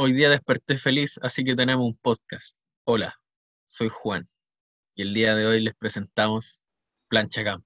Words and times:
Hoy 0.00 0.12
día 0.12 0.30
desperté 0.30 0.78
feliz, 0.78 1.18
así 1.22 1.42
que 1.42 1.56
tenemos 1.56 1.84
un 1.84 1.96
podcast. 1.96 2.56
Hola, 2.84 3.16
soy 3.66 3.88
Juan 3.88 4.28
y 4.94 5.02
el 5.02 5.12
día 5.12 5.34
de 5.34 5.44
hoy 5.44 5.60
les 5.60 5.74
presentamos 5.74 6.62
Plancha 7.08 7.42
Camp. 7.42 7.64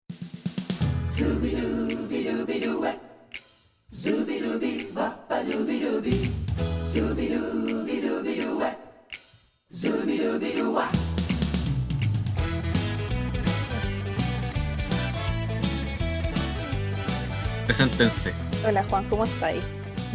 Preséntense. 17.67 18.33
Hola 18.67 18.85
Juan, 18.85 19.07
¿cómo 19.11 19.25
estáis? 19.25 19.63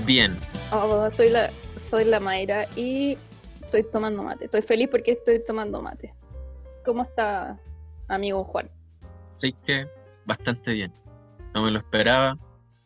Bien. 0.08 0.36
Oh, 0.72 1.10
soy 1.16 1.30
la, 1.30 1.52
soy 1.90 2.06
la 2.06 2.20
Mayra 2.20 2.68
y 2.76 3.18
estoy 3.64 3.84
tomando 3.84 4.24
mate. 4.24 4.46
Estoy 4.46 4.62
feliz 4.62 4.90
porque 4.90 5.12
estoy 5.12 5.44
tomando 5.44 5.82
mate. 5.82 6.14
¿Cómo 6.86 7.02
está, 7.04 7.60
amigo 8.08 8.44
Juan? 8.44 8.70
Sí 9.36 9.54
que 9.66 9.88
bastante 10.26 10.74
bien. 10.74 10.92
No 11.54 11.64
me 11.64 11.72
lo 11.72 11.80
esperaba. 11.80 12.38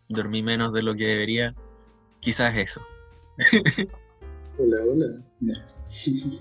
Dormí 0.09 0.43
menos 0.43 0.73
de 0.73 0.81
lo 0.81 0.93
que 0.95 1.07
debería. 1.07 1.55
Quizás 2.19 2.55
eso. 2.57 2.81
Hola, 4.57 4.77
hola. 4.83 5.07
No. 5.39 5.53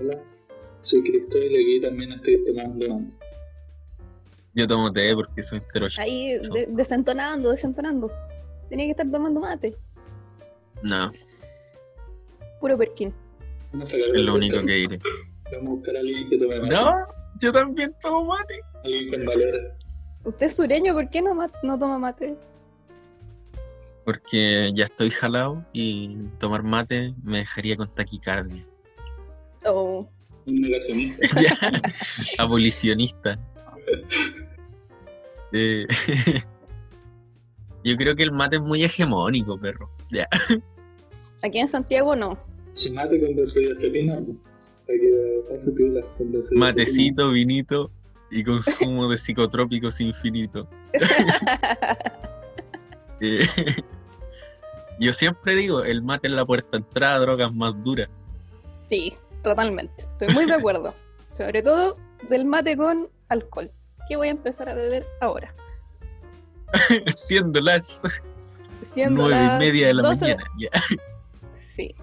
hola, 0.00 0.18
soy 0.82 1.02
Cristóbal 1.02 1.52
y 1.52 1.56
aquí 1.62 1.80
también 1.82 2.12
estoy 2.12 2.44
tomando 2.44 2.94
mate. 2.98 3.12
Yo 4.54 4.66
tomo 4.66 4.90
té 4.90 5.14
porque 5.14 5.42
soy 5.42 5.58
entero 5.58 5.86
Ahí 5.98 6.38
de- 6.38 6.66
desentonando, 6.70 7.50
desentonando. 7.50 8.10
Tenía 8.68 8.86
que 8.86 8.90
estar 8.92 9.08
tomando 9.10 9.40
mate. 9.40 9.76
No, 10.82 11.10
Puro 12.60 12.76
perkin. 12.78 13.12
A 13.80 13.86
sacar 13.86 14.08
es 14.14 14.22
lo 14.22 14.34
único 14.34 14.58
que 14.60 14.72
diré. 14.74 14.98
Vamos 15.52 15.70
a 15.70 15.74
buscar 15.74 15.96
a 15.96 16.00
alguien 16.00 16.28
que 16.28 16.38
tome 16.38 16.56
mate. 16.58 16.68
No, 16.68 16.92
yo 17.40 17.52
también 17.52 17.94
tomo 18.02 18.24
mate. 18.26 18.60
Alguien 18.84 19.10
con 19.10 19.24
valor. 19.26 19.76
Usted 20.24 20.46
es 20.46 20.56
sureño, 20.56 20.94
¿por 20.94 21.08
qué 21.08 21.22
no, 21.22 21.34
ma- 21.34 21.50
no 21.62 21.78
toma 21.78 21.98
mate? 21.98 22.36
Porque 24.04 24.70
ya 24.74 24.84
estoy 24.86 25.10
jalado 25.10 25.64
y 25.72 26.16
tomar 26.38 26.62
mate 26.62 27.14
me 27.22 27.38
dejaría 27.38 27.76
con 27.76 27.88
taquicardia. 27.94 28.66
Oh, 29.64 30.08
Un 30.46 30.54
negacionista. 30.56 31.26
ya, 31.42 31.58
abolicionista. 32.42 33.38
Eh, 35.52 35.86
yo 37.84 37.96
creo 37.96 38.14
que 38.14 38.22
el 38.22 38.32
mate 38.32 38.56
es 38.56 38.62
muy 38.62 38.82
hegemónico, 38.82 39.58
perro. 39.58 39.90
Ya. 40.10 40.28
Aquí 41.42 41.58
en 41.58 41.68
Santiago 41.68 42.16
no. 42.16 42.38
Su 42.74 42.92
mate 42.92 43.20
con 43.20 43.34
benzodiazepina. 43.34 44.20
Matecito, 46.54 47.30
vinito 47.30 47.90
y 48.30 48.42
consumo 48.44 49.08
de 49.08 49.18
psicotrópicos 49.18 50.00
infinito. 50.00 50.68
Eh, 53.20 53.48
yo 55.00 55.12
siempre 55.12 55.56
digo, 55.56 55.82
el 55.82 56.02
mate 56.02 56.28
es 56.28 56.34
la 56.34 56.46
puerta 56.46 56.76
de 56.76 56.84
entrada 56.84 57.16
a 57.16 57.18
drogas 57.18 57.52
más 57.52 57.74
duras. 57.82 58.08
Sí, 58.88 59.12
totalmente. 59.42 60.04
Estoy 60.06 60.28
muy 60.28 60.46
de 60.46 60.54
acuerdo. 60.54 60.94
Sobre 61.32 61.60
todo 61.64 61.96
del 62.28 62.44
mate 62.44 62.76
con 62.76 63.08
alcohol. 63.28 63.72
Que 64.08 64.16
voy 64.16 64.28
a 64.28 64.30
empezar 64.30 64.68
a 64.68 64.74
beber 64.74 65.04
ahora. 65.20 65.52
Siendo 67.16 67.60
las 67.60 68.02
nueve 68.94 69.34
y 69.34 69.58
media 69.58 69.88
de 69.88 69.94
la 69.94 70.02
12 70.02 70.20
mañana. 70.20 70.44
Ya. 70.58 70.70
Sí. 71.78 71.94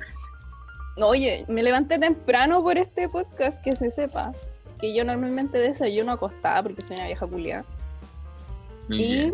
Oye, 0.96 1.44
me 1.50 1.62
levanté 1.62 2.00
temprano 2.00 2.64
por 2.64 2.78
este 2.78 3.10
podcast, 3.10 3.62
que 3.62 3.76
se 3.76 3.92
sepa. 3.92 4.32
Que 4.80 4.96
yo 4.96 5.04
normalmente 5.04 5.58
desayuno 5.58 6.14
acostada 6.14 6.64
porque 6.64 6.82
soy 6.82 6.96
una 6.96 7.08
vieja 7.08 7.28
culiada. 7.28 7.66
Muy 8.88 9.04
Y, 9.04 9.34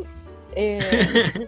eh, 0.56 1.48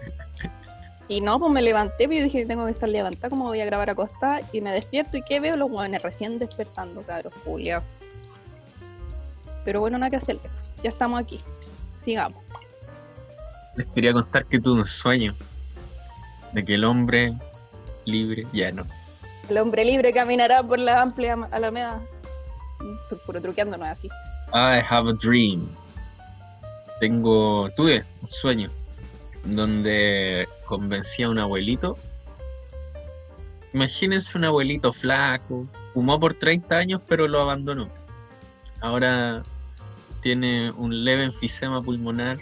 y 1.08 1.22
no, 1.22 1.40
pues 1.40 1.52
me 1.52 1.64
levanté, 1.64 2.08
pero 2.08 2.14
yo 2.14 2.24
dije 2.24 2.46
tengo 2.46 2.66
que 2.66 2.72
estar 2.72 2.88
levantada, 2.88 3.32
como 3.32 3.46
voy 3.46 3.62
a 3.62 3.66
grabar 3.66 3.90
acostada? 3.90 4.42
Y 4.52 4.62
me 4.62 4.72
despierto 4.72 5.18
y 5.18 5.24
¿qué 5.24 5.40
veo? 5.40 5.56
Los 5.56 5.72
hueones 5.72 6.04
recién 6.04 6.38
despertando, 6.38 7.02
cabros, 7.02 7.34
culiados. 7.44 7.84
Pero 9.66 9.80
bueno, 9.80 9.98
nada 9.98 10.12
que 10.12 10.18
hacer. 10.18 10.38
Ya 10.84 10.92
estamos 10.92 11.20
aquí. 11.20 11.42
Sigamos. 12.00 12.44
Les 13.76 13.88
quería 13.88 14.14
contar 14.14 14.46
que 14.46 14.60
tuve 14.60 14.82
un 14.82 14.86
sueño 14.86 15.34
de 16.52 16.64
que 16.64 16.76
el 16.76 16.84
hombre 16.84 17.34
libre, 18.06 18.48
ya 18.54 18.72
no. 18.72 18.86
El 19.50 19.58
hombre 19.58 19.84
libre 19.84 20.14
caminará 20.14 20.64
por 20.64 20.80
la 20.80 21.02
amplia 21.02 21.38
alameda. 21.52 22.02
Estoy 23.04 23.20
puro 23.26 23.42
truqueando, 23.42 23.78
no 23.78 23.86
es 23.86 23.92
así. 23.92 24.08
I 24.54 24.82
have 24.88 25.10
a 25.10 25.14
dream. 25.14 25.76
Tengo, 27.00 27.70
tuve 27.76 28.06
un 28.22 28.28
sueño 28.28 28.72
donde 29.44 30.48
convencí 30.66 31.24
a 31.24 31.30
un 31.30 31.40
abuelito. 31.40 31.98
Imagínense 33.74 34.38
un 34.38 34.46
abuelito 34.46 34.94
flaco, 34.94 35.68
fumó 35.94 36.20
por 36.20 36.36
30 36.36 36.76
años 36.76 37.02
pero 37.08 37.28
lo 37.28 37.42
abandonó. 37.42 37.90
Ahora 38.82 39.44
tiene 40.22 40.72
un 40.72 41.04
leve 41.04 41.24
enfisema 41.24 41.82
pulmonar, 41.82 42.38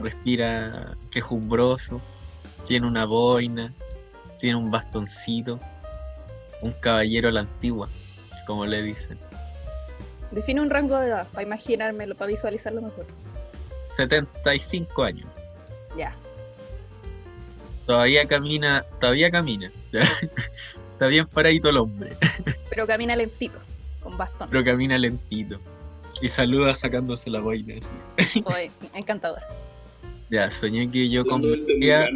respira 0.00 0.96
quejumbroso, 1.10 2.00
tiene 2.66 2.86
una 2.86 3.04
boina, 3.04 3.72
tiene 4.44 4.58
un 4.58 4.70
bastoncito, 4.70 5.58
un 6.60 6.72
caballero 6.72 7.30
a 7.30 7.32
la 7.32 7.40
antigua, 7.40 7.88
como 8.46 8.66
le 8.66 8.82
dicen. 8.82 9.16
Define 10.32 10.60
un 10.60 10.68
rango 10.68 11.00
de 11.00 11.06
edad 11.06 11.26
para 11.28 11.44
imaginármelo, 11.44 12.14
para 12.14 12.28
visualizarlo 12.30 12.82
mejor. 12.82 13.06
75 13.80 15.02
años. 15.02 15.26
Ya. 15.96 16.14
Todavía 17.86 18.26
camina, 18.28 18.84
todavía 19.00 19.30
camina. 19.30 19.72
Está 20.92 21.06
bien 21.06 21.26
paradito 21.26 21.70
el 21.70 21.78
hombre, 21.78 22.14
Pero 22.68 22.86
camina 22.86 23.16
lentito, 23.16 23.58
con 24.02 24.18
bastón. 24.18 24.50
pero 24.50 24.62
camina 24.62 24.98
lentito. 24.98 25.58
Y 26.20 26.28
saluda 26.28 26.74
sacándose 26.74 27.30
la 27.30 27.40
boina. 27.40 27.76
así. 28.18 28.44
Oye, 28.44 28.70
encantador. 28.92 29.40
Ya, 30.30 30.50
soñé 30.50 30.90
que 30.90 31.08
yo 31.08 31.24
convertía... 31.24 32.10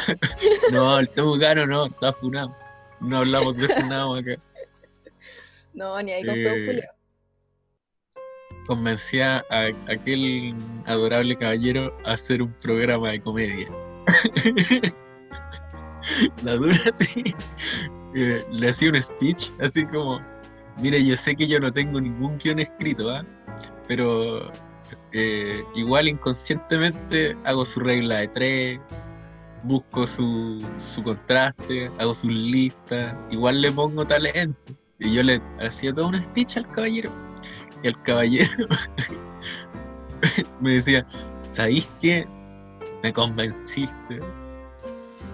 No, 0.72 0.98
el 0.98 1.08
temucano 1.10 1.66
no, 1.66 1.86
está 1.86 2.12
funado. 2.12 2.54
No 3.00 3.18
hablamos 3.18 3.56
de 3.56 3.68
funado 3.68 4.14
acá. 4.16 4.36
No, 5.74 6.00
ni 6.02 6.10
ahí 6.12 6.24
con 6.24 6.34
Eh, 6.38 6.64
Julio. 6.66 6.82
Convencía 8.66 9.44
a 9.50 9.66
aquel 9.92 10.54
adorable 10.86 11.36
caballero 11.36 11.94
a 12.06 12.12
hacer 12.12 12.40
un 12.40 12.50
programa 12.54 13.10
de 13.10 13.20
comedia. 13.20 13.68
La 16.42 16.56
dura 16.56 16.76
así. 16.88 17.34
eh, 18.14 18.42
le 18.50 18.68
hacía 18.70 18.88
un 18.88 19.02
speech 19.02 19.50
así 19.60 19.84
como, 19.86 20.20
mire, 20.80 21.04
yo 21.04 21.14
sé 21.16 21.36
que 21.36 21.46
yo 21.46 21.60
no 21.60 21.70
tengo 21.70 22.00
ningún 22.00 22.38
guion 22.38 22.58
escrito, 22.60 23.10
¿ah? 23.10 23.24
pero 23.86 24.50
eh, 25.12 25.62
igual 25.74 26.08
inconscientemente 26.08 27.36
hago 27.44 27.64
su 27.64 27.80
regla 27.80 28.18
de 28.18 28.28
tres, 28.28 28.80
busco 29.66 30.06
su, 30.06 30.64
su 30.76 31.02
contraste, 31.02 31.90
hago 31.98 32.14
sus 32.14 32.30
listas, 32.30 33.14
igual 33.30 33.60
le 33.60 33.72
pongo 33.72 34.06
talento. 34.06 34.58
Y 34.98 35.12
yo 35.12 35.22
le 35.22 35.42
hacía 35.60 35.92
todo 35.92 36.08
un 36.08 36.22
speech 36.22 36.56
al 36.56 36.70
caballero. 36.70 37.10
Y 37.82 37.88
el 37.88 38.00
caballero 38.02 38.66
me 40.60 40.74
decía, 40.74 41.06
¿sabéis 41.48 41.88
qué? 42.00 42.26
Me 43.02 43.12
convenciste. 43.12 44.20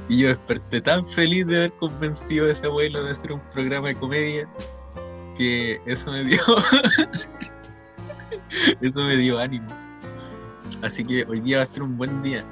Y 0.08 0.18
yo 0.18 0.28
desperté 0.28 0.80
tan 0.80 1.04
feliz 1.04 1.46
de 1.46 1.56
haber 1.56 1.72
convencido 1.74 2.46
a 2.46 2.52
ese 2.52 2.66
abuelo 2.66 3.04
de 3.04 3.12
hacer 3.12 3.32
un 3.32 3.40
programa 3.52 3.88
de 3.88 3.94
comedia 3.94 4.48
que 5.36 5.80
eso 5.86 6.10
me 6.10 6.24
dio 6.24 6.40
eso 8.80 9.04
me 9.04 9.16
dio 9.16 9.38
ánimo. 9.38 9.68
Así 10.82 11.04
que 11.04 11.24
hoy 11.28 11.40
día 11.40 11.58
va 11.58 11.62
a 11.62 11.66
ser 11.66 11.84
un 11.84 11.96
buen 11.96 12.22
día 12.22 12.44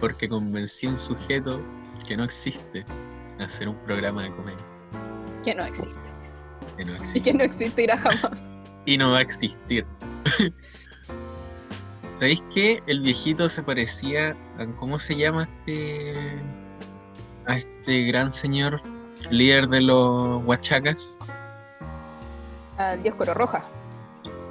porque 0.00 0.28
convencí 0.28 0.86
a 0.86 0.90
un 0.90 0.98
sujeto 0.98 1.60
que 2.06 2.16
no 2.16 2.24
existe 2.24 2.84
a 3.38 3.44
hacer 3.44 3.68
un 3.68 3.76
programa 3.84 4.22
de 4.24 4.30
comedia. 4.34 4.58
Que 5.44 5.54
no 5.54 5.64
existe. 5.64 5.94
Que 6.76 6.84
no 6.84 6.92
Y 6.92 6.96
existe. 6.96 7.22
que 7.22 7.34
no 7.34 7.44
existirá 7.44 7.96
jamás. 7.98 8.44
y 8.86 8.96
no 8.98 9.12
va 9.12 9.18
a 9.18 9.22
existir. 9.22 9.86
¿Sabéis 12.08 12.42
que 12.52 12.82
el 12.86 13.00
viejito 13.00 13.48
se 13.48 13.62
parecía 13.62 14.36
a 14.58 14.66
cómo 14.76 14.98
se 14.98 15.16
llama 15.16 15.44
este 15.44 16.38
a 17.46 17.56
este 17.56 18.02
gran 18.04 18.30
señor 18.30 18.80
líder 19.30 19.68
de 19.68 19.80
los 19.80 20.44
huachacas? 20.44 21.16
Ah, 22.76 22.96
Dios 22.96 23.14
Coro 23.14 23.32
Roja. 23.34 23.64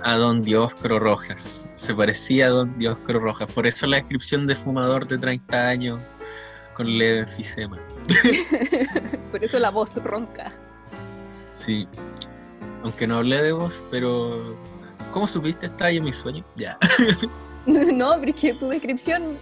A 0.03 0.15
don 0.15 0.41
Dioscoro 0.41 0.99
Rojas. 0.99 1.67
Se 1.75 1.93
parecía 1.93 2.47
a 2.47 2.49
don 2.49 2.77
Dioscoro 2.77 3.19
Rojas. 3.19 3.51
Por 3.51 3.67
eso 3.67 3.87
la 3.87 3.97
descripción 3.97 4.47
de 4.47 4.55
fumador 4.55 5.07
de 5.07 5.17
30 5.17 5.67
años 5.67 5.99
con 6.75 6.97
leve 6.97 7.19
enfisema. 7.19 7.77
Por 9.31 9.43
eso 9.43 9.59
la 9.59 9.69
voz 9.69 9.95
ronca. 9.97 10.51
Sí. 11.51 11.87
Aunque 12.83 13.05
no 13.05 13.17
hablé 13.17 13.43
de 13.43 13.51
vos, 13.51 13.83
pero. 13.91 14.57
¿Cómo 15.11 15.27
supiste? 15.27 15.65
Está 15.65 15.85
ahí 15.85 15.97
en 15.97 16.05
mi 16.05 16.13
sueño. 16.13 16.45
Ya. 16.55 16.77
No, 17.93 18.15
pero 18.19 18.31
es 18.31 18.35
que 18.35 18.53
tu 18.53 18.69
descripción. 18.69 19.37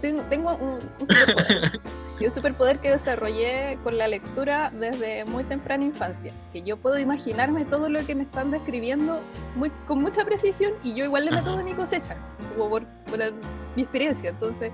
Tengo, 0.00 0.22
tengo 0.22 0.54
un, 0.56 0.78
un 0.98 1.06
superpoder. 1.06 1.80
Y 2.20 2.26
un 2.26 2.34
superpoder 2.34 2.78
que 2.80 2.90
desarrollé 2.90 3.78
con 3.82 3.96
la 3.96 4.06
lectura 4.06 4.70
desde 4.78 5.24
muy 5.24 5.42
temprana 5.42 5.84
infancia. 5.86 6.32
Que 6.52 6.60
yo 6.60 6.76
puedo 6.76 6.98
imaginarme 6.98 7.64
todo 7.64 7.88
lo 7.88 8.04
que 8.04 8.14
me 8.14 8.24
están 8.24 8.50
describiendo 8.50 9.20
muy, 9.56 9.70
con 9.86 10.02
mucha 10.02 10.22
precisión 10.26 10.74
y 10.84 10.92
yo 10.94 11.06
igual 11.06 11.24
le 11.24 11.30
meto 11.30 11.56
de 11.56 11.64
mi 11.64 11.72
cosecha. 11.72 12.16
Como 12.54 12.68
por, 12.68 12.84
por 13.08 13.18
la- 13.18 13.30
mi 13.74 13.82
experiencia. 13.82 14.28
Entonces. 14.30 14.70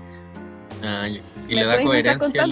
Ah, 0.83 1.07
y 1.07 1.21
le 1.55 1.61
da 1.63 1.75
coherencia. 1.85 2.43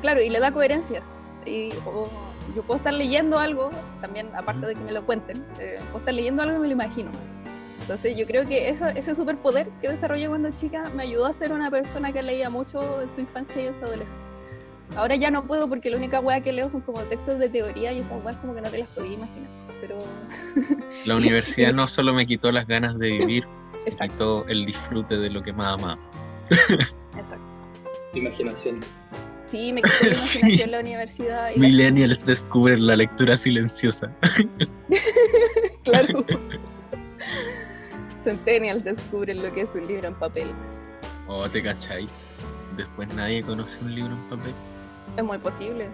Claro, 0.00 0.22
y 0.22 0.30
le 0.30 0.40
da 0.40 0.50
coherencia. 0.52 1.02
Y, 1.44 1.72
o 1.84 2.08
yo 2.56 2.62
puedo 2.62 2.78
estar 2.78 2.94
leyendo 2.94 3.38
algo, 3.38 3.70
también 4.00 4.28
aparte 4.34 4.66
de 4.66 4.74
que 4.74 4.80
me 4.80 4.92
lo 4.92 5.04
cuenten, 5.04 5.44
eh, 5.58 5.76
puedo 5.90 5.98
estar 5.98 6.14
leyendo 6.14 6.42
algo 6.42 6.56
y 6.56 6.60
me 6.60 6.66
lo 6.68 6.72
imagino. 6.72 7.10
Entonces 7.80 8.16
yo 8.16 8.26
creo 8.26 8.46
que 8.46 8.68
esa- 8.68 8.90
ese 8.90 9.14
superpoder 9.14 9.68
que 9.80 9.88
desarrollé 9.88 10.28
cuando 10.28 10.50
chica 10.50 10.90
me 10.94 11.02
ayudó 11.04 11.26
a 11.26 11.32
ser 11.32 11.52
una 11.52 11.70
persona 11.70 12.12
que 12.12 12.22
leía 12.22 12.48
mucho 12.50 13.00
en 13.02 13.10
su 13.12 13.20
infancia 13.20 13.62
y 13.62 13.66
en 13.66 13.74
su 13.74 13.84
adolescencia. 13.84 14.32
Ahora 14.96 15.14
ya 15.16 15.30
no 15.30 15.46
puedo 15.46 15.68
porque 15.68 15.88
la 15.90 15.96
única 15.96 16.20
wea 16.20 16.40
que 16.40 16.52
leo 16.52 16.68
son 16.68 16.80
como 16.82 17.00
textos 17.02 17.38
de 17.38 17.48
teoría 17.48 17.92
y 17.92 17.98
esas 17.98 18.24
weas 18.24 18.36
como 18.38 18.54
que 18.54 18.60
no 18.60 18.68
te 18.70 18.78
las 18.78 18.88
podía 18.88 19.12
imaginar. 19.12 19.48
Pero 19.80 19.98
La 21.06 21.16
universidad 21.16 21.72
no 21.72 21.86
solo 21.86 22.12
me 22.12 22.26
quitó 22.26 22.50
las 22.52 22.66
ganas 22.66 22.98
de 22.98 23.10
vivir, 23.10 23.46
me 23.46 23.88
exacto, 23.90 24.42
quitó 24.42 24.48
el 24.48 24.66
disfrute 24.66 25.16
de 25.16 25.30
lo 25.30 25.42
que 25.42 25.52
más 25.52 25.74
amaba. 25.74 25.98
exacto. 27.16 27.44
Imaginación. 28.14 28.80
Sí, 29.50 29.72
me 29.72 29.82
quitó 29.82 29.94
la 30.06 30.12
Sí. 30.12 30.38
imaginación 30.38 30.66
en 30.68 30.70
la 30.72 30.80
universidad. 30.80 31.50
Y 31.54 31.58
la- 31.60 31.66
Millennials 31.68 32.26
descubren 32.26 32.86
la 32.86 32.96
lectura 32.96 33.36
silenciosa. 33.36 34.12
Claro. 35.82 36.24
Centennials 38.22 38.84
descubren 38.84 39.42
lo 39.42 39.52
que 39.52 39.62
es 39.62 39.74
un 39.74 39.86
libro 39.86 40.08
en 40.08 40.14
papel. 40.14 40.52
Oh, 41.28 41.48
te 41.48 41.62
cachai. 41.62 42.08
Después 42.76 43.08
nadie 43.14 43.42
conoce 43.42 43.78
un 43.82 43.94
libro 43.94 44.12
en 44.14 44.28
papel. 44.28 44.52
Es 45.16 45.24
muy 45.24 45.38
posible. 45.38 45.88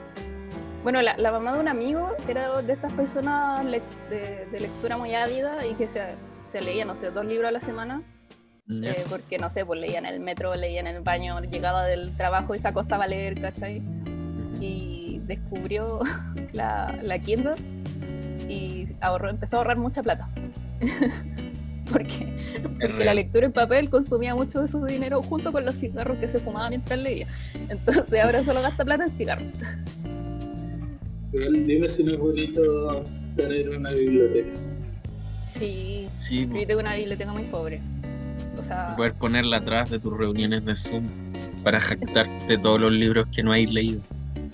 Bueno, 0.82 1.02
la, 1.02 1.17
la 1.17 1.32
mamá 1.32 1.52
de 1.55 1.61
un 1.61 1.69
amigo 1.69 2.11
era 2.28 2.61
de 2.62 2.73
estas 2.73 2.93
personas 2.93 3.64
lec- 3.64 3.82
de, 4.08 4.46
de 4.52 4.61
lectura 4.61 4.96
muy 4.96 5.14
ávida 5.14 5.67
y 5.67 5.75
que 5.75 5.88
se, 5.88 6.00
se 6.50 6.61
leía, 6.61 6.84
no 6.84 6.94
sé, 6.94 7.11
dos 7.11 7.25
libros 7.26 7.49
a 7.49 7.52
la 7.52 7.61
semana, 7.61 8.02
Ya. 8.67 8.93
eh, 8.93 9.05
porque, 9.11 9.37
no 9.38 9.50
sé, 9.50 9.64
pues 9.67 9.81
leía 9.81 9.99
en 9.99 10.06
el 10.06 10.20
metro, 10.20 10.55
leía 10.55 10.81
en 10.81 10.87
el 10.87 11.00
baño, 11.02 11.40
llegaba 11.40 11.84
del 11.87 12.17
trabajo 12.17 12.55
y 12.55 12.58
se 12.58 12.69
acostaba 12.69 13.05
a 13.05 13.08
leer, 13.08 13.40
¿cachai? 13.40 13.82
Y 14.61 15.20
descubrió 15.25 16.00
la, 16.52 16.96
la 17.02 17.19
Kindle 17.19 17.56
y 18.49 18.88
ahorró, 19.00 19.28
empezó 19.31 19.56
a 19.56 19.58
ahorrar 19.61 19.78
mucha 19.78 20.02
plata. 20.05 20.28
porque 21.93 22.33
porque 22.81 23.05
la 23.05 23.15
lectura 23.15 23.47
en 23.47 23.53
papel 23.53 23.91
consumía 23.91 24.35
mucho 24.35 24.61
de 24.61 24.69
su 24.69 24.85
dinero 24.85 25.23
junto 25.23 25.53
con 25.53 25.65
los 25.65 25.77
cigarros 25.77 26.19
que 26.19 26.29
se 26.29 26.38
fumaba 26.38 26.69
mientras 26.69 26.99
leía. 26.99 27.27
Entonces 27.69 28.21
ahora 28.21 28.43
solo 28.43 28.62
gasta 28.62 28.85
plata 28.85 29.05
en 29.05 29.11
cigarros. 29.12 29.49
Dime 31.33 31.88
si 31.88 32.05
no 32.05 32.12
es 32.12 32.19
bonito 32.19 33.05
tener 33.37 33.69
una 33.71 33.91
biblioteca. 33.91 34.59
Sí, 35.59 35.97
Sí, 36.12 36.49
yo 36.53 36.67
tengo 36.67 36.81
una 36.81 36.97
biblioteca 36.97 37.33
muy 37.33 37.44
pobre. 37.44 37.81
O 38.59 38.62
sea, 38.62 38.97
poder 38.97 39.12
ponerla 39.15 39.59
atrás 39.59 39.91
de 39.91 39.99
tus 39.99 40.17
reuniones 40.17 40.65
de 40.65 40.75
Zoom 40.75 41.05
para 41.62 41.81
jactarte 41.81 42.59
todos 42.59 42.81
los 42.81 42.93
libros 42.93 43.27
que 43.35 43.43
no 43.43 43.53
hayas 43.53 43.73
leído. 43.73 44.00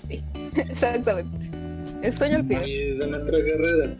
exactamente. 0.55 1.52
El 2.03 2.13
sueño 2.13 2.35
al 2.35 2.45
pibe. 2.45 2.69
Y 2.69 2.97
de 2.97 3.07
nuestra 3.07 3.37
carrera. 3.39 3.95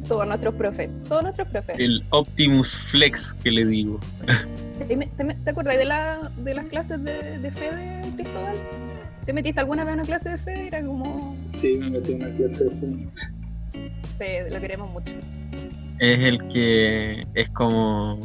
Todos 0.08 0.26
nuestros 0.26 0.54
profes. 0.56 0.90
Todos 1.08 1.22
nuestros 1.22 1.46
profes. 1.48 1.78
El 1.78 2.04
Optimus 2.10 2.74
Flex 2.74 3.32
que 3.32 3.52
le 3.52 3.64
digo. 3.64 4.00
¿Te, 4.78 4.96
te 4.96 5.50
acuerdas 5.50 5.78
de, 5.78 5.84
la, 5.84 6.32
de 6.38 6.52
las 6.52 6.66
clases 6.66 7.02
de, 7.04 7.38
de 7.38 7.52
fe 7.52 7.72
de 7.72 8.12
Cristóbal? 8.16 8.56
¿Te 9.24 9.32
metiste 9.32 9.60
alguna 9.60 9.84
vez 9.84 9.94
en 9.94 10.00
una 10.00 10.08
clase 10.08 10.30
de 10.30 10.38
fe? 10.38 10.66
Era 10.66 10.84
como... 10.84 11.36
Sí, 11.44 11.74
me 11.78 11.90
metí 11.90 12.12
en 12.12 12.24
una 12.24 12.36
clase 12.36 12.64
de 12.64 12.70
fútbol. 12.70 13.10
Fe, 14.18 14.50
lo 14.50 14.60
queremos 14.60 14.90
mucho. 14.90 15.14
Es 16.00 16.18
el 16.24 16.48
que 16.48 17.24
es 17.34 17.50
como. 17.50 18.18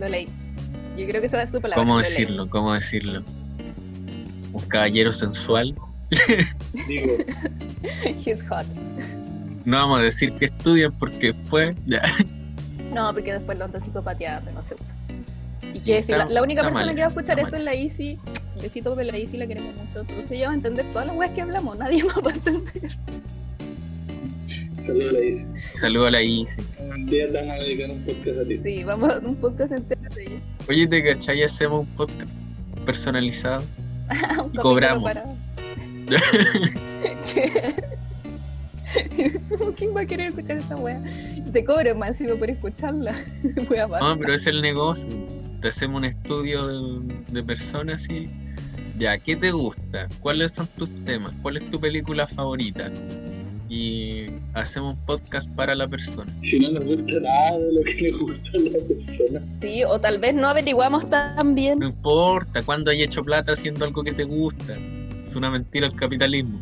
Lo 0.00 0.08
leí. 0.08 0.26
Yo 0.96 1.06
creo 1.06 1.20
que 1.20 1.26
esa 1.26 1.42
es 1.42 1.52
su 1.52 1.60
palabra. 1.60 1.82
¿Cómo 1.82 1.96
lo 1.96 2.00
decirlo? 2.00 2.48
¿Cómo 2.48 2.72
decirlo? 2.72 3.22
Un 4.54 4.62
caballero 4.68 5.12
sensual. 5.12 5.74
Digo, 6.86 7.12
He's 8.24 8.46
hot. 8.48 8.66
No 9.64 9.76
vamos 9.78 10.00
a 10.00 10.02
decir 10.04 10.32
que 10.34 10.46
estudian 10.46 10.92
porque 10.92 11.32
después. 11.32 11.76
Ya. 11.86 12.02
No, 12.94 13.12
porque 13.12 13.34
después 13.34 13.58
lo 13.58 13.66
anda 13.66 13.80
psicopateando, 13.82 14.50
no 14.52 14.62
se 14.62 14.74
usa. 14.74 14.94
Y 15.74 15.78
Sí, 15.80 15.84
que 15.84 16.02
si 16.02 16.12
la, 16.12 16.18
está- 16.22 16.32
la 16.32 16.42
única 16.42 16.62
persona 16.62 16.86
mal 16.86 16.94
que 16.94 17.00
va 17.02 17.06
a 17.06 17.10
escuchar 17.10 17.38
esto 17.38 17.56
es 17.56 17.64
la 17.64 17.74
Isi, 17.74 18.16
besito 18.62 18.90
porque 18.94 19.04
la 19.04 19.18
Isi 19.18 19.36
la 19.36 19.46
queremos 19.46 19.74
mucho. 19.82 20.00
Entonces 20.00 20.30
ella 20.30 20.46
va 20.46 20.52
a 20.52 20.56
entender 20.56 20.86
todas 20.92 21.06
las 21.08 21.16
weas 21.16 21.32
que 21.32 21.42
hablamos, 21.42 21.76
nadie 21.76 22.02
más 22.04 22.16
va 22.24 22.30
a 22.30 22.34
entender. 22.34 22.92
saludos 24.78 25.12
la 25.12 25.20
hice. 25.24 25.48
Saludo 25.74 26.06
a 26.06 26.10
la 26.12 26.22
Isi. 26.22 26.54
Un 26.90 27.04
día 27.04 27.28
te 27.28 27.34
vamos 27.34 27.52
a 27.52 27.56
dedicar 27.58 27.90
un 27.90 28.02
podcast 28.04 28.38
a 28.38 28.44
ti. 28.44 28.60
Sí, 28.62 28.84
vamos 28.84 29.14
a 29.14 29.18
un 29.18 29.36
podcast 29.36 29.72
entero 29.72 30.00
de 30.14 30.22
ella. 30.24 30.40
Oye, 30.68 30.86
¿te 30.86 31.02
cachai? 31.04 31.42
Hacemos 31.42 31.80
un 31.80 31.86
podcast 31.94 32.30
personalizado. 32.86 33.62
Un 34.42 34.54
Y 34.54 34.58
cobramos. 34.58 35.02
para- 35.12 35.36
¿Quién 39.76 39.94
va 39.94 40.00
a 40.00 40.06
querer 40.06 40.28
escuchar 40.28 40.56
esta 40.58 40.76
wea? 40.76 41.00
Y 41.36 41.42
te 41.50 41.64
cobran 41.64 41.98
más 41.98 42.08
encima 42.20 42.38
por 42.38 42.50
escucharla. 42.50 43.14
Wea 43.70 43.86
No, 43.86 43.92
básica. 43.92 44.16
pero 44.20 44.34
es 44.34 44.46
el 44.46 44.62
negocio. 44.62 45.08
Te 45.60 45.68
hacemos 45.68 45.98
un 45.98 46.04
estudio 46.06 46.66
de, 46.66 47.14
de 47.30 47.42
personas 47.42 48.08
y. 48.08 48.26
Ya, 48.98 49.18
¿qué 49.18 49.36
te 49.36 49.50
gusta? 49.52 50.08
¿Cuáles 50.20 50.52
son 50.52 50.66
tus 50.76 50.90
temas? 51.04 51.32
¿Cuál 51.42 51.58
es 51.58 51.70
tu 51.70 51.78
película 51.78 52.26
favorita? 52.26 52.90
Y 53.68 54.26
hacemos 54.54 54.96
un 54.96 55.04
podcast 55.04 55.48
para 55.50 55.74
la 55.74 55.86
persona. 55.86 56.32
Si 56.42 56.58
no 56.58 56.70
nos 56.80 56.84
gusta 56.96 57.20
nada 57.20 57.58
de 57.58 57.72
lo 57.74 57.82
que 57.84 57.94
le 57.94 58.10
gusta 58.12 58.50
a 58.56 58.60
la 58.60 58.78
persona. 58.88 59.42
Sí, 59.60 59.84
o 59.84 60.00
tal 60.00 60.18
vez 60.18 60.34
no 60.34 60.48
averiguamos 60.48 61.08
tan 61.10 61.54
bien. 61.54 61.78
No 61.78 61.86
importa 61.88 62.62
cuándo 62.62 62.90
hay 62.90 63.02
hecho 63.02 63.22
plata 63.22 63.52
haciendo 63.52 63.84
algo 63.84 64.02
que 64.02 64.14
te 64.14 64.24
gusta. 64.24 64.76
Es 65.28 65.36
una 65.36 65.50
mentira 65.50 65.86
el 65.86 65.94
capitalismo. 65.94 66.58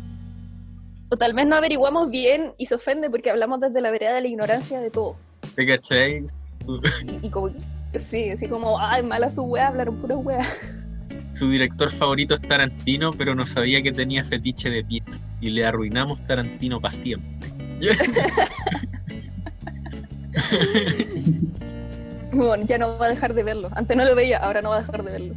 O 1.09 1.15
tal 1.15 1.33
vez 1.33 1.47
no 1.47 1.55
averiguamos 1.55 2.09
bien 2.09 2.51
y 2.57 2.65
se 2.65 2.75
ofende 2.75 3.09
porque 3.09 3.29
hablamos 3.29 3.61
desde 3.61 3.79
la 3.79 3.91
vereda 3.91 4.13
de 4.13 4.21
la 4.21 4.27
ignorancia 4.27 4.81
de 4.81 4.91
todo. 4.91 5.15
¿Te 5.55 5.65
cachai? 5.65 6.25
Y, 6.67 7.27
y 7.27 7.29
como, 7.29 7.49
sí, 8.09 8.29
así 8.29 8.49
como, 8.49 8.77
ay, 8.77 9.03
mala 9.03 9.29
su 9.29 9.43
wea, 9.43 9.69
hablaron 9.69 9.95
pura 10.01 10.17
wea. 10.17 10.45
Su 11.33 11.49
director 11.49 11.89
favorito 11.89 12.33
es 12.33 12.41
Tarantino, 12.41 13.13
pero 13.13 13.35
no 13.35 13.45
sabía 13.45 13.81
que 13.81 13.93
tenía 13.93 14.25
fetiche 14.25 14.69
de 14.69 14.83
pies. 14.83 15.29
Y 15.39 15.51
le 15.51 15.65
arruinamos 15.65 16.21
Tarantino 16.25 16.81
para 16.81 16.93
siempre. 16.93 17.49
Bueno, 22.33 22.65
ya 22.65 22.77
no 22.77 22.97
va 22.97 23.05
a 23.05 23.09
dejar 23.09 23.33
de 23.33 23.41
verlo. 23.41 23.69
Antes 23.73 23.95
no 23.95 24.03
lo 24.03 24.13
veía, 24.13 24.39
ahora 24.39 24.61
no 24.61 24.71
va 24.71 24.77
a 24.77 24.79
dejar 24.81 25.03
de 25.03 25.11
verlo. 25.11 25.35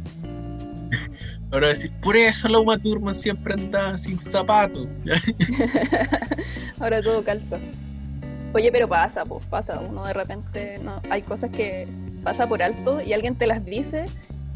Ahora 1.51 1.67
decir, 1.67 1.91
por 2.01 2.15
eso 2.15 2.47
la 2.47 2.59
Uma 2.59 2.79
siempre 3.13 3.53
andaba 3.53 3.97
sin 3.97 4.17
zapatos. 4.17 4.87
ahora 6.79 7.01
todo 7.01 7.23
calza. 7.23 7.59
Oye, 8.53 8.71
pero 8.71 8.87
pasa, 8.87 9.23
pues 9.25 9.45
pasa. 9.45 9.79
Uno 9.79 10.05
de 10.05 10.13
repente, 10.13 10.79
hay 11.09 11.21
cosas 11.21 11.49
que 11.51 11.87
pasa 12.23 12.47
por 12.47 12.61
alto 12.61 13.01
y 13.01 13.13
alguien 13.13 13.35
te 13.35 13.47
las 13.47 13.63
dice 13.65 14.05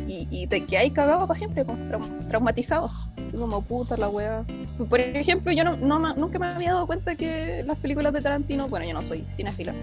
y, 0.08 0.28
y 0.30 0.48
te 0.48 0.64
quedas 0.66 0.92
cagado 0.94 1.28
para 1.28 1.38
siempre, 1.38 1.66
pues, 1.66 1.78
trau- 1.90 2.28
traumatizado. 2.28 2.90
Como 3.38 3.62
puta 3.62 3.98
la 3.98 4.08
wea. 4.10 4.44
Por 4.90 5.00
ejemplo, 5.00 5.52
yo 5.52 5.64
no, 5.64 6.14
nunca 6.16 6.40
me 6.40 6.48
había 6.48 6.74
dado 6.74 6.88
cuenta 6.88 7.16
que 7.16 7.64
las 7.66 7.78
películas 7.80 8.14
de 8.14 8.22
Tarantino, 8.22 8.68
bueno, 8.68 8.86
yo 8.86 8.94
no 8.94 9.02
soy 9.02 9.20
cinéfila, 9.28 9.74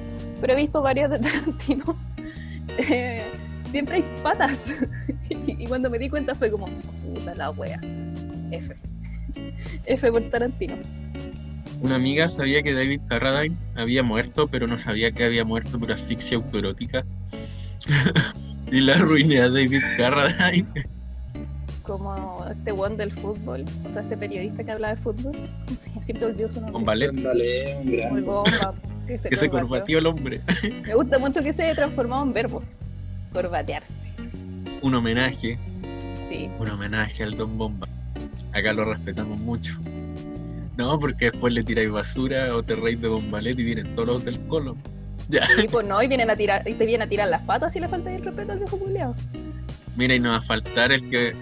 pero 0.41 0.53
he 0.55 0.57
visto 0.57 0.81
varias 0.81 1.11
de 1.11 1.19
Tarantino. 1.19 1.97
eh, 2.79 3.25
siempre 3.71 3.97
hay 3.97 4.05
patas. 4.23 4.61
y, 5.29 5.65
y 5.65 5.67
cuando 5.67 5.91
me 5.91 5.99
di 5.99 6.09
cuenta 6.09 6.35
fue 6.35 6.51
como, 6.51 6.67
puta 7.23 7.35
la 7.37 7.51
wea. 7.51 7.81
F. 8.51 8.75
F 9.87 10.11
por 10.11 10.23
Tarantino. 10.31 10.77
Una 11.81 11.97
amiga 11.97 12.29
sabía 12.29 12.63
que 12.63 12.73
David 12.73 13.01
Carradine 13.09 13.57
había 13.75 14.03
muerto, 14.03 14.47
pero 14.47 14.67
no 14.67 14.79
sabía 14.79 15.11
que 15.11 15.25
había 15.25 15.45
muerto 15.45 15.79
por 15.81 15.91
asfixia 15.93 16.37
autoerótica. 16.37 17.05
y 18.71 18.81
la 18.81 18.95
arruiné 18.95 19.41
a 19.41 19.49
David 19.49 19.83
Carradine. 19.97 20.69
como 21.83 22.47
este 22.49 22.71
one 22.71 22.97
del 22.97 23.11
fútbol, 23.11 23.65
o 23.85 23.89
sea, 23.89 24.03
este 24.03 24.17
periodista 24.17 24.63
que 24.63 24.71
hablaba 24.71 24.95
de 24.95 25.03
fútbol, 25.03 25.33
siempre 26.03 26.27
olvido 26.27 26.49
su 26.49 26.57
nombre. 26.61 26.73
Con 26.73 26.85
ballet, 26.85 27.11
Vale, 27.23 27.77
un 27.79 27.91
Como 28.01 28.17
el 28.19 28.25
gran. 28.25 28.25
Gomba, 28.25 28.75
que 29.07 29.19
se, 29.23 29.29
que 29.31 29.37
se 29.37 29.49
corbateó. 29.49 29.69
corbatió 29.69 29.99
el 29.99 30.07
hombre. 30.07 30.41
Me 30.87 30.95
gusta 30.95 31.19
mucho 31.19 31.43
que 31.43 31.53
se 31.53 31.65
haya 31.65 31.75
transformado 31.75 32.23
en 32.23 32.33
verbo, 32.33 32.63
corbatearse. 33.33 33.93
Un 34.83 34.95
homenaje, 34.95 35.59
Sí, 36.33 36.51
un 36.59 36.69
homenaje 36.71 37.25
al 37.25 37.35
Don 37.35 37.59
Bomba. 37.59 37.87
Acá 38.55 38.73
lo 38.73 38.87
respetamos 38.87 39.39
mucho. 39.41 39.77
No, 40.79 40.99
porque 40.99 41.27
después 41.27 41.53
le 41.53 41.63
tiráis 41.63 41.91
basura 41.91 42.57
o 42.57 42.63
te 42.63 42.75
reís 42.75 42.99
de 43.03 43.09
bombalet 43.09 43.59
y 43.59 43.65
vienen 43.65 43.95
todos 43.95 44.09
los 44.09 44.25
del 44.25 44.41
colo. 44.47 44.75
Ya. 45.29 45.43
Y 45.63 45.69
pues 45.69 45.87
no, 45.87 46.03
y 46.03 46.09
vienen 46.09 46.31
a 46.31 46.37
tirar, 46.37 46.67
y 46.67 46.73
te 46.73 46.87
vienen 46.87 47.07
a 47.07 47.09
tirar 47.11 47.29
las 47.29 47.43
patas 47.43 47.75
si 47.75 47.81
le 47.81 47.89
falta 47.89 48.11
el 48.11 48.25
respeto 48.25 48.53
al 48.53 48.61
viejo 48.61 48.79
culiao. 48.79 49.15
Mira, 49.95 50.15
y 50.15 50.21
no 50.21 50.31
va 50.31 50.37
a 50.37 50.41
faltar 50.41 50.91
el 50.91 51.07
que 51.11 51.35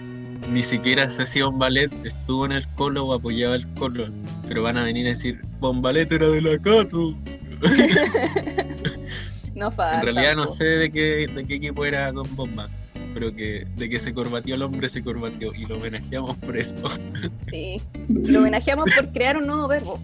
ni 0.49 0.61
siquiera 0.61 1.07
se 1.07 1.21
hacía 1.21 1.45
Bombalet, 1.45 1.93
estuvo 2.05 2.45
en 2.45 2.51
el 2.51 2.67
colo 2.75 3.05
o 3.05 3.13
apoyaba 3.13 3.55
el 3.55 3.65
colo. 3.75 4.09
Pero 4.45 4.63
van 4.63 4.77
a 4.77 4.83
venir 4.83 5.05
a 5.05 5.11
decir, 5.11 5.39
Bombalet 5.61 6.11
era 6.11 6.27
de 6.27 6.41
la 6.41 6.57
Cato. 6.57 7.15
No 9.55 9.71
falta. 9.71 9.99
En 9.99 10.15
realidad 10.15 10.35
no 10.35 10.47
sé 10.47 10.63
de 10.63 10.91
qué, 10.91 11.27
de 11.33 11.45
qué 11.45 11.55
equipo 11.55 11.85
era 11.85 12.11
Don 12.11 12.35
Bombas, 12.35 12.75
pero 13.13 13.33
que 13.35 13.65
de 13.77 13.89
que 13.89 13.99
se 13.99 14.13
corbatió 14.13 14.55
el 14.55 14.61
hombre 14.61 14.87
se 14.89 15.03
corbatió 15.03 15.53
y 15.53 15.65
lo 15.65 15.77
homenajeamos 15.77 16.35
por 16.37 16.57
eso. 16.57 16.75
Sí. 17.49 17.81
Lo 18.25 18.39
homenajeamos 18.39 18.89
por 18.95 19.11
crear 19.11 19.37
un 19.37 19.47
nuevo 19.47 19.67
verbo. 19.67 19.99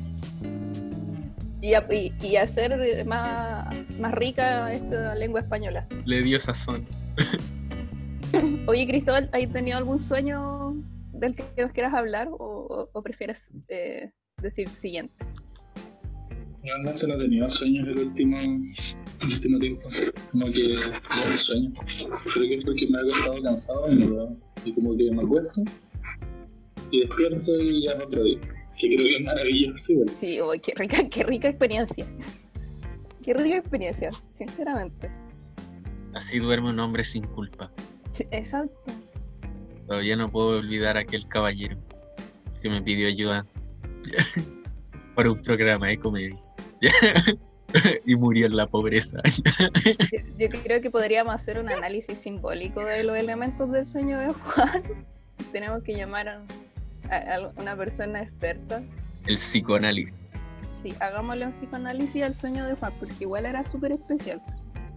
Y, 1.62 1.74
a- 1.74 1.88
y- 1.92 2.14
y 2.22 2.36
hacer 2.36 3.06
más, 3.06 3.68
más 4.00 4.14
rica 4.14 4.72
esta 4.74 5.16
lengua 5.16 5.42
española. 5.42 5.88
Le 6.06 6.22
dio 6.22 6.40
sazón. 6.40 6.86
Oye, 8.68 8.86
Cristóbal, 8.88 9.30
¿has 9.34 9.52
tenido 9.54 9.78
algún 9.78 10.00
sueño 10.00 10.76
del 11.14 11.34
que 11.36 11.46
nos 11.58 11.72
quieras 11.72 11.94
hablar 11.94 12.28
o, 12.30 12.36
o- 12.38 12.90
o 12.92 13.02
prefieres 13.02 13.50
eh, 13.70 14.12
decir 14.42 14.68
siguiente? 14.70 15.14
Realmente 16.64 17.08
no 17.08 17.14
he 17.14 17.18
tenido 17.18 17.50
sueños 17.50 17.88
el 17.88 18.00
último, 18.00 18.38
el 19.22 19.34
último 19.34 19.60
tiempo. 19.60 19.82
Como 20.32 20.46
que 20.46 20.76
no 20.76 21.32
hay 21.32 21.38
sueño. 21.38 21.74
Creo 22.34 22.48
que 22.48 22.56
es 22.56 22.66
porque 22.66 22.88
me 22.88 22.98
he 22.98 23.02
acostado 23.02 23.42
cansado 23.44 23.92
y, 23.92 23.96
me 23.96 24.28
y 24.66 24.74
como 24.74 24.98
que 24.98 25.12
me 25.12 25.24
acuesto 25.24 25.64
y 26.92 27.02
despierto 27.02 27.56
y 27.60 27.84
ya 27.84 27.92
es 27.92 28.04
otro 28.04 28.24
día. 28.24 28.40
Que 28.78 28.96
creo 28.96 29.08
que 29.08 29.16
es 29.16 29.22
maravilloso 29.22 29.92
igual. 29.92 30.10
Sí, 30.10 30.42
uy, 30.42 30.60
qué 30.60 30.74
rica, 30.76 31.10
qué 31.10 31.24
rica 31.24 31.50
experiencia. 31.50 32.06
Qué 33.24 33.34
rica 33.34 33.58
experiencia, 33.58 34.12
sinceramente. 34.32 35.10
Así 36.14 36.40
duerme 36.40 36.70
un 36.70 36.80
hombre 36.80 37.04
sin 37.04 37.26
culpa. 37.28 37.72
Sí, 38.14 38.26
Exacto. 38.32 38.92
Todavía 39.88 40.16
no 40.18 40.30
puedo 40.30 40.60
olvidar 40.60 40.98
a 40.98 41.02
aquel 41.02 41.28
caballero 41.28 41.78
que 42.62 42.70
me 42.70 42.82
pidió 42.82 43.08
ayuda 43.08 43.46
para 45.16 45.32
un 45.32 45.42
programa 45.42 45.88
de 45.88 45.98
comedia. 45.98 46.38
y 48.06 48.16
murió 48.16 48.46
en 48.46 48.56
la 48.56 48.68
pobreza. 48.68 49.22
Yo, 50.12 50.20
yo 50.38 50.50
creo 50.64 50.82
que 50.82 50.90
podríamos 50.90 51.36
hacer 51.36 51.60
un 51.60 51.70
análisis 51.70 52.20
simbólico 52.20 52.82
de 52.82 53.04
los 53.04 53.18
elementos 53.18 53.72
del 53.72 53.86
sueño 53.86 54.20
de 54.20 54.34
Juan. 54.34 54.84
Tenemos 55.52 55.84
que 55.84 55.96
llamar 55.96 56.30
a, 56.30 56.42
una 57.58 57.76
persona 57.76 58.22
experta. 58.22 58.84
El 59.26 59.36
psicoanálisis. 59.36 60.14
Sí, 60.82 60.94
hagámosle 61.00 61.46
un 61.46 61.52
psicoanálisis 61.52 62.24
al 62.24 62.34
sueño 62.34 62.66
de 62.66 62.76
Juan, 62.76 62.94
porque 63.00 63.16
igual 63.22 63.46
era 63.46 63.64
súper 63.64 63.94
especial. 63.94 64.42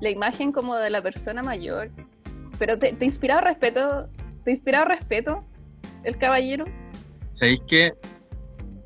La 0.01 0.11
imagen 0.11 0.53
como 0.53 0.77
de 0.77 0.91
la 0.91 1.03
persona 1.03 1.43
mayor. 1.43 1.89
Pero 2.59 2.79
te, 2.79 2.93
te 2.93 3.05
inspiraba 3.05 3.43
respeto, 3.43 4.09
te 4.45 4.51
inspiraba 4.51 4.87
respeto 4.87 5.45
el 6.05 6.19
caballero. 6.19 6.65
¿Sabéis 7.31 7.63
qué? 7.67 7.95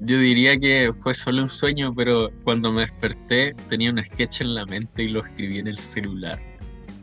Yo 0.05 0.19
diría 0.19 0.59
que 0.59 0.93
fue 0.93 1.15
solo 1.15 1.43
un 1.43 1.49
sueño, 1.49 1.95
pero 1.95 2.31
cuando 2.45 2.71
me 2.71 2.83
desperté 2.83 3.55
tenía 3.69 3.91
un 3.91 4.05
sketch 4.05 4.43
en 4.43 4.55
la 4.55 4.67
mente 4.67 5.03
y 5.03 5.07
lo 5.07 5.25
escribí 5.25 5.59
en 5.59 5.69
el 5.69 5.79
celular. 5.79 6.39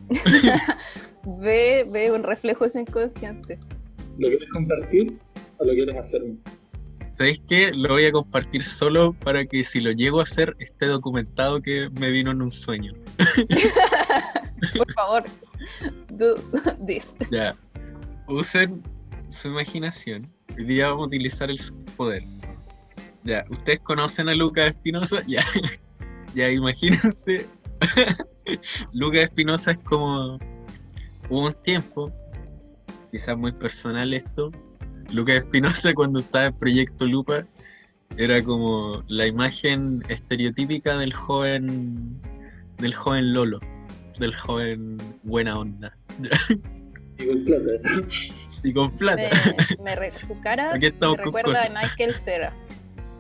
Ve, 1.24 1.86
ve 1.92 2.12
un 2.12 2.24
reflejo 2.24 2.64
de 2.64 2.72
su 2.72 2.80
inconsciente. 2.80 3.60
¿Lo 4.18 4.28
quieres 4.28 4.50
compartir 4.50 5.20
o 5.58 5.66
lo 5.66 5.72
quieres 5.72 5.96
hacerme? 5.96 6.36
¿Sabéis 7.12 7.42
qué? 7.48 7.72
Lo 7.76 7.90
voy 7.90 8.06
a 8.06 8.12
compartir 8.12 8.64
solo 8.64 9.14
para 9.14 9.46
que 9.46 9.64
si 9.64 9.82
lo 9.82 9.92
llego 9.92 10.20
a 10.20 10.24
hacer 10.24 10.56
esté 10.60 10.88
documentado 10.88 11.62
que 11.62 11.90
me 12.00 12.10
vino 12.10 12.32
en 12.32 12.42
un 12.42 12.50
sueño. 12.50 12.94
Por 14.78 14.94
favor, 14.94 15.24
do 16.10 16.36
this. 16.86 17.14
Ya. 17.32 17.56
Usen 18.28 18.82
su 19.30 19.50
imaginación. 19.50 20.28
Hoy 20.58 20.66
día 20.66 20.88
vamos 20.88 21.04
a 21.04 21.08
utilizar 21.08 21.52
el 21.52 21.60
poder. 21.96 22.24
Ya. 23.24 23.46
¿Ustedes 23.50 23.80
conocen 23.80 24.30
a 24.30 24.36
Lucas 24.36 24.70
Espinosa? 24.70 25.18
Ya. 25.28 25.44
Ya, 26.34 26.50
imagínense. 26.50 27.46
Lucas 28.94 29.24
Espinosa 29.24 29.72
es 29.72 29.80
como. 29.80 30.40
Hubo 31.30 31.48
un 31.48 31.54
tiempo, 31.64 32.10
quizás 33.12 33.38
muy 33.38 33.52
personal 33.52 34.14
esto. 34.14 34.50
Lucas 35.12 35.36
Espinosa, 35.38 35.94
cuando 35.96 36.20
estaba 36.22 36.46
en 36.46 36.58
Proyecto 36.58 37.06
Lupa, 37.06 37.46
era 38.16 38.42
como 38.44 39.04
la 39.10 39.28
imagen 39.28 40.04
estereotípica 40.08 40.98
del 40.98 41.12
joven. 41.14 42.18
del 42.78 42.94
joven 42.94 43.34
Lolo. 43.34 43.60
Del 44.18 44.34
joven 44.34 44.98
buena 45.24 45.60
onda. 45.60 45.98
Y 47.18 47.28
con 47.28 47.44
plata. 47.44 47.72
Y 48.64 48.74
con 48.74 48.92
plata. 48.96 49.30
Me, 49.80 49.84
me 49.84 49.96
re- 49.98 50.12
su 50.12 50.40
cara 50.40 50.74
Aquí 50.76 50.86
me 50.92 50.98
con 50.98 51.18
recuerda 51.18 51.50
cosas. 51.52 51.66
a 51.66 51.70
Michael 51.70 52.16
Cera. 52.16 52.54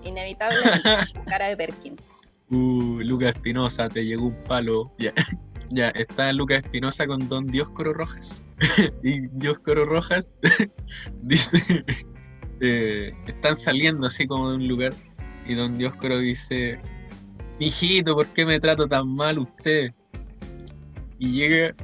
Inevitable 0.03 0.58
cara 1.25 1.48
de 1.48 1.58
Perkin. 1.58 1.96
Uh, 2.50 3.00
Lucas 3.01 3.36
Espinosa, 3.36 3.89
te 3.89 4.05
llegó 4.05 4.27
un 4.27 4.43
palo. 4.43 4.91
Ya, 4.98 5.13
ya, 5.72 5.89
está 5.89 6.31
Lucas 6.34 6.63
Espinosa 6.63 7.08
con 7.08 7.27
Don 7.29 7.48
Dioscoro 7.48 7.93
Rojas. 7.93 8.43
y 9.03 9.27
Dioscoro 9.29 9.86
Rojas 9.86 10.36
dice: 11.22 11.62
eh, 12.60 13.13
Están 13.27 13.55
saliendo 13.55 14.08
así 14.08 14.27
como 14.27 14.50
de 14.50 14.55
un 14.58 14.67
lugar. 14.67 14.93
Y 15.48 15.55
Don 15.55 15.77
Dioscoro 15.77 16.20
dice: 16.20 16.79
Mijito, 17.60 18.15
¿por 18.15 18.27
qué 18.27 18.46
me 18.46 18.60
trato 18.60 18.88
tan 18.88 19.08
mal 19.08 19.39
usted? 19.39 19.91
Y 21.20 21.31
llega 21.31 21.75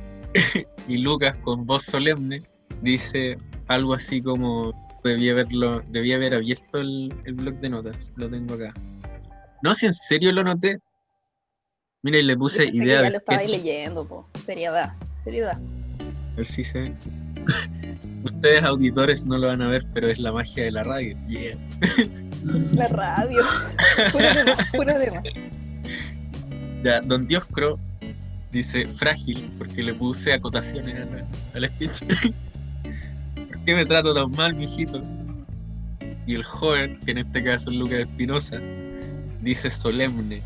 y 0.88 0.98
Lucas 0.98 1.36
con 1.38 1.66
voz 1.66 1.84
solemne 1.84 2.44
dice 2.82 3.38
algo 3.68 3.94
así 3.94 4.22
como 4.22 4.87
debía 5.04 5.32
haberlo, 5.32 5.82
debía 5.90 6.16
haber 6.16 6.34
abierto 6.36 6.80
el, 6.80 7.14
el 7.26 7.34
blog 7.36 7.56
de 7.60 7.70
notas, 7.70 8.12
lo 8.16 8.30
tengo 8.30 8.56
acá. 8.56 8.74
No, 9.64 9.74
si 9.74 9.86
en 9.86 9.94
serio 9.94 10.32
lo 10.32 10.44
noté. 10.44 10.80
Mira, 12.04 12.20
y 12.20 12.24
le 12.24 12.34
Yo 12.34 12.40
puse 12.40 12.72
que 12.72 12.78
idea 12.78 12.98
ya 12.98 13.02
de 13.04 13.12
lo 13.12 13.20
sketch. 13.20 13.50
leyendo, 13.50 14.08
po. 14.08 14.30
Seriedad, 14.46 14.94
seriedad. 15.24 15.58
A 15.58 16.36
ver 16.38 16.46
si 16.46 16.64
se 16.64 16.82
ve. 16.82 16.94
Ustedes 18.24 18.64
auditores 18.64 19.26
no 19.26 19.38
lo 19.38 19.48
van 19.48 19.62
a 19.62 19.68
ver, 19.68 19.86
pero 19.94 20.10
es 20.10 20.20
la 20.20 20.32
magia 20.32 20.66
de 20.66 20.72
la 20.72 20.84
radio. 20.84 21.18
Yeah. 21.28 21.58
La 22.74 22.88
radio. 22.88 23.42
Puro 24.12 24.34
tema, 24.34 24.56
puro 24.72 24.94
tema. 24.94 25.24
Ya, 26.84 27.02
Don 27.02 27.26
Dioscro 27.28 27.80
dice 28.52 28.88
frágil 28.88 29.52
porque 29.58 29.84
le 29.84 29.94
puse 29.94 30.34
acotaciones 30.34 31.06
al 31.54 31.68
speech. 31.70 32.04
¿Por 33.68 33.76
qué 33.76 33.82
me 33.82 33.86
trato 33.86 34.14
tan 34.14 34.32
mal, 34.32 34.56
mijito? 34.56 35.02
Y 36.26 36.36
el 36.36 36.44
joven, 36.46 36.98
que 37.04 37.12
en 37.12 37.18
este 37.18 37.44
caso 37.44 37.70
es 37.70 37.76
Lucas 37.76 38.00
Espinosa, 38.00 38.62
dice 39.42 39.70
solemne. 39.70 40.42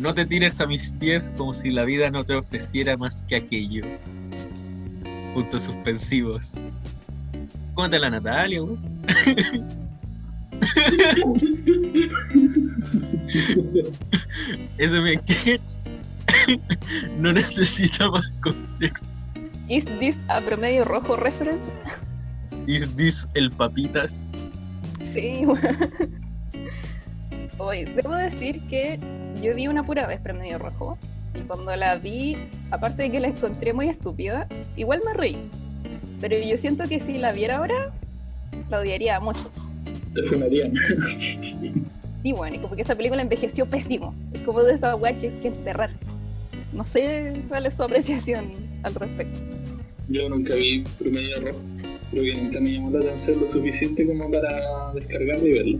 No 0.00 0.12
te 0.12 0.26
tires 0.26 0.60
a 0.60 0.66
mis 0.66 0.90
pies 0.90 1.32
como 1.36 1.54
si 1.54 1.70
la 1.70 1.84
vida 1.84 2.10
no 2.10 2.24
te 2.24 2.34
ofreciera 2.34 2.96
más 2.96 3.22
que 3.28 3.36
aquello. 3.36 3.84
Puntos 5.32 5.62
suspensivos. 5.62 6.54
Cómete 7.74 8.00
la 8.00 8.10
Natalia, 8.10 8.62
güey. 8.62 8.76
Ese 14.78 15.00
me 15.00 15.18
sketch 15.18 15.76
no 17.16 17.32
necesita 17.32 18.10
más 18.10 18.26
contexto. 18.42 19.06
¿Is 19.68 19.84
this 20.00 20.16
a 20.28 20.40
promedio 20.40 20.84
rojo 20.84 21.14
reference? 21.14 21.72
Is 22.68 22.94
this 22.96 23.26
el 23.32 23.50
papitas? 23.50 24.30
Sí. 25.10 25.46
Hoy, 27.56 27.86
debo 27.86 28.14
decir 28.14 28.60
que 28.68 29.00
yo 29.42 29.54
vi 29.54 29.68
una 29.68 29.82
pura 29.82 30.06
vez 30.06 30.20
promedio 30.20 30.58
rojo. 30.58 30.98
Y 31.34 31.40
cuando 31.40 31.74
la 31.74 31.96
vi, 31.96 32.36
aparte 32.70 33.04
de 33.04 33.10
que 33.10 33.20
la 33.20 33.28
encontré 33.28 33.72
muy 33.72 33.88
estúpida, 33.88 34.46
igual 34.76 35.00
me 35.06 35.14
reí. 35.14 35.38
Pero 36.20 36.36
yo 36.36 36.58
siento 36.58 36.86
que 36.86 37.00
si 37.00 37.16
la 37.16 37.32
viera 37.32 37.56
ahora, 37.56 37.90
la 38.68 38.80
odiaría 38.80 39.18
mucho. 39.18 39.50
Te 40.14 40.22
funarían. 40.24 40.74
Y 42.22 42.32
bueno, 42.32 42.56
y 42.56 42.58
como 42.58 42.76
que 42.76 42.82
esa 42.82 42.96
película 42.96 43.22
envejeció 43.22 43.64
pésimo. 43.64 44.14
Es 44.34 44.42
como 44.42 44.62
de 44.62 44.74
esa 44.74 44.94
weá 44.94 45.16
que 45.16 45.28
hay 45.28 45.40
que 45.40 45.48
enterrar. 45.48 45.90
No 46.74 46.84
sé 46.84 47.44
cuál 47.48 47.64
es 47.64 47.76
su 47.76 47.82
apreciación 47.82 48.50
al 48.82 48.94
respecto. 48.94 49.40
Yo 50.10 50.28
nunca 50.28 50.54
vi 50.54 50.84
promedio 50.98 51.40
rojo. 51.40 51.77
Creo 52.10 52.24
que 52.24 52.34
nunca 52.42 52.60
me 52.60 52.72
llamó 52.72 52.90
la 52.90 53.00
atención 53.00 53.40
lo 53.40 53.46
suficiente 53.46 54.06
como 54.06 54.30
para 54.30 54.92
descargarla 54.94 55.46
y 55.46 55.52
verla. 55.52 55.78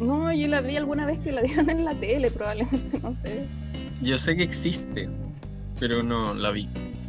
No, 0.00 0.32
yo 0.32 0.46
la 0.46 0.60
vi 0.60 0.76
alguna 0.76 1.06
vez 1.06 1.18
que 1.20 1.32
la 1.32 1.42
dieron 1.42 1.70
en 1.70 1.84
la 1.84 1.94
tele, 1.94 2.30
probablemente, 2.30 2.98
no 3.00 3.14
sé. 3.24 3.46
Yo 4.02 4.16
sé 4.18 4.36
que 4.36 4.44
existe, 4.44 5.08
pero 5.80 6.02
no 6.02 6.34
la 6.34 6.50
vi. 6.50 6.68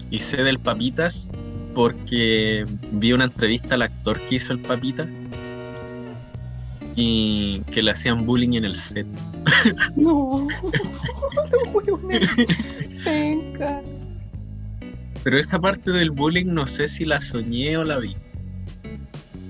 Y 0.09 0.19
sé 0.19 0.37
del 0.43 0.57
papitas 0.57 1.29
porque 1.75 2.65
vi 2.93 3.13
una 3.13 3.25
entrevista 3.25 3.75
al 3.75 3.83
actor 3.83 4.19
que 4.27 4.35
hizo 4.35 4.53
el 4.53 4.59
papitas. 4.59 5.13
y 6.95 7.61
que 7.71 7.81
le 7.81 7.91
hacían 7.91 8.25
bullying 8.25 8.53
en 8.57 8.65
el 8.65 8.75
set. 8.75 9.07
No. 9.95 10.47
Penca. 13.03 13.81
Pero 15.23 15.39
esa 15.39 15.59
parte 15.59 15.91
del 15.91 16.11
bullying 16.11 16.47
no 16.47 16.67
sé 16.67 16.87
si 16.87 17.05
la 17.05 17.21
soñé 17.21 17.77
o 17.77 17.83
la 17.83 17.99
vi. 17.99 18.15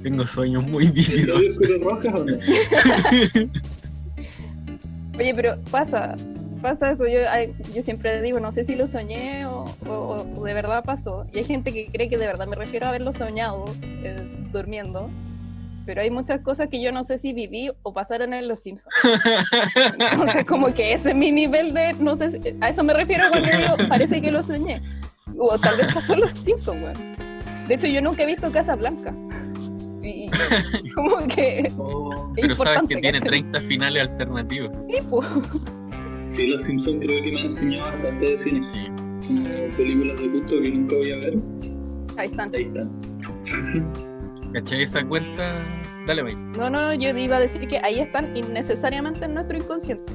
Tengo 0.04 0.26
sueños 0.26 0.66
muy 0.68 0.86
¿En 0.86 0.94
vívidos. 0.94 1.60
rojas 1.82 2.14
o 2.14 2.24
no? 2.26 2.34
Oye, 5.18 5.34
pero 5.36 5.58
pasa, 5.70 6.16
pasa 6.62 6.92
eso. 6.92 7.06
Yo, 7.08 7.20
yo 7.74 7.82
siempre 7.82 8.22
digo, 8.22 8.40
no 8.40 8.52
sé 8.52 8.64
si 8.64 8.76
lo 8.76 8.88
soñé 8.88 9.46
o, 9.46 9.66
o- 9.88 10.26
o 10.36 10.44
de 10.46 10.54
verdad 10.54 10.84
pasó. 10.84 11.26
Y 11.34 11.40
hay 11.40 11.44
gente 11.44 11.74
que 11.74 11.88
cree 11.88 12.08
que 12.10 12.18
de 12.18 12.26
verdad 12.28 12.48
me 12.48 12.56
refiero 12.56 12.86
a 12.86 12.90
haberlo 12.90 13.12
soñado 13.14 13.66
eh, 13.82 14.16
durmiendo. 14.52 15.10
Pero 15.86 16.02
hay 16.02 16.12
muchas 16.12 16.42
cosas 16.42 16.70
que 16.70 16.80
yo 16.82 16.92
no 16.92 17.04
sé 17.04 17.18
si 17.18 17.34
viví 17.34 17.72
o 17.82 17.94
pasaron 17.94 18.34
en 18.34 18.48
Los 18.48 18.62
Simpsons. 18.62 18.94
Entonces, 20.12 20.46
como 20.46 20.74
que 20.74 20.94
ese 20.94 21.10
es 21.10 21.16
mi 21.16 21.32
nivel 21.32 21.74
de. 21.74 21.94
No 21.94 22.16
sé, 22.16 22.32
si- 22.32 22.40
a 22.62 22.70
eso 22.70 22.84
me 22.84 22.94
refiero 22.94 23.24
cuando 23.30 23.50
digo, 23.50 23.90
parece 23.90 24.22
que 24.22 24.32
lo 24.32 24.42
soñé. 24.44 24.82
O 25.38 25.58
tal 25.60 25.76
vez 25.78 25.94
pasó 25.94 26.14
en 26.14 26.22
Los 26.22 26.32
Simpsons, 26.32 26.82
weón. 26.84 27.18
De 27.68 27.76
hecho, 27.76 27.88
yo 27.88 28.02
nunca 28.02 28.24
he 28.24 28.26
visto 28.26 28.52
Casa 28.52 28.76
Blanca. 28.76 29.14
Y 30.02 30.30
como 30.96 31.28
que. 31.28 31.72
Oh, 31.78 32.32
Pero 32.36 32.56
sabes 32.56 32.82
que 32.88 32.98
tiene 32.98 33.20
¿cachai? 33.20 33.42
30 33.44 33.62
finales 33.62 34.10
alternativos. 34.10 34.78
Sí, 34.88 34.98
po. 35.10 35.22
sí, 36.28 36.48
los 36.48 36.64
Simpsons 36.64 37.00
creo 37.06 37.24
que 37.24 37.32
me 37.32 37.38
han 37.38 37.44
enseñado 37.44 37.92
bastante 37.92 38.26
de 38.26 38.38
cine. 38.38 38.62
Sí. 38.62 38.88
Como 39.28 39.76
películas 39.76 40.22
de 40.22 40.28
gusto 40.30 40.62
que 40.62 40.72
nunca 40.72 40.96
voy 40.96 41.12
a 41.12 41.18
ver. 41.18 41.38
Ahí 42.18 42.30
están. 42.30 42.52
Ahí 42.56 42.64
están. 42.64 42.90
¿Cachai 44.54 44.82
esa 44.82 45.06
cuenta? 45.06 45.64
Dale, 46.08 46.24
May. 46.24 46.36
No, 46.58 46.70
no, 46.70 46.94
yo 46.94 47.10
iba 47.16 47.38
a 47.38 47.40
decir 47.40 47.68
que 47.68 47.78
ahí 47.80 48.00
están 48.00 48.36
innecesariamente 48.36 49.26
en 49.26 49.36
nuestro 49.36 49.58
inconsciente. 49.58 50.12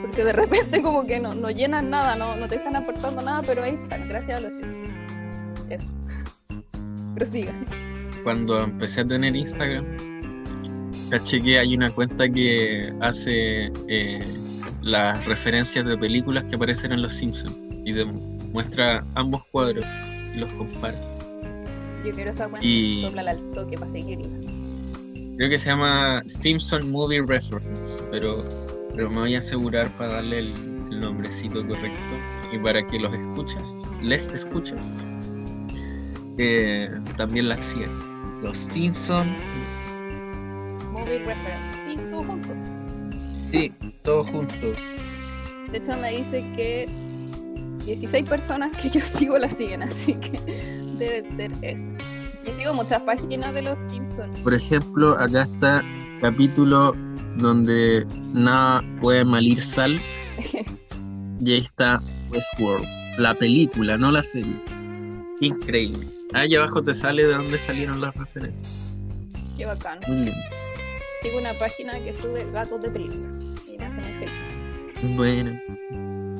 Porque 0.00 0.24
de 0.24 0.32
repente 0.32 0.82
como 0.82 1.06
que 1.06 1.20
no, 1.20 1.34
no 1.34 1.50
llenan 1.50 1.90
nada, 1.90 2.16
no, 2.16 2.34
no 2.34 2.48
te 2.48 2.56
están 2.56 2.74
aportando 2.74 3.22
nada, 3.22 3.42
pero 3.46 3.62
ahí 3.62 3.78
están, 3.80 4.08
gracias 4.08 4.40
a 4.40 4.42
los 4.42 4.56
Simpsons. 4.56 4.88
Eso. 5.70 5.94
Pero 7.14 7.26
siga. 7.26 7.52
Cuando 8.22 8.62
empecé 8.62 9.00
a 9.00 9.06
tener 9.06 9.34
Instagram, 9.34 9.84
caché 11.10 11.40
que 11.40 11.58
hay 11.58 11.74
una 11.76 11.90
cuenta 11.90 12.28
que 12.28 12.92
hace 13.00 13.72
eh, 13.88 14.20
las 14.82 15.24
referencias 15.26 15.84
de 15.84 15.96
películas 15.98 16.44
que 16.44 16.56
aparecen 16.56 16.92
en 16.92 17.02
Los 17.02 17.12
Simpsons 17.14 17.54
y 17.84 17.92
muestra 18.52 19.04
ambos 19.14 19.44
cuadros 19.46 19.84
y 20.34 20.38
los 20.38 20.50
compara. 20.52 20.98
Yo 22.04 22.12
quiero 22.12 22.30
esa 22.30 22.48
cuenta. 22.48 22.66
Y- 22.66 23.04
al 23.16 23.40
toque 23.52 23.76
para 23.76 23.90
seguirla. 23.90 24.28
Creo 25.36 25.50
que 25.50 25.58
se 25.58 25.70
llama 25.70 26.22
Simpson 26.26 26.90
Movie 26.90 27.22
Reference, 27.26 28.02
pero, 28.10 28.44
pero 28.94 29.10
me 29.10 29.20
voy 29.20 29.34
a 29.34 29.38
asegurar 29.38 29.94
para 29.96 30.12
darle 30.12 30.40
el, 30.40 30.52
el 30.90 31.00
nombrecito 31.00 31.66
correcto 31.66 32.00
y 32.52 32.58
para 32.58 32.86
que 32.86 32.98
los 33.00 33.14
escuchas, 33.14 33.62
les 34.02 34.28
escuchas, 34.28 35.02
eh, 36.38 36.90
también 37.16 37.48
las 37.48 37.64
sigas. 37.64 37.90
Los 38.42 38.58
Simpson, 38.58 39.36
Movie 40.92 41.20
reference. 41.20 41.62
Sí, 41.86 41.96
todo 42.10 42.24
junto. 42.24 42.48
sí, 43.50 43.72
todos 44.02 44.26
juntos. 44.28 44.76
De 45.70 45.78
hecho 45.78 45.96
me 45.96 46.10
dice 46.16 46.38
que 46.56 46.88
16 47.86 48.28
personas 48.28 48.76
que 48.76 48.88
yo 48.90 49.00
sigo 49.00 49.38
la 49.38 49.48
siguen, 49.48 49.84
así 49.84 50.14
que 50.14 50.40
debe 50.98 51.22
ser 51.36 51.52
eso. 51.62 51.82
Yo 52.44 52.52
sigo 52.58 52.74
muchas 52.74 53.00
páginas 53.02 53.54
de 53.54 53.62
los 53.62 53.80
Simpsons. 53.90 54.36
Por 54.40 54.54
ejemplo, 54.54 55.12
acá 55.18 55.42
está 55.42 55.84
capítulo 56.20 56.94
donde 57.36 58.04
nada 58.34 58.82
puede 59.00 59.24
malir 59.24 59.62
sal 59.62 60.00
y 61.40 61.52
ahí 61.52 61.60
está 61.60 62.02
Westworld, 62.30 62.86
la 63.18 63.34
película, 63.38 63.96
no 63.96 64.10
la 64.10 64.22
serie. 64.24 64.60
Increíble. 65.40 66.21
Ahí 66.34 66.54
abajo 66.54 66.82
te 66.82 66.94
sale 66.94 67.26
de 67.26 67.34
dónde 67.34 67.58
salieron 67.58 68.00
las 68.00 68.14
referencias. 68.14 68.68
Qué 69.56 69.66
bacán. 69.66 70.00
Muy 70.06 70.16
lindo. 70.16 70.40
Sigo 71.20 71.38
una 71.38 71.52
página 71.54 71.98
que 72.00 72.12
sube 72.12 72.50
gatos 72.50 72.80
de 72.82 72.90
películas 72.90 73.44
y 73.68 73.76
me 73.78 73.84
hace 73.84 74.00
muy 74.00 74.12
feliz. 74.14 75.16
Bueno. 75.16 75.60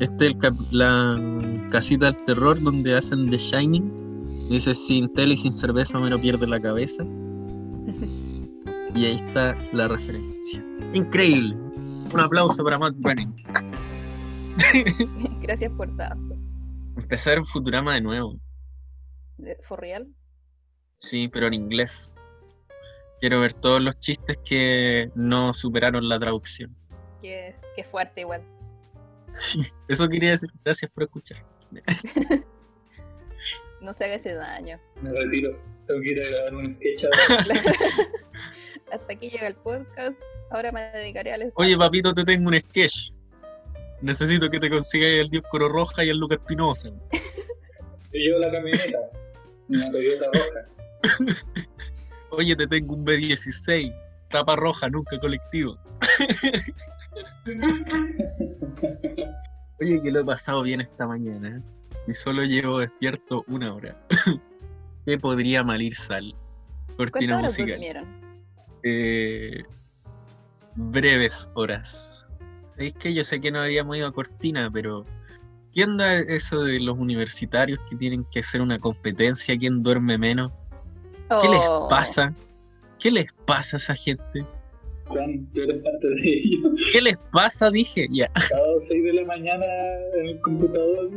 Este 0.00 0.28
es 0.28 0.34
el 0.42 0.56
la 0.70 1.70
casita 1.70 2.06
del 2.06 2.24
terror 2.24 2.60
donde 2.60 2.96
hacen 2.96 3.30
The 3.30 3.36
Shining. 3.36 4.48
Dice 4.48 4.74
sin 4.74 5.12
tele 5.14 5.34
y 5.34 5.36
sin 5.36 5.52
cerveza 5.52 5.98
me 5.98 6.10
lo 6.10 6.18
pierde 6.18 6.46
la 6.46 6.60
cabeza. 6.60 7.04
Y 8.94 9.06
ahí 9.06 9.14
está 9.14 9.56
la 9.72 9.88
referencia. 9.88 10.62
Increíble. 10.92 11.56
Un 12.12 12.20
aplauso 12.20 12.62
para 12.62 12.78
Matt 12.78 12.94
Groening. 12.98 13.34
Gracias 15.40 15.72
por 15.72 15.96
tanto. 15.96 16.36
Empezar 16.98 17.42
Futurama 17.46 17.94
de 17.94 18.02
nuevo. 18.02 18.38
¿De- 19.38 19.56
¿For 19.62 19.80
real? 19.80 20.08
Sí, 20.98 21.28
pero 21.28 21.46
en 21.48 21.54
inglés. 21.54 22.14
Quiero 23.20 23.40
ver 23.40 23.54
todos 23.54 23.80
los 23.80 23.98
chistes 23.98 24.38
que 24.44 25.10
no 25.14 25.52
superaron 25.54 26.08
la 26.08 26.18
traducción. 26.18 26.74
Qué, 27.20 27.54
qué 27.76 27.84
fuerte 27.84 28.22
igual. 28.22 28.42
Sí, 29.28 29.60
eso 29.88 30.08
quería 30.08 30.30
decir. 30.30 30.50
Gracias 30.64 30.90
por 30.90 31.04
escuchar. 31.04 31.44
No 33.80 33.92
se 33.92 34.04
haga 34.04 34.14
ese 34.14 34.34
daño. 34.34 34.78
Me 35.02 35.10
retiro. 35.10 35.60
Tengo 35.88 36.00
que 36.02 36.10
ir 36.10 36.22
a 36.22 36.28
grabar 36.28 36.54
un 36.54 36.72
sketch 36.72 37.04
ahora. 37.04 37.44
Hasta 38.92 39.12
aquí 39.12 39.28
llega 39.28 39.48
el 39.48 39.56
podcast. 39.56 40.20
Ahora 40.50 40.70
me 40.70 40.82
dedicaré 40.92 41.32
al 41.32 41.50
Oye, 41.56 41.76
papito, 41.76 42.14
te 42.14 42.24
tengo 42.24 42.48
un 42.48 42.60
sketch. 42.60 43.10
Necesito 44.00 44.48
que 44.50 44.60
te 44.60 44.70
consigas 44.70 45.10
el 45.10 45.28
Dioscoro 45.28 45.68
Roja 45.68 46.04
y 46.04 46.10
el 46.10 46.18
Lucas 46.18 46.38
Pinoza. 46.46 46.90
Yo 48.12 48.38
la 48.38 48.52
camioneta. 48.52 48.98
Una 49.68 49.90
Toyota 49.90 50.26
roja. 50.34 50.66
Oye, 52.30 52.56
te 52.56 52.66
tengo 52.66 52.94
un 52.94 53.04
B16. 53.04 53.94
Tapa 54.30 54.56
roja, 54.56 54.88
nunca 54.88 55.20
colectivo. 55.20 55.76
Oye, 59.80 60.02
que 60.02 60.10
lo 60.10 60.20
he 60.20 60.24
pasado 60.24 60.62
bien 60.62 60.80
esta 60.80 61.06
mañana. 61.06 61.58
¿eh? 61.58 61.62
Y 62.08 62.14
solo 62.14 62.42
llevo 62.44 62.78
despierto 62.78 63.44
una 63.48 63.74
hora. 63.74 63.94
¿Qué 65.06 65.18
podría 65.18 65.62
malir 65.62 65.94
sal? 65.94 66.34
Cortina 66.96 67.40
¿Cuántas 67.40 67.58
horas 67.58 67.82
musical. 67.82 68.06
Eh, 68.84 69.62
breves 70.76 71.50
horas. 71.54 72.24
Es 72.76 72.92
que 72.94 73.12
yo 73.12 73.24
sé 73.24 73.40
que 73.40 73.50
no 73.50 73.60
habíamos 73.60 73.96
ido 73.96 74.06
a 74.08 74.12
Cortina, 74.12 74.70
pero 74.72 75.04
¿qué 75.72 75.84
onda 75.84 76.18
eso 76.18 76.62
de 76.64 76.80
los 76.80 76.98
universitarios 76.98 77.80
que 77.88 77.96
tienen 77.96 78.24
que 78.30 78.40
hacer 78.40 78.60
una 78.60 78.78
competencia? 78.78 79.56
¿Quién 79.56 79.82
duerme 79.82 80.18
menos? 80.18 80.52
¿Qué 81.40 81.48
les 81.48 81.60
Oh, 81.66 81.88
pasa? 81.88 82.34
¿Qué 82.98 83.10
les 83.10 83.32
pasa 83.46 83.76
a 83.76 83.78
esa 83.78 83.94
gente? 83.94 84.44
Juan, 85.06 85.48
tú 85.54 85.62
eres 85.62 85.82
parte 85.82 86.08
de 86.08 86.28
ello. 86.28 86.70
¿Qué 86.92 87.00
les 87.00 87.18
pasa? 87.32 87.70
Dije, 87.70 88.06
ya. 88.10 88.30
Cada 88.32 88.80
6 88.80 89.04
de 89.04 89.12
la 89.14 89.24
mañana 89.24 89.64
en 90.20 90.26
el 90.28 90.40
computador 90.40 91.10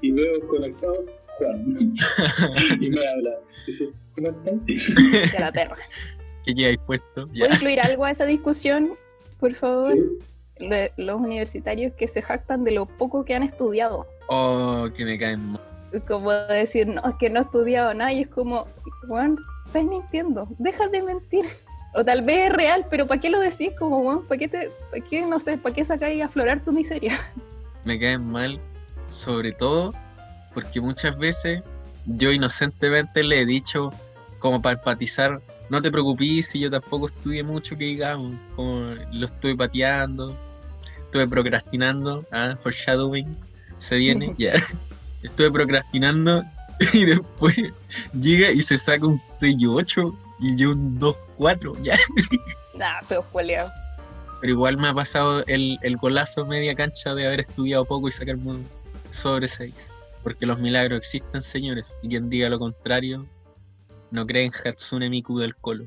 y 0.00 0.12
veo 0.12 0.46
conectados 0.48 1.06
Juan. 1.38 1.74
y 2.80 2.90
me 2.90 3.00
habla. 3.14 3.30
Dice, 3.66 3.90
¿cómo 4.14 4.30
están? 4.30 4.62
la 5.38 5.52
perra. 5.52 5.76
que 6.44 6.54
llegáis 6.54 6.78
puesto. 6.86 7.28
¿Puedo 7.28 7.52
incluir 7.52 7.80
algo 7.80 8.04
a 8.04 8.10
esa 8.10 8.24
discusión, 8.24 8.94
por 9.38 9.52
favor? 9.54 9.84
Sí. 9.84 10.29
Los 10.96 11.20
universitarios 11.20 11.92
que 11.94 12.06
se 12.06 12.22
jactan 12.22 12.64
de 12.64 12.72
lo 12.72 12.86
poco 12.86 13.24
que 13.24 13.34
han 13.34 13.42
estudiado. 13.42 14.06
Oh, 14.28 14.88
que 14.94 15.04
me 15.04 15.18
caen 15.18 15.52
mal. 15.52 15.60
Como 16.06 16.30
decir, 16.30 16.86
no, 16.86 17.02
es 17.08 17.14
que 17.16 17.30
no 17.30 17.40
he 17.40 17.42
estudiado 17.42 17.92
nada 17.94 18.12
y 18.12 18.22
es 18.22 18.28
como, 18.28 18.66
Juan, 19.08 19.36
estás 19.66 19.84
mintiendo, 19.84 20.46
deja 20.58 20.88
de 20.88 21.02
mentir. 21.02 21.46
O 21.92 22.04
tal 22.04 22.22
vez 22.22 22.46
es 22.46 22.52
real, 22.52 22.86
pero 22.88 23.08
¿para 23.08 23.20
qué 23.20 23.30
lo 23.30 23.40
decís? 23.40 23.70
Como, 23.76 24.00
Juan, 24.02 24.22
¿para 24.28 24.38
qué, 24.38 24.46
te, 24.46 24.70
para 24.92 25.04
qué, 25.04 25.22
no 25.22 25.40
sé, 25.40 25.58
para 25.58 25.74
qué 25.74 25.84
sacáis 25.84 26.22
a 26.22 26.26
aflorar 26.26 26.62
tu 26.62 26.70
miseria? 26.70 27.12
me 27.84 27.98
caen 27.98 28.30
mal, 28.30 28.60
sobre 29.08 29.50
todo 29.50 29.92
porque 30.54 30.80
muchas 30.80 31.18
veces 31.18 31.62
yo 32.06 32.32
inocentemente 32.32 33.22
le 33.22 33.40
he 33.40 33.46
dicho, 33.46 33.90
como 34.38 34.60
para 34.60 34.76
empatizar, 34.76 35.40
no 35.68 35.80
te 35.80 35.90
preocupes 35.90 36.48
si 36.48 36.60
yo 36.60 36.70
tampoco 36.70 37.06
estudié 37.06 37.42
mucho, 37.44 37.76
que 37.76 37.84
digamos, 37.84 38.32
como 38.56 38.92
lo 39.12 39.26
estoy 39.26 39.54
pateando, 39.54 40.36
estuve 41.10 41.26
procrastinando, 41.26 42.24
ah, 42.30 42.56
foreshadowing, 42.62 43.36
se 43.78 43.96
viene, 43.96 44.32
ya, 44.38 44.52
estuve 45.24 45.50
procrastinando 45.50 46.44
y 46.92 47.04
después 47.04 47.56
llega 48.14 48.52
y 48.52 48.62
se 48.62 48.78
saca 48.78 49.04
un 49.06 49.16
6-8 49.16 50.16
y 50.38 50.56
yo 50.56 50.70
un 50.70 51.00
2-4, 51.00 51.82
ya. 51.82 51.98
Nah, 52.76 53.02
feo 53.02 53.24
jueleado. 53.32 53.72
Pero 54.40 54.52
igual 54.52 54.78
me 54.78 54.88
ha 54.88 54.94
pasado 54.94 55.44
el, 55.48 55.78
el 55.82 55.96
golazo 55.96 56.46
media 56.46 56.76
cancha 56.76 57.12
de 57.12 57.26
haber 57.26 57.40
estudiado 57.40 57.84
poco 57.84 58.08
y 58.08 58.12
sacarme 58.12 58.52
un 58.52 58.68
sobre 59.10 59.48
6. 59.48 59.74
Porque 60.22 60.46
los 60.46 60.60
milagros 60.60 60.98
existen, 60.98 61.42
señores. 61.42 61.98
Y 62.02 62.08
quien 62.08 62.30
diga 62.30 62.48
lo 62.48 62.58
contrario, 62.58 63.26
no 64.10 64.26
cree 64.26 64.44
en 64.44 64.52
Hatsune 64.52 65.10
Miku 65.10 65.40
del 65.40 65.56
Colo. 65.56 65.86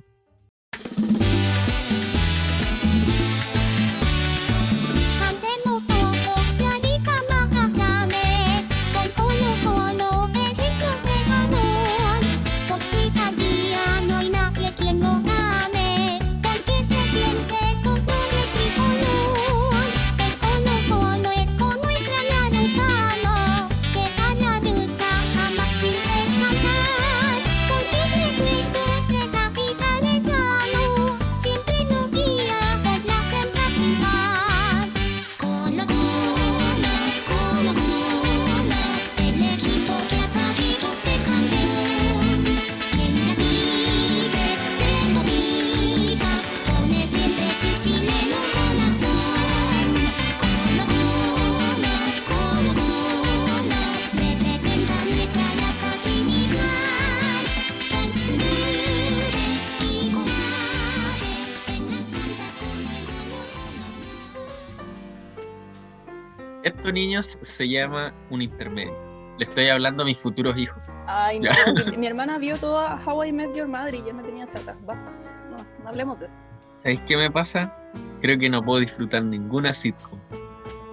Se 67.24 67.68
llama 67.68 68.14
un 68.30 68.42
intermedio. 68.42 68.94
Le 69.38 69.46
estoy 69.46 69.68
hablando 69.68 70.04
a 70.04 70.06
mis 70.06 70.20
futuros 70.20 70.56
hijos. 70.58 70.88
Ay, 71.08 71.40
no, 71.40 71.50
mi, 71.98 72.06
hermana 72.06 72.38
vio 72.38 72.58
toda 72.58 73.02
How 73.04 73.24
I 73.24 73.32
Met 73.32 73.56
Your 73.56 73.68
Mother 73.68 73.96
y 73.96 74.04
ya 74.04 74.14
me 74.14 74.24
tenía 74.24 74.48
chata. 74.48 74.76
Basta. 74.86 75.12
No, 75.50 75.58
no 75.58 75.90
hablemos 75.90 76.20
de 76.20 76.28
eso. 76.28 76.38
¿Sabéis 76.84 77.02
qué 77.02 77.18
me 77.18 77.32
pasa? 77.32 77.74
Creo 78.22 78.38
que 78.38 78.50
no 78.50 78.62
puedo 78.62 78.80
disfrutar 78.80 79.24
ninguna 79.24 79.74
sitcom. 79.74 80.20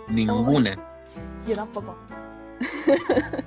Ninguna. 0.09 0.79
Yo 1.47 1.57
tampoco. 1.57 1.97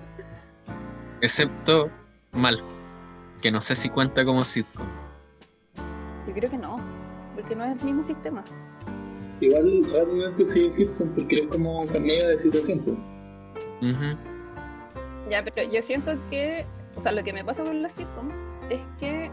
Excepto 1.22 1.89
Malcolm. 2.34 2.69
Que 3.41 3.52
no 3.52 3.62
sé 3.62 3.76
si 3.76 3.89
cuenta 3.89 4.24
como 4.24 4.43
sitcom. 4.43 4.86
Yo 6.28 6.34
creo 6.34 6.50
que 6.50 6.58
no. 6.58 6.78
Porque 7.34 7.56
no 7.56 7.65
es 7.65 7.80
el 7.80 7.86
mismo 7.86 8.04
sistema. 8.04 8.43
Igual 9.39 9.84
realmente 9.91 10.46
sí 10.46 10.67
es 10.67 10.76
sitcom 10.76 11.10
porque 11.10 11.39
es 11.39 11.48
como 11.48 11.86
comedia 11.88 12.28
de 12.30 12.39
situación. 12.39 12.80
pues. 12.80 12.98
Ya, 15.30 15.43
pero 15.43 15.69
yo 15.69 15.82
siento 15.82 16.13
que, 16.30 16.65
o 16.96 17.02
sea, 17.02 17.12
lo 17.12 17.24
que 17.24 17.34
me 17.34 17.43
pasa 17.43 17.63
con 17.63 17.82
la 17.82 17.89
sitcom 17.89 18.30
es 18.69 18.80
que 19.00 19.32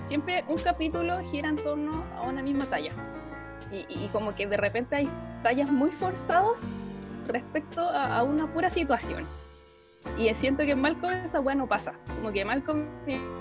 siempre 0.00 0.44
un 0.48 0.58
capítulo 0.58 1.18
gira 1.20 1.48
en 1.48 1.56
torno 1.56 2.04
a 2.16 2.22
una 2.22 2.42
misma 2.42 2.66
talla. 2.66 2.92
Y, 3.88 4.08
como 4.08 4.34
que 4.34 4.46
de 4.46 4.58
repente 4.58 4.96
hay 4.96 5.08
tallas 5.42 5.70
muy 5.70 5.90
forzadas 5.92 6.60
respecto 7.26 7.80
a, 7.80 8.18
a 8.18 8.22
una 8.22 8.52
pura 8.52 8.68
situación. 8.68 9.26
Y 10.18 10.32
siento 10.34 10.62
que 10.64 10.72
en 10.72 10.80
Malcolm 10.80 11.14
esa 11.24 11.40
weá 11.40 11.54
no 11.54 11.66
pasa. 11.66 11.94
Como 12.16 12.32
que 12.32 12.44
Malcolm 12.44 12.84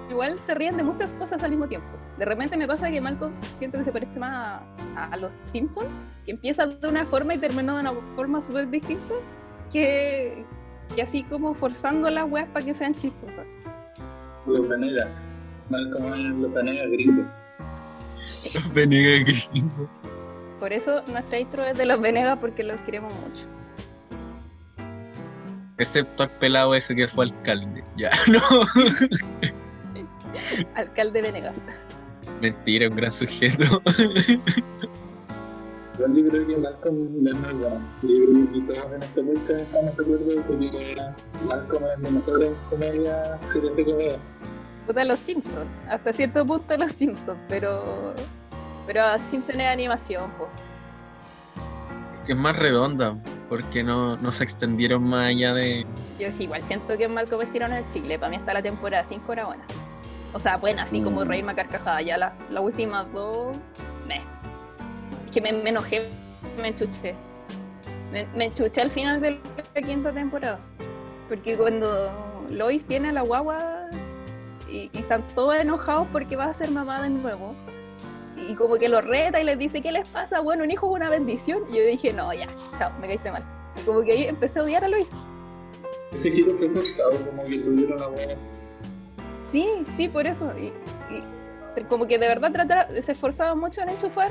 igual 0.10 0.39
se 0.39 0.56
ríen 0.56 0.78
de 0.78 0.84
muchas 0.84 1.13
cosas 1.15 1.44
al 1.44 1.50
mismo 1.50 1.67
tiempo. 1.67 1.89
De 2.17 2.26
repente 2.26 2.58
me 2.58 2.67
pasa 2.67 2.91
que 2.91 3.02
Malcolm 3.02 3.34
siento 3.58 3.78
que 3.80 3.86
se 3.86 3.91
parece 3.91 4.19
más 4.19 4.62
a, 4.95 5.06
a 5.06 5.17
los 5.17 5.34
Simpsons, 5.45 5.89
que 6.26 6.32
empieza 6.32 6.67
de 6.67 6.88
una 6.88 7.06
forma 7.06 7.34
y 7.34 7.38
termina 7.38 7.74
de 7.74 7.80
una 7.80 7.93
forma 8.15 8.41
súper 8.41 8.69
distinta, 8.69 9.15
que, 9.71 10.43
que 10.95 11.02
así 11.02 11.24
como 11.24 11.54
forzando 11.54 12.10
las 12.10 12.30
weas 12.30 12.47
para 12.50 12.65
que 12.65 12.74
sean 12.74 12.93
chistosas. 12.93 13.45
Los 14.45 14.67
Venegas. 14.67 15.08
Malcolm 15.69 16.13
es 16.13 16.19
los 16.19 16.54
Venegas 16.54 16.88
gringos. 16.91 17.26
Venegas 18.74 19.50
gringo. 19.50 19.89
Por 20.60 20.74
eso 20.74 21.02
nuestra 21.08 21.39
intro 21.39 21.65
es 21.65 21.78
de 21.78 21.86
los 21.86 22.00
Venegas 22.00 22.38
porque 22.39 22.63
los 22.63 22.80
queremos 22.82 23.12
mucho. 23.13 23.47
Excepto 25.78 26.24
al 26.24 26.30
pelado 26.38 26.76
ese 26.76 26.95
que 26.95 27.08
fue 27.08 27.26
alcalde. 27.26 27.84
Ya, 27.97 28.12
no. 28.28 28.41
Alcalde 30.76 31.21
Venegas. 31.21 31.56
Mentira, 32.41 32.89
un 32.89 32.95
gran 32.95 33.12
sujeto. 33.12 33.82
Igual 35.93 36.15
yo 36.15 36.30
creo 36.30 36.47
que 36.47 36.58
Malcolm 36.58 37.27
es 37.27 37.36
muy 37.36 37.54
bueno. 37.54 37.80
Yo 38.01 38.08
creo 38.08 38.51
que 38.51 38.73
todos 38.73 38.86
en 38.95 39.04
este 39.04 39.21
podcast 39.21 39.51
estamos 39.51 39.97
de 39.97 40.04
acuerdo 40.04 40.41
con 40.47 40.60
que 40.60 40.97
Malcolm 41.45 41.84
es 41.86 41.99
la 41.99 42.10
mejor 42.10 42.56
comedia, 42.69 43.39
series 43.43 43.75
de 43.75 43.86
comedia. 43.86 44.17
Puta 44.88 45.04
los 45.04 45.19
Simpsons. 45.19 45.67
Hasta 45.88 46.13
cierto 46.13 46.43
punto 46.45 46.75
los 46.77 46.91
Simpsons, 46.91 47.39
pero. 47.47 48.15
Pero 48.88 49.04
Simpson 49.30 49.62
es 49.62 49.67
animación, 49.67 50.32
po. 50.32 50.47
es 52.27 52.36
más 52.36 52.58
redonda, 52.58 53.15
porque 53.47 53.84
no, 53.84 54.17
no 54.17 54.32
se 54.32 54.43
extendieron 54.43 55.04
más 55.04 55.30
allá 55.30 55.54
de. 55.54 55.86
Yo 56.19 56.32
sí, 56.32 56.43
igual 56.45 56.63
siento 56.63 56.97
que 56.97 57.08
Malcolm 57.08 57.43
estiraron 57.43 57.77
el 57.77 57.88
chicle. 57.89 58.17
Para 58.17 58.32
mí 58.32 58.38
hasta 58.38 58.54
la 58.54 58.63
temporada 58.63 59.04
5 59.04 59.32
era 59.34 59.45
buena. 59.45 59.63
O 60.34 60.39
sea, 60.39 60.58
buena, 60.58 60.84
así 60.84 61.02
como 61.02 61.22
Mm. 61.26 61.28
reírme 61.28 61.52
a 61.52 61.56
carcajada. 61.56 62.02
Ya 62.02 62.17
la- 62.17 62.34
las 62.50 62.63
últimas 62.63 63.12
dos. 63.13 63.56
Meh. 64.08 64.22
Es 65.26 65.32
que 65.32 65.41
me, 65.41 65.52
me 65.54 65.70
enojé, 65.70 66.08
me 66.62 66.70
enchuché. 66.70 67.15
Me, 68.12 68.26
me 68.36 68.46
enchuché 68.46 68.82
al 68.82 68.91
final 68.91 69.22
de 69.22 69.39
la 69.76 69.82
quinta 69.82 70.12
temporada. 70.12 70.60
Porque 71.30 71.56
cuando 71.58 72.46
Lois 72.50 72.84
tiene 72.86 73.10
a 73.10 73.12
la 73.13 73.22
guagua 73.22 73.88
y, 74.70 74.89
y 74.94 75.00
están 75.00 75.24
todos 75.36 75.56
enojados 75.56 76.08
porque 76.12 76.36
va 76.36 76.46
a 76.46 76.54
ser 76.54 76.72
mamá 76.72 77.02
de 77.02 77.10
nuevo. 77.10 77.54
Y 78.38 78.56
como 78.56 78.76
que 78.76 78.89
lo 78.89 79.02
reta 79.02 79.39
y 79.39 79.44
les 79.44 79.58
dice, 79.60 79.82
¿qué 79.82 79.91
les 79.91 80.08
pasa? 80.08 80.39
Bueno, 80.39 80.63
un 80.63 80.72
hijo 80.72 80.88
es 80.88 80.94
una 80.94 81.10
bendición. 81.10 81.63
Y 81.70 81.78
yo 81.78 81.84
dije, 81.86 82.12
no, 82.12 82.34
ya, 82.34 82.48
chao, 82.78 82.91
me 83.00 83.08
caíste 83.08 83.32
mal. 83.32 83.44
Y 83.78 83.82
como 83.86 84.02
que 84.02 84.12
ahí 84.13 84.24
empecé 84.24 84.60
a 84.60 84.63
odiar 84.63 84.84
a 84.84 84.88
Lois. 84.88 85.10
Ese 86.12 86.32
giro 86.32 86.54
fue 86.58 86.70
forzado, 86.70 87.12
como 87.26 87.44
que 87.46 87.58
tuvieron 87.60 88.02
a 88.02 88.08
huevo. 88.08 88.34
Sí, 89.51 89.67
sí, 89.97 90.07
por 90.07 90.25
eso. 90.27 90.53
Y, 90.57 90.67
y 91.13 91.83
como 91.89 92.07
que 92.07 92.17
de 92.17 92.27
verdad 92.27 92.51
trata- 92.51 92.87
se 93.01 93.11
esforzaba 93.11 93.55
mucho 93.55 93.81
en 93.81 93.89
enchufar 93.89 94.29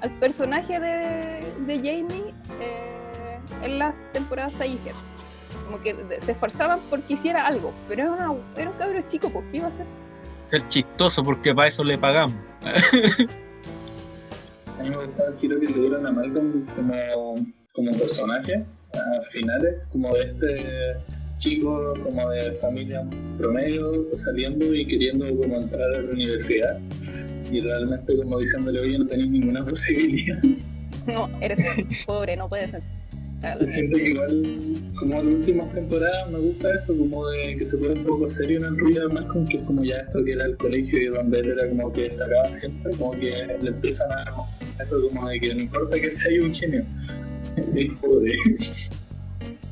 al 0.00 0.10
personaje 0.18 0.78
de, 0.80 1.44
de 1.66 1.76
Jamie 1.78 2.34
eh, 2.60 3.38
en 3.62 3.78
las 3.78 3.96
temporadas 4.12 4.52
6 4.58 4.74
y 4.74 4.78
7. 4.78 4.98
Como 5.66 5.80
que 5.82 5.94
se 6.24 6.32
esforzaban 6.32 6.80
porque 6.90 7.14
hiciera 7.14 7.46
algo, 7.46 7.72
pero 7.88 8.02
era, 8.02 8.12
una- 8.30 8.42
era 8.56 8.70
un 8.70 8.76
cabro 8.76 9.00
chico, 9.02 9.30
pues, 9.30 9.44
¿qué 9.50 9.56
iba 9.58 9.66
a 9.66 9.70
hacer? 9.70 9.86
Ser 10.46 10.68
chistoso, 10.68 11.24
porque 11.24 11.54
para 11.54 11.68
eso 11.68 11.82
le 11.84 11.96
pagamos. 11.96 12.36
A 14.78 14.82
mí 14.82 14.90
me 14.90 14.96
gustaba 14.96 15.30
el 15.30 15.36
giro 15.36 15.58
que 15.60 15.66
le 15.68 15.72
dieron 15.80 16.06
a 16.06 16.12
Malcolm 16.12 16.66
como, 16.76 16.94
como 17.72 17.92
personaje, 17.98 18.64
a 18.92 19.22
finales, 19.30 19.76
como 19.92 20.10
de 20.12 20.20
este 20.20 20.96
chico 21.38 21.94
como 22.02 22.30
de 22.30 22.52
familia 22.54 23.04
promedio 23.38 24.04
saliendo 24.14 24.74
y 24.74 24.86
queriendo 24.86 25.26
como 25.36 25.56
entrar 25.56 25.94
a 25.94 26.00
la 26.02 26.10
universidad. 26.10 26.78
Y 27.50 27.60
realmente 27.60 28.16
como 28.16 28.38
diciéndole 28.38 28.80
oye 28.80 28.98
no 28.98 29.06
tenéis 29.06 29.30
ninguna 29.30 29.64
posibilidad 29.66 30.38
No, 31.06 31.28
eres 31.40 31.60
pobre, 32.06 32.36
no 32.36 32.48
puedes 32.48 32.72
entrar. 32.74 33.68
siento 33.68 33.96
que 33.98 34.08
igual 34.10 34.42
como 34.98 35.20
en 35.20 35.26
las 35.26 35.34
últimas 35.34 35.74
temporadas 35.74 36.30
me 36.30 36.38
gusta 36.38 36.74
eso 36.74 36.96
como 36.96 37.28
de 37.28 37.56
que 37.58 37.66
se 37.66 37.76
pone 37.76 37.92
un 38.00 38.04
poco 38.06 38.28
serio 38.28 38.58
en 38.60 38.64
el 38.64 38.78
ruido 38.78 39.06
de 39.08 39.14
Malcolm 39.14 39.46
que 39.46 39.58
es 39.58 39.66
como 39.66 39.84
ya 39.84 39.96
esto 39.96 40.24
que 40.24 40.32
era 40.32 40.46
el 40.46 40.56
colegio 40.56 41.02
y 41.02 41.06
donde 41.08 41.40
él 41.40 41.50
era 41.50 41.68
como 41.68 41.92
que 41.92 42.02
destacaba 42.04 42.48
siempre 42.48 42.96
como 42.96 43.10
que 43.12 43.30
le 43.60 43.68
empiezan 43.68 44.10
a 44.12 44.82
eso 44.82 44.96
como 45.08 45.28
de 45.28 45.40
que 45.40 45.54
no 45.54 45.62
importa 45.62 46.00
que 46.00 46.10
sea 46.10 46.42
un 46.42 46.54
genio 46.54 46.84
es 47.76 47.86
pobre 48.00 48.32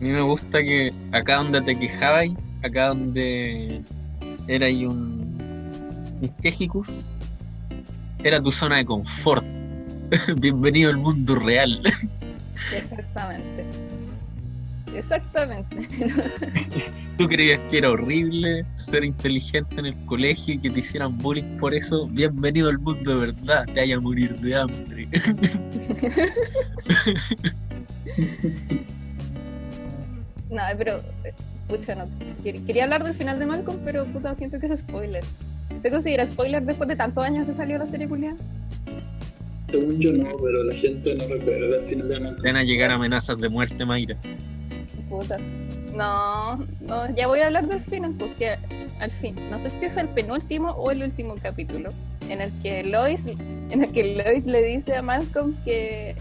mí 0.03 0.11
me 0.11 0.21
gusta 0.21 0.61
que 0.61 0.93
acá 1.13 1.37
donde 1.37 1.63
te 1.63 1.79
quejabas, 1.79 2.31
acá 2.65 2.89
donde 2.89 3.83
era 4.49 4.67
ahí 4.67 4.85
un, 4.85 5.39
un 6.21 6.29
quejicus, 6.43 7.09
era 8.25 8.43
tu 8.43 8.51
zona 8.51 8.79
de 8.79 8.85
confort. 8.85 9.47
Bienvenido 10.39 10.91
al 10.91 10.97
mundo 10.97 11.37
real. 11.37 11.81
Exactamente. 12.77 13.65
Exactamente. 14.93 15.77
Tú 17.17 17.29
creías 17.29 17.63
que 17.71 17.79
era 17.79 17.93
horrible 17.93 18.67
ser 18.75 19.05
inteligente 19.05 19.77
en 19.79 19.87
el 19.87 20.05
colegio 20.07 20.55
y 20.55 20.59
que 20.59 20.69
te 20.69 20.81
hicieran 20.81 21.17
bullying 21.19 21.57
por 21.59 21.75
eso. 21.75 22.09
Bienvenido 22.09 22.69
al 22.71 22.79
mundo 22.81 23.21
de 23.21 23.27
verdad, 23.27 23.67
te 23.67 23.81
vaya 23.81 23.97
a 23.97 24.01
morir 24.01 24.35
de 24.41 24.57
hambre. 24.57 25.09
No, 30.53 30.63
pero, 30.79 30.99
eh, 31.25 31.33
pucha, 31.67 31.95
no. 31.97 32.05
Quer- 32.45 32.65
Quería 32.65 32.85
hablar 32.85 33.03
del 33.03 33.15
final 33.15 33.39
de 33.39 33.47
Malcolm, 33.47 33.79
pero 33.85 34.05
puta, 34.07 34.37
siento 34.37 34.61
que 34.61 34.67
es 34.67 34.81
spoiler. 34.81 35.25
¿Se 35.81 35.91
considera 35.91 36.25
spoiler 36.27 36.63
después 36.63 36.89
de 36.89 36.95
tantos 36.97 37.25
años 37.25 37.47
que 37.49 37.55
salió 37.57 37.79
la 37.79 37.87
serie 37.87 38.07
Julián? 38.07 38.37
según 39.71 39.99
yo 40.01 40.13
no 40.13 40.29
pero 40.37 40.65
la 40.65 40.75
gente 40.75 41.15
no 41.15 41.27
recuerda 41.29 41.79
al 41.79 41.89
final 41.89 42.07
de 42.09 42.21
Malcolm 42.21 42.43
Van 42.43 42.57
a 42.57 42.63
llegar 42.63 42.91
amenazas 42.91 43.39
de 43.39 43.49
muerte, 43.49 43.85
Mayra. 43.87 44.19
Puta. 45.09 45.39
No, 45.97 46.57
no, 46.83 47.15
ya 47.17 47.27
voy 47.27 47.41
a 47.41 47.47
hablar 47.47 47.67
del 47.67 47.81
final, 47.81 48.15
porque 48.19 48.57
al 49.01 49.11
fin, 49.11 49.35
no 49.51 49.59
sé 49.59 49.71
si 49.71 49.87
es 49.87 49.97
el 49.97 50.09
penúltimo 50.09 50.73
o 50.73 50.91
el 50.91 51.03
último 51.03 51.37
capítulo, 51.41 51.91
en 52.29 52.43
el 52.43 52.51
que 52.63 52.83
Lois, 52.85 53.27
en 53.27 53.83
el 53.83 53.91
que 53.93 54.15
Lois 54.23 54.45
le 54.47 54.63
dice 54.63 54.95
a 54.97 55.01
Malcolm 55.03 55.55
que, 55.65 56.15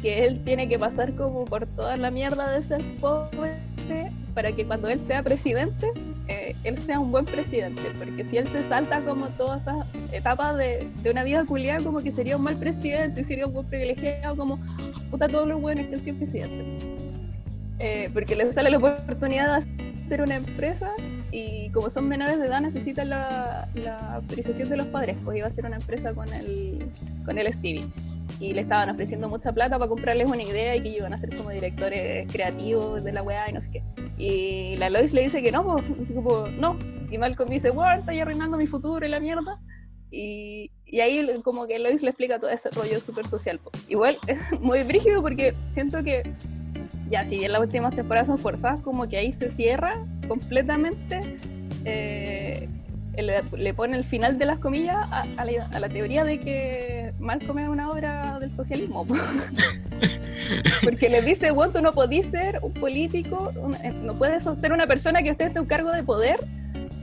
que 0.00 0.26
él 0.26 0.40
tiene 0.44 0.68
que 0.68 0.78
pasar 0.78 1.14
como 1.14 1.44
por 1.44 1.66
toda 1.66 1.96
la 1.96 2.10
mierda 2.10 2.50
de 2.50 2.62
ser 2.62 2.82
pobre 3.00 3.50
para 4.34 4.52
que 4.52 4.64
cuando 4.64 4.88
él 4.88 4.98
sea 4.98 5.22
presidente, 5.22 5.88
eh, 6.28 6.54
él 6.64 6.78
sea 6.78 7.00
un 7.00 7.10
buen 7.10 7.24
presidente, 7.24 7.82
porque 7.98 8.24
si 8.24 8.36
él 8.36 8.48
se 8.48 8.62
salta 8.62 9.00
como 9.00 9.28
todas 9.30 9.62
esas 9.62 9.86
etapas 10.12 10.56
de, 10.56 10.88
de 11.02 11.10
una 11.10 11.24
vida 11.24 11.44
culiada, 11.44 11.82
como 11.82 12.00
que 12.00 12.12
sería 12.12 12.36
un 12.36 12.44
mal 12.44 12.56
presidente 12.56 13.22
y 13.22 13.24
sería 13.24 13.46
un 13.46 13.52
buen 13.52 13.66
privilegiado, 13.66 14.36
como 14.36 14.58
puta 15.10 15.28
todos 15.28 15.48
los 15.48 15.60
buenos 15.60 15.86
que 15.88 15.96
han 15.96 16.02
sido 16.02 16.16
presidentes. 16.16 16.88
Eh, 17.80 18.10
porque 18.12 18.36
les 18.36 18.54
sale 18.54 18.70
la 18.70 18.78
oportunidad 18.78 19.60
de 19.60 20.02
hacer 20.04 20.22
una 20.22 20.36
empresa 20.36 20.92
y 21.32 21.70
como 21.70 21.88
son 21.88 22.08
menores 22.08 22.38
de 22.38 22.46
edad 22.46 22.60
necesitan 22.60 23.08
la, 23.08 23.68
la 23.74 23.96
autorización 24.16 24.68
de 24.68 24.76
los 24.76 24.86
padres, 24.88 25.16
pues 25.24 25.38
iba 25.38 25.46
a 25.46 25.50
ser 25.50 25.64
una 25.64 25.76
empresa 25.76 26.12
con 26.12 26.32
el, 26.32 26.86
con 27.24 27.38
el 27.38 27.52
Stevie. 27.52 27.86
Y 28.38 28.52
le 28.54 28.62
estaban 28.62 28.88
ofreciendo 28.90 29.28
mucha 29.28 29.52
plata 29.52 29.78
para 29.78 29.88
comprarles 29.88 30.28
una 30.28 30.42
idea 30.42 30.76
y 30.76 30.82
que 30.82 30.88
iban 30.90 31.12
a 31.12 31.18
ser 31.18 31.36
como 31.36 31.50
directores 31.50 32.30
creativos 32.32 33.02
de 33.02 33.12
la 33.12 33.22
weá 33.22 33.48
y 33.50 33.52
no 33.52 33.60
sé 33.60 33.70
qué. 33.70 33.82
Y 34.16 34.76
la 34.76 34.88
Lois 34.90 35.12
le 35.12 35.22
dice 35.22 35.42
que 35.42 35.50
no, 35.50 35.76
pues, 35.76 36.12
como, 36.12 36.46
no. 36.48 36.78
Y 37.10 37.18
Malcolm 37.18 37.50
dice, 37.50 37.70
bueno, 37.70 38.00
estoy 38.00 38.20
arruinando 38.20 38.56
mi 38.56 38.66
futuro 38.66 39.04
y 39.04 39.08
la 39.08 39.18
mierda. 39.20 39.58
Y, 40.12 40.70
y 40.86 41.00
ahí 41.00 41.26
como 41.44 41.66
que 41.66 41.78
Lois 41.78 42.02
le 42.02 42.10
explica 42.10 42.38
todo 42.38 42.50
ese 42.50 42.70
rollo 42.70 43.00
súper 43.00 43.26
social. 43.26 43.58
po. 43.58 43.70
Igual 43.88 44.18
es 44.26 44.38
muy 44.60 44.82
brígido 44.82 45.22
porque 45.22 45.54
siento 45.72 46.02
que 46.02 46.22
Ya, 47.10 47.24
si 47.24 47.38
bien 47.38 47.52
las 47.52 47.60
últimas 47.60 47.94
temporadas 47.94 48.28
son 48.28 48.38
forzadas, 48.38 48.80
como 48.80 49.08
que 49.08 49.16
ahí 49.16 49.32
se 49.32 49.50
cierra 49.52 49.92
completamente. 50.28 51.20
eh, 51.84 52.68
le, 53.22 53.40
le 53.56 53.74
pone 53.74 53.96
el 53.96 54.04
final 54.04 54.38
de 54.38 54.46
las 54.46 54.58
comillas 54.58 54.96
a, 55.10 55.24
a 55.36 55.44
la, 55.44 55.66
a 55.72 55.80
la 55.80 55.88
teoría 55.88 56.24
de 56.24 56.38
que 56.38 57.12
Malcolm 57.18 57.58
es 57.60 57.68
una 57.68 57.88
obra 57.88 58.38
del 58.40 58.52
socialismo. 58.52 59.06
po. 59.06 59.14
Porque 60.82 61.08
le 61.08 61.22
dice, 61.22 61.50
bueno, 61.50 61.72
tú 61.72 61.82
no 61.82 61.92
podís 61.92 62.26
ser 62.26 62.58
un 62.62 62.72
político, 62.72 63.52
un- 63.56 63.74
eh, 63.76 63.92
no 64.02 64.14
puedes 64.14 64.44
ser 64.58 64.72
una 64.72 64.86
persona 64.86 65.22
que 65.22 65.30
esté 65.30 65.44
en 65.44 65.58
un 65.58 65.66
cargo 65.66 65.90
de 65.92 66.02
poder 66.02 66.36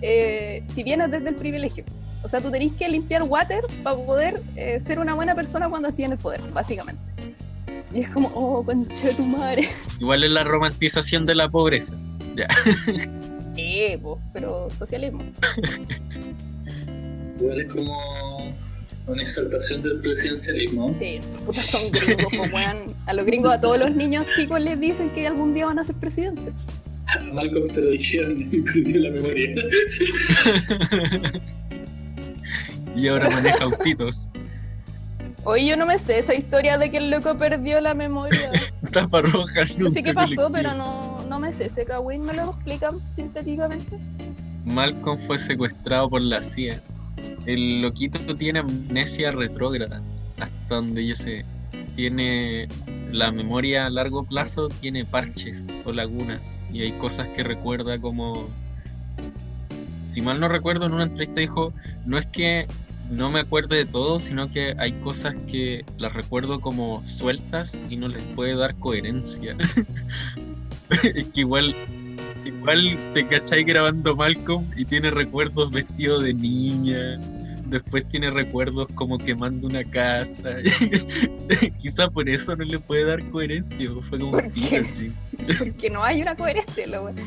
eh, 0.02 0.64
si 0.74 0.84
vienes 0.84 1.12
desde 1.12 1.30
el 1.30 1.36
privilegio. 1.36 1.84
O 2.24 2.28
sea, 2.30 2.42
tú 2.42 2.52
tenés 2.52 2.74
que 2.74 2.88
limpiar 2.90 3.24
water 3.24 3.62
para 3.84 3.96
poder 3.96 4.42
eh, 4.56 4.80
ser 4.80 5.00
una 5.00 5.14
buena 5.14 5.36
persona 5.36 5.70
cuando 5.70 5.90
el 6.14 6.18
poder, 6.18 6.42
básicamente. 6.54 7.02
Y 7.94 8.02
es 8.02 8.10
como, 8.10 8.30
oh, 8.34 8.64
concha 8.66 9.08
de 9.08 9.14
tu 9.14 9.24
madre. 9.24 9.70
Igual 10.00 10.24
es 10.24 10.32
la 10.32 10.44
romantización 10.44 11.26
de 11.26 11.36
la 11.36 11.48
pobreza. 11.50 11.96
Po, 14.02 14.20
pero 14.34 14.70
socialismo. 14.78 15.24
Igual 17.40 17.60
es 17.62 17.66
como 17.74 18.56
una 19.08 19.22
exaltación 19.22 19.82
del 19.84 20.00
presidencialismo. 20.02 20.96
Sí, 21.00 21.20
puta, 21.46 21.62
son 21.62 21.92
gringos, 21.92 22.34
po, 22.36 22.44
weón. 22.56 22.94
A 23.06 23.14
los 23.14 23.26
gringos, 23.26 23.54
a 23.54 23.62
todos 23.62 23.80
los 23.80 23.96
niños 23.96 24.26
chicos 24.36 24.60
les 24.62 24.80
dicen 24.80 25.10
que 25.12 25.28
algún 25.28 25.54
día 25.54 25.66
van 25.68 25.80
a 25.80 25.84
ser 25.84 25.96
presidentes. 25.96 26.54
A 27.08 27.20
Malcolm 27.22 27.66
se 27.66 27.82
lo 27.84 27.92
dijeron 27.92 28.38
y 28.52 28.60
perdió 28.62 29.00
la 29.02 29.12
memoria. 29.12 29.56
y 32.96 33.08
ahora 33.08 33.30
maneja 33.30 33.64
autitos. 33.64 34.32
Oye, 35.44 35.68
yo 35.68 35.78
no 35.78 35.86
me 35.86 35.98
sé 35.98 36.20
esa 36.20 36.34
historia 36.36 36.78
de 36.78 36.90
que 36.92 36.98
el 36.98 37.10
loco 37.10 37.38
perdió 37.38 37.80
la 37.80 37.94
memoria. 37.94 38.52
Tapa 38.92 39.22
roja, 39.22 39.62
No 39.78 39.90
sé 39.90 40.04
qué 40.04 40.14
pasó, 40.14 40.50
colectivo. 40.50 40.52
pero 40.52 40.74
no, 40.74 41.17
me. 41.40 41.50
Ese 41.50 41.86
Kawin 41.86 42.26
me 42.26 42.34
lo 42.34 42.52
explican 42.52 43.08
sintéticamente. 43.08 43.98
Malcolm 44.66 45.18
fue 45.18 45.38
secuestrado 45.38 46.10
por 46.10 46.22
la 46.22 46.42
CIA. 46.42 46.82
El 47.46 47.82
loquito 47.82 48.36
tiene 48.36 48.60
amnesia 48.60 49.32
retrógrada. 49.32 50.02
Hasta 50.40 50.76
donde 50.76 51.06
yo 51.06 51.16
sé. 51.16 51.46
Tiene 51.96 52.68
la 53.12 53.32
memoria 53.32 53.86
a 53.86 53.90
largo 53.90 54.24
plazo, 54.24 54.70
tiene 54.70 55.06
parches 55.06 55.68
o 55.86 55.94
lagunas. 55.94 56.42
Y 56.72 56.82
hay 56.82 56.92
cosas 56.94 57.28
que 57.30 57.44
recuerda 57.44 58.00
como. 58.00 58.48
Si 60.04 60.22
mal 60.22 60.40
no 60.40 60.48
recuerdo, 60.48 60.86
en 60.86 60.94
una 60.94 61.04
entrevista 61.04 61.40
dijo: 61.40 61.74
No 62.06 62.18
es 62.18 62.26
que 62.28 62.68
no 63.10 63.30
me 63.30 63.40
acuerde 63.40 63.78
de 63.78 63.86
todo, 63.86 64.20
sino 64.20 64.52
que 64.52 64.76
hay 64.78 64.92
cosas 64.94 65.36
que 65.50 65.86
las 65.98 66.14
recuerdo 66.14 66.60
como 66.60 67.06
sueltas 67.06 67.78
y 67.90 67.96
no 67.96 68.08
les 68.08 68.24
puede 68.36 68.56
dar 68.56 68.76
coherencia. 68.76 69.56
es 71.04 71.28
que 71.28 71.42
igual 71.42 71.76
Igual 72.48 72.98
te 73.14 73.28
cachai 73.28 73.64
grabando 73.64 74.16
Malcolm 74.16 74.70
y 74.78 74.86
tiene 74.86 75.12
recuerdos 75.12 75.72
vestido 75.72 76.22
de 76.22 76.34
niña. 76.34 77.18
Después 77.66 78.08
tiene 78.08 78.32
recuerdos 78.32 78.88
como 78.96 79.18
quemando 79.18 79.68
una 79.68 79.84
casa. 79.84 80.56
Quizá 81.80 82.10
por 82.10 82.30
eso 82.30 82.56
no 82.56 82.64
le 82.64 82.80
puede 82.80 83.04
dar 83.04 83.24
coherencia. 83.32 83.90
Fue 84.10 84.20
como 84.20 84.32
¿Por 84.32 84.46
un 84.46 84.52
qué? 84.52 84.62
Peterson. 84.62 85.58
Porque 85.60 85.90
no 85.90 86.04
hay 86.04 86.22
una 86.22 86.36
coherencia, 86.36 86.88
lo 86.88 87.04
weón. 87.04 87.18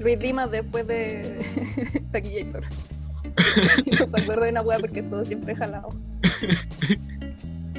Luis 0.00 0.18
Dimas 0.18 0.50
después 0.50 0.86
de 0.86 1.38
Taquillator. 2.10 2.64
no 3.86 4.06
se 4.06 4.22
acuerda 4.22 4.46
de 4.46 4.50
una 4.50 4.62
weá 4.62 4.78
porque 4.80 5.02
todo 5.02 5.24
siempre 5.24 5.54
jalado. 5.54 5.90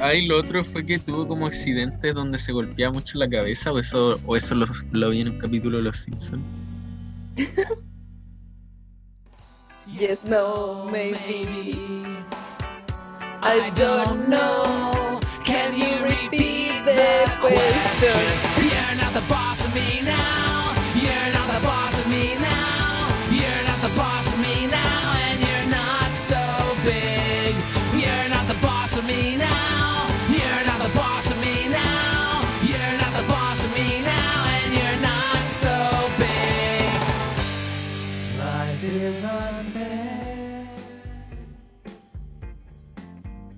Ah, 0.04 0.16
y 0.16 0.26
lo 0.26 0.40
otro 0.40 0.64
fue 0.64 0.84
que 0.84 0.98
tuvo 0.98 1.28
como 1.28 1.46
accidentes 1.46 2.16
donde 2.16 2.40
se 2.40 2.52
golpeaba 2.52 2.92
mucho 2.92 3.20
la 3.20 3.30
cabeza. 3.30 3.72
O 3.72 3.78
eso, 3.78 4.20
o 4.26 4.36
eso 4.36 4.56
lo, 4.56 4.66
lo 4.92 5.10
vi 5.12 5.22
en 5.22 5.30
un 5.30 5.38
capítulo 5.38 5.78
de 5.78 5.84
Los 5.84 5.98
Simpsons. 5.98 6.44
Yes, 10.00 10.26
no, 10.26 10.90
maybe. 10.92 11.78
I 13.44 13.72
don't 13.76 14.28
know. 14.28 15.20
Can 15.44 15.74
you 15.76 15.92
Repeat 16.04 16.86
the 16.86 17.30
question. 17.40 18.22
You're 18.58 18.96
not 18.96 19.14
the 19.14 19.22
boss 19.28 19.66
of 19.66 19.74
me 19.76 20.02
now. 20.02 20.74
You're 20.96 21.34
not 21.34 21.48
the 21.54 21.60
boss 21.68 21.81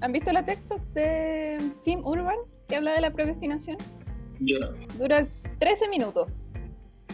¿Han 0.04 0.12
visto 0.12 0.34
la 0.34 0.44
TikTok 0.44 0.82
de 0.94 1.72
Jim 1.82 2.06
Urban 2.06 2.36
que 2.68 2.76
habla 2.76 2.92
de 2.92 3.00
la 3.00 3.12
procrastinación? 3.12 3.78
Yo 4.42 4.60
no. 4.60 4.98
Dura 4.98 5.26
13 5.60 5.88
minutos. 5.88 6.30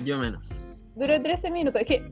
Yo 0.03 0.17
menos. 0.17 0.49
Duró 0.95 1.21
13 1.21 1.51
minutos. 1.51 1.81
Es 1.81 1.87
que 1.87 2.11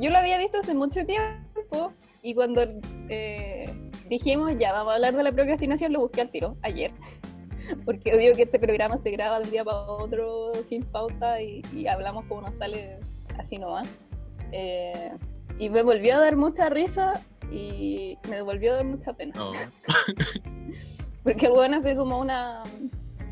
yo 0.00 0.10
lo 0.10 0.18
había 0.18 0.36
visto 0.38 0.58
hace 0.58 0.74
mucho 0.74 1.06
tiempo 1.06 1.92
y 2.22 2.34
cuando 2.34 2.62
eh, 3.08 3.72
dijimos 4.08 4.56
ya 4.58 4.72
vamos 4.72 4.90
a 4.90 4.94
hablar 4.96 5.14
de 5.14 5.22
la 5.22 5.30
procrastinación 5.30 5.92
lo 5.92 6.00
busqué 6.00 6.22
al 6.22 6.30
tiro 6.30 6.56
ayer. 6.62 6.90
Porque 7.84 8.12
obvio 8.12 8.34
que 8.34 8.42
este 8.42 8.58
programa 8.58 8.98
se 8.98 9.12
graba 9.12 9.38
de 9.38 9.44
un 9.44 9.50
día 9.52 9.64
para 9.64 9.82
otro 9.82 10.54
sin 10.66 10.82
pauta 10.82 11.40
y, 11.40 11.62
y 11.72 11.86
hablamos 11.86 12.24
como 12.24 12.40
nos 12.40 12.58
sale 12.58 12.98
así 13.38 13.58
nomás. 13.58 13.88
Eh, 14.50 15.12
y 15.60 15.70
me 15.70 15.84
volvió 15.84 16.16
a 16.16 16.18
dar 16.18 16.34
mucha 16.34 16.68
risa 16.68 17.22
y 17.50 18.18
me 18.28 18.42
volvió 18.42 18.72
a 18.72 18.76
dar 18.76 18.84
mucha 18.84 19.12
pena. 19.12 19.32
No. 19.36 19.50
Porque 21.22 21.46
el 21.46 21.52
weón 21.52 21.74
hace 21.74 21.96
como 21.96 22.18
una. 22.20 22.62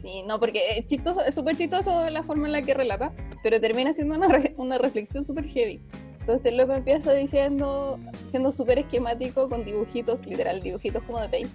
Sí, 0.03 0.23
no, 0.27 0.39
porque 0.39 0.79
es 0.79 0.87
chistoso, 0.87 1.23
es 1.23 1.35
súper 1.35 1.57
chistoso 1.57 2.11
la 2.11 2.23
forma 2.23 2.47
en 2.47 2.53
la 2.53 2.61
que 2.61 2.75
relata, 2.75 3.11
pero 3.43 3.59
termina 3.61 3.93
siendo 3.95 4.17
una, 4.17 4.29
re- 4.29 4.55
una 4.59 4.77
reflexión 4.79 5.25
súper 5.25 5.47
heavy. 5.49 5.81
Entonces 6.21 6.47
el 6.47 6.59
loco 6.59 6.75
empieza 6.75 7.13
diciendo, 7.15 7.99
siendo 8.29 8.53
súper 8.53 8.81
esquemático 8.81 9.49
con 9.49 9.65
dibujitos, 9.65 10.25
literal, 10.27 10.61
dibujitos 10.61 11.03
como 11.05 11.21
de 11.21 11.29
Paint, 11.29 11.51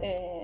eh, 0.00 0.42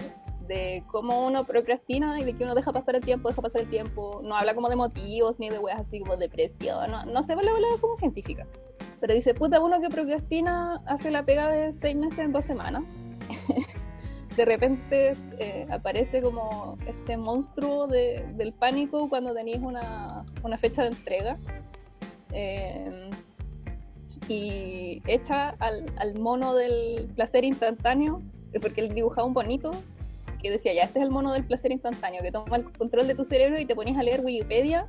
de 0.50 0.82
cómo 0.88 1.24
uno 1.26 1.44
procrastina 1.44 2.18
y 2.20 2.24
de 2.24 2.32
que 2.34 2.42
uno 2.42 2.56
deja 2.56 2.72
pasar 2.72 2.96
el 2.96 3.02
tiempo, 3.02 3.28
deja 3.28 3.40
pasar 3.40 3.60
el 3.62 3.70
tiempo. 3.70 4.20
No 4.24 4.34
habla 4.36 4.52
como 4.54 4.68
de 4.68 4.74
motivos 4.74 5.38
ni 5.38 5.48
de 5.48 5.58
weas 5.60 5.78
así 5.80 6.00
como 6.00 6.16
depresión, 6.16 6.90
no, 6.90 7.04
no 7.06 7.22
se 7.22 7.36
va 7.36 7.42
a 7.42 7.50
hablar 7.54 7.70
como 7.80 7.96
científica. 7.96 8.46
Pero 9.00 9.14
dice, 9.14 9.32
puta, 9.32 9.60
uno 9.60 9.80
que 9.80 9.88
procrastina 9.88 10.82
hace 10.86 11.10
la 11.12 11.22
pega 11.24 11.48
de 11.50 11.72
seis 11.72 11.94
meses 11.96 12.18
en 12.18 12.32
dos 12.32 12.44
semanas. 12.44 12.82
de 14.36 14.44
repente 14.44 15.14
eh, 15.38 15.66
aparece 15.70 16.20
como 16.20 16.76
este 16.86 17.16
monstruo 17.16 17.86
de- 17.86 18.24
del 18.36 18.52
pánico 18.52 19.08
cuando 19.08 19.32
tenéis 19.32 19.60
una, 19.62 20.24
una 20.42 20.58
fecha 20.58 20.82
de 20.82 20.88
entrega. 20.88 21.38
Eh, 22.32 23.10
y 24.28 25.02
echa 25.06 25.50
al, 25.58 25.86
al 25.96 26.18
mono 26.18 26.54
del 26.54 27.08
placer 27.16 27.44
instantáneo, 27.44 28.20
porque 28.62 28.80
él 28.80 28.94
dibujaba 28.94 29.26
un 29.26 29.34
bonito 29.34 29.70
que 30.42 30.50
decía, 30.50 30.72
ya, 30.72 30.82
este 30.82 30.98
es 30.98 31.04
el 31.04 31.10
mono 31.10 31.32
del 31.32 31.44
placer 31.44 31.72
instantáneo, 31.72 32.22
que 32.22 32.32
toma 32.32 32.56
el 32.56 32.64
control 32.72 33.06
de 33.06 33.14
tu 33.14 33.24
cerebro 33.24 33.58
y 33.60 33.66
te 33.66 33.74
ponías 33.74 33.98
a 33.98 34.02
leer 34.02 34.20
Wikipedia 34.24 34.86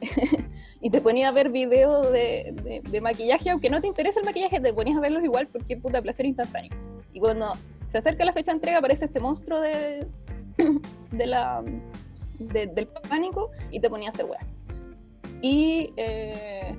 y 0.80 0.90
te 0.90 1.00
ponías 1.00 1.28
a 1.28 1.32
ver 1.32 1.50
videos 1.50 2.10
de, 2.12 2.82
de- 2.90 3.00
maquillaje, 3.00 3.50
aunque 3.50 3.70
no 3.70 3.80
te 3.80 3.86
interesa 3.86 4.20
el 4.20 4.26
maquillaje, 4.26 4.60
te 4.60 4.72
ponías 4.72 4.96
a 4.96 5.00
verlos 5.00 5.24
igual 5.24 5.46
porque 5.48 5.76
puta 5.76 6.00
placer 6.02 6.26
instantáneo. 6.26 6.70
Y 7.12 7.20
cuando 7.20 7.54
se 7.88 7.98
acerca 7.98 8.24
la 8.24 8.32
fecha 8.32 8.52
de 8.52 8.56
entrega 8.56 8.78
aparece 8.78 9.06
este 9.06 9.20
monstruo 9.20 9.60
de, 9.60 10.06
del 11.10 12.88
pánico 13.08 13.50
y 13.70 13.80
te 13.80 13.90
ponía 13.90 14.10
a 14.10 14.12
hacer 14.12 14.26
weá. 14.26 14.40
Y 15.42 15.92
eh, 15.96 16.74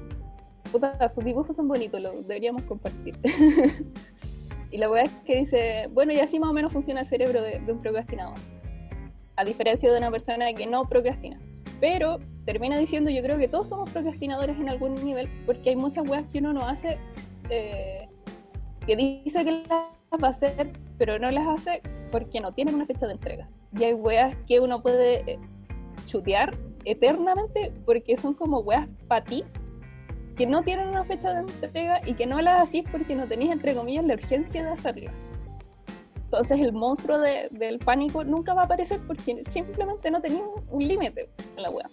puta, 0.72 1.10
sus 1.10 1.24
dibujos 1.26 1.56
son 1.56 1.68
bonitos, 1.68 2.00
lo 2.02 2.14
deberíamos 2.22 2.64
compartir. 2.64 3.18
y 4.72 4.78
la 4.78 4.90
weá 4.90 5.04
es 5.04 5.12
que 5.26 5.38
dice, 5.38 5.88
bueno, 5.92 6.14
y 6.14 6.20
así 6.20 6.40
más 6.40 6.50
o 6.50 6.54
menos 6.54 6.72
funciona 6.72 7.02
el 7.02 7.06
cerebro 7.06 7.42
de, 7.42 7.60
de 7.60 7.72
un 7.72 7.80
procrastinador. 7.80 8.36
A 9.36 9.44
diferencia 9.44 9.92
de 9.92 9.98
una 9.98 10.12
persona 10.12 10.54
que 10.54 10.66
no 10.66 10.84
procrastina. 10.84 11.40
Pero 11.80 12.20
termina 12.46 12.78
diciendo, 12.78 13.10
yo 13.10 13.22
creo 13.22 13.38
que 13.38 13.48
todos 13.48 13.70
somos 13.70 13.90
procrastinadores 13.90 14.58
en 14.58 14.70
algún 14.70 14.96
nivel, 15.04 15.30
porque 15.46 15.72
hay 15.72 15.76
muchas 15.76 16.08
weas 16.08 16.26
que 16.32 16.40
uno 16.40 16.54
no 16.54 16.68
hace, 16.68 16.98
eh, 17.50 18.08
que 18.86 18.96
dice 18.96 19.44
que 19.44 19.52
las 19.52 20.24
va 20.24 20.28
a 20.28 20.32
hacer, 20.32 20.72
pero 20.98 21.20
no 21.20 21.30
las 21.32 21.48
hace 21.48 21.82
porque 22.12 22.40
no 22.40 22.54
tienen 22.54 22.76
una 22.76 22.86
fecha 22.86 23.08
de 23.08 23.14
entrega. 23.14 23.50
Y 23.78 23.84
hay 23.84 23.94
weas 23.94 24.36
que 24.48 24.60
uno 24.60 24.82
puede 24.82 25.32
eh, 25.32 25.40
chutear 26.06 26.56
eternamente 26.86 27.72
porque 27.86 28.18
son 28.18 28.34
como 28.34 28.60
weas 28.60 28.88
para 29.08 29.24
ti, 29.24 29.44
que 30.36 30.46
no 30.46 30.62
tienen 30.64 30.90
una 30.90 31.04
fecha 31.04 31.34
de 31.34 31.42
entrega 31.42 32.02
y 32.06 32.14
que 32.14 32.26
no 32.26 32.42
las 32.42 32.64
hacís 32.64 32.84
porque 32.92 33.16
no 33.16 33.28
tenéis, 33.28 33.52
entre 33.52 33.76
comillas, 33.76 34.06
la 34.06 34.14
urgencia 34.16 34.64
de 34.64 34.70
hacerlas. 34.72 35.14
Entonces 36.26 36.62
el 36.62 36.72
monstruo 36.72 37.20
de- 37.20 37.50
del 37.52 37.80
pánico 37.80 38.24
nunca 38.24 38.54
va 38.54 38.62
a 38.62 38.66
aparecer 38.66 39.02
porque 39.06 39.44
simplemente 39.50 40.10
no 40.10 40.22
tenía 40.22 40.44
un, 40.70 40.88
límite 40.88 41.30
en 41.58 41.64
la 41.64 41.70
wea. 41.70 41.90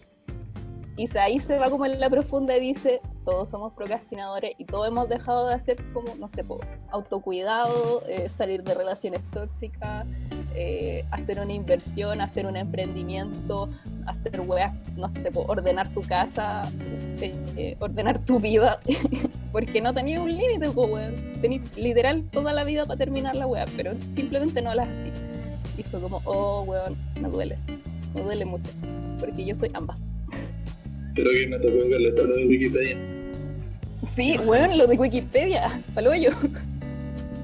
Y 0.98 1.06
se- 1.06 1.58
va 1.58 1.70
como 1.70 1.86
en 1.86 1.98
la 2.00 2.10
profunda 2.10 2.56
y 2.56 2.60
dice, 2.60 3.00
todos 3.24 3.48
somos 3.48 3.72
procrastinadores 3.72 4.54
y 4.58 4.64
todos 4.64 4.88
hemos 4.88 5.08
dejado 5.08 5.46
de 5.46 5.54
hacer 5.54 5.76
como, 5.92 6.12
no 6.16 6.28
sé, 6.28 6.44
autocuidado, 6.90 8.02
eh, 8.08 8.28
salir 8.28 8.64
de 8.64 8.74
relaciones 8.74 9.20
tóxicas, 9.30 10.04
eh, 10.56 11.04
hacer 11.12 11.38
una 11.38 11.52
inversión, 11.52 12.20
hacer 12.20 12.46
un 12.46 12.56
emprendimiento, 12.56 13.68
hacer 14.06 14.40
weas, 14.40 14.72
no 14.96 15.08
sé, 15.20 15.30
ordenar 15.34 15.86
tu 15.94 16.02
casa, 16.02 16.68
eh, 17.20 17.32
eh, 17.56 17.76
ordenar 17.78 18.18
tu 18.24 18.40
vida, 18.40 18.80
porque 19.52 19.80
no 19.80 19.94
tenías 19.94 20.20
un 20.20 20.32
límite, 20.36 20.68
weón. 20.70 21.14
Tenías 21.40 21.76
literal 21.76 22.24
toda 22.32 22.52
la 22.52 22.64
vida 22.64 22.84
para 22.84 22.98
terminar 22.98 23.36
la 23.36 23.46
wea, 23.46 23.66
pero 23.76 23.92
simplemente 24.10 24.60
no 24.60 24.74
las 24.74 24.88
así. 24.88 25.12
Y 25.76 25.84
fue 25.84 26.00
como, 26.00 26.20
oh, 26.24 26.62
weón, 26.62 26.96
me 27.20 27.28
duele, 27.28 27.56
me 28.14 28.22
duele 28.22 28.44
mucho, 28.44 28.68
porque 29.20 29.44
yo 29.44 29.54
soy 29.54 29.70
ambas. 29.74 30.00
Creo 31.18 31.32
que 31.32 31.46
me 31.48 31.58
tocó 31.58 31.88
que 31.88 31.98
le 31.98 32.10
lo 32.10 32.36
de 32.36 32.46
Wikipedia. 32.46 32.96
Sí, 34.14 34.36
weón, 34.46 34.78
lo 34.78 34.86
de 34.86 34.96
Wikipedia, 34.96 35.82
palo 35.94 36.14
yo. 36.14 36.30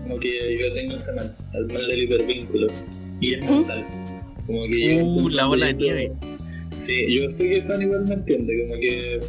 Como 0.04 0.20
que 0.20 0.58
yo 0.60 0.72
tengo 0.74 0.94
ese 0.94 1.12
mal, 1.12 1.34
el 1.54 1.66
mal 1.66 1.88
del 1.88 2.02
hipervínculo. 2.04 2.68
Y 3.20 3.34
es 3.34 3.42
¿Mm? 3.42 3.50
mental. 3.50 3.84
Como 4.46 4.64
que 4.66 5.02
Uh, 5.02 5.28
la 5.28 5.46
bola 5.46 5.66
de 5.66 5.74
nieve. 5.74 6.12
Sí, 6.76 7.16
yo 7.16 7.28
sé 7.28 7.48
que 7.50 7.62
Juan 7.62 7.82
igual 7.82 8.04
me 8.06 8.14
entiende, 8.14 8.66
como 8.66 8.80
que 8.80 9.20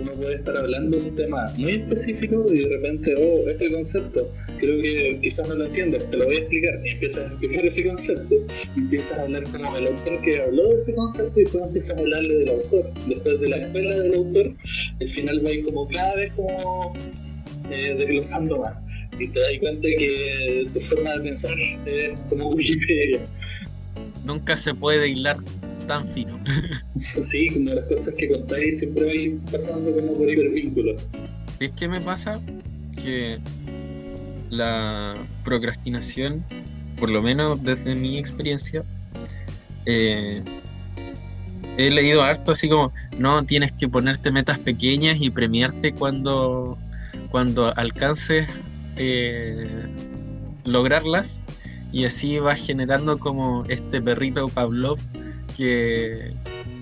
uno 0.00 0.12
puede 0.12 0.36
estar 0.36 0.56
hablando 0.56 0.98
de 0.98 1.04
un 1.10 1.14
tema 1.14 1.52
muy 1.56 1.72
específico 1.72 2.46
y 2.52 2.60
de 2.60 2.68
repente, 2.68 3.14
oh, 3.18 3.48
este 3.48 3.70
concepto, 3.70 4.28
creo 4.58 4.82
que 4.82 5.18
quizás 5.20 5.48
no 5.48 5.54
lo 5.54 5.66
entiendes, 5.66 6.08
te 6.10 6.16
lo 6.16 6.26
voy 6.26 6.34
a 6.36 6.38
explicar, 6.38 6.80
y 6.84 6.90
empiezas 6.90 7.24
a 7.24 7.26
explicar 7.28 7.64
ese 7.66 7.86
concepto, 7.86 8.34
y 8.76 8.80
empiezas 8.80 9.18
a 9.18 9.22
hablar 9.22 9.44
como 9.44 9.76
el 9.76 9.86
autor 9.88 10.20
que 10.22 10.40
habló 10.40 10.68
de 10.68 10.76
ese 10.76 10.94
concepto 10.94 11.40
y 11.40 11.42
después 11.44 11.64
empiezas 11.64 11.96
a 11.96 12.00
hablarle 12.00 12.34
del 12.34 12.48
autor. 12.48 12.90
Después 13.06 13.40
de 13.40 13.48
la 13.48 13.56
escuela 13.56 13.94
del 14.00 14.14
autor, 14.14 14.54
al 15.00 15.08
final 15.08 15.44
va 15.44 15.50
a 15.50 15.52
ir 15.52 15.64
como 15.64 15.88
cada 15.88 16.14
vez 16.16 16.32
como 16.34 16.94
eh, 17.70 17.94
desglosando 17.98 18.58
más. 18.58 18.76
Y 19.18 19.28
te 19.28 19.40
das 19.40 19.50
cuenta 19.60 19.88
que 19.88 20.66
tu 20.72 20.80
forma 20.80 21.12
de 21.14 21.20
pensar 21.20 21.52
es 21.84 22.18
como 22.28 22.50
Wikipedia. 22.50 23.20
Nunca 24.24 24.56
se 24.56 24.74
puede 24.74 25.08
hilar 25.08 25.36
tan 25.90 26.06
fino. 26.06 26.38
Sí, 27.20 27.48
como 27.48 27.70
las 27.70 27.84
cosas 27.86 28.14
que 28.16 28.28
contáis 28.28 28.78
siempre 28.78 29.04
va 29.04 29.10
a 29.10 29.14
ir 29.14 29.38
pasando 29.50 29.92
como 29.92 30.14
por 30.14 30.30
hipervínculo. 30.30 30.96
¿Sabes 31.54 31.72
qué 31.76 31.88
me 31.88 32.00
pasa? 32.00 32.40
Que 33.02 33.40
la 34.50 35.16
procrastinación, 35.42 36.44
por 36.98 37.10
lo 37.10 37.22
menos 37.22 37.62
desde 37.64 37.96
mi 37.96 38.18
experiencia, 38.18 38.84
eh, 39.86 40.44
he 41.76 41.90
leído 41.90 42.22
harto 42.22 42.52
así 42.52 42.68
como, 42.68 42.92
no, 43.18 43.44
tienes 43.44 43.72
que 43.72 43.88
ponerte 43.88 44.30
metas 44.30 44.58
pequeñas 44.60 45.20
y 45.20 45.30
premiarte 45.30 45.92
cuando, 45.92 46.78
cuando 47.30 47.76
alcances 47.76 48.46
eh, 48.96 49.86
lograrlas 50.64 51.40
y 51.92 52.04
así 52.04 52.38
vas 52.38 52.60
generando 52.64 53.18
como 53.18 53.64
este 53.68 54.00
perrito 54.00 54.46
Pavlov 54.46 54.98
que 55.60 56.32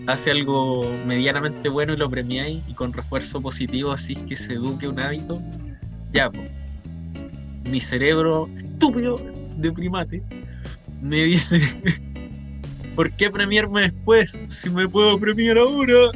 hace 0.07 0.31
algo 0.31 0.89
medianamente 1.05 1.69
bueno 1.69 1.95
y 1.95 1.97
lo 1.97 2.09
premiáis 2.09 2.63
y 2.69 2.75
con 2.75 2.93
refuerzo 2.93 3.43
positivo 3.43 3.91
así 3.91 4.15
que 4.15 4.37
se 4.37 4.53
eduque 4.53 4.87
un 4.87 5.01
hábito, 5.01 5.43
ya, 6.13 6.31
po. 6.31 6.39
mi 7.65 7.81
cerebro 7.81 8.49
estúpido 8.57 9.21
de 9.57 9.73
primate 9.73 10.23
me 11.03 11.25
dice, 11.25 11.61
¿por 12.95 13.11
qué 13.11 13.31
premiarme 13.31 13.81
después 13.81 14.41
si 14.47 14.71
me 14.71 14.89
puedo 14.89 15.19
premiar 15.19 15.59
ahora? 15.59 16.13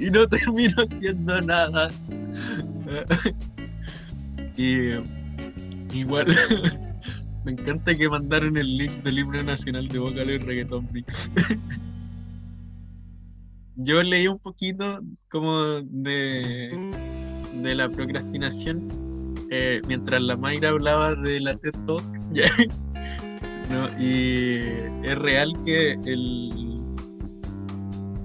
y 0.00 0.10
no 0.10 0.26
termino 0.26 0.82
haciendo 0.82 1.40
nada. 1.42 1.90
y 4.56 4.94
igual 5.94 6.26
me 7.44 7.52
encanta 7.52 7.94
que 7.94 8.08
mandaron 8.08 8.56
el 8.56 8.76
link 8.76 8.92
del 9.02 9.18
himno 9.18 9.42
nacional 9.42 9.88
de 9.88 9.98
Vocal 9.98 10.30
y 10.30 10.38
Reggaeton. 10.38 10.88
Yo 13.76 14.02
leí 14.02 14.28
un 14.28 14.38
poquito 14.38 15.00
como 15.30 15.80
de, 15.82 16.90
de 17.54 17.74
la 17.74 17.88
procrastinación 17.88 18.88
eh, 19.50 19.82
mientras 19.86 20.22
la 20.22 20.36
Mayra 20.36 20.70
hablaba 20.70 21.14
de 21.14 21.40
la 21.40 21.54
TED 21.54 21.74
Talk. 21.86 22.04
No, 23.70 23.88
y 23.98 24.58
es 25.02 25.18
real 25.18 25.56
que 25.64 25.92
el 26.04 26.50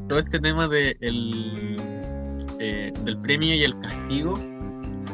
todo 0.10 0.20
este 0.20 0.40
tema 0.40 0.68
de 0.68 0.98
el, 1.00 1.78
eh, 2.60 2.92
del 3.06 3.18
premio 3.22 3.56
y 3.56 3.64
el 3.64 3.78
castigo 3.80 4.34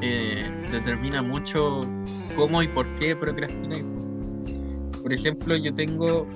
eh, 0.02 0.50
determina 0.72 1.22
mucho 1.22 1.82
cómo 2.36 2.62
y 2.64 2.68
por 2.68 2.88
qué 2.96 3.16
procrastináis. 3.16 3.86
Por 5.02 5.14
ejemplo, 5.14 5.56
yo 5.58 5.74
tengo 5.74 6.28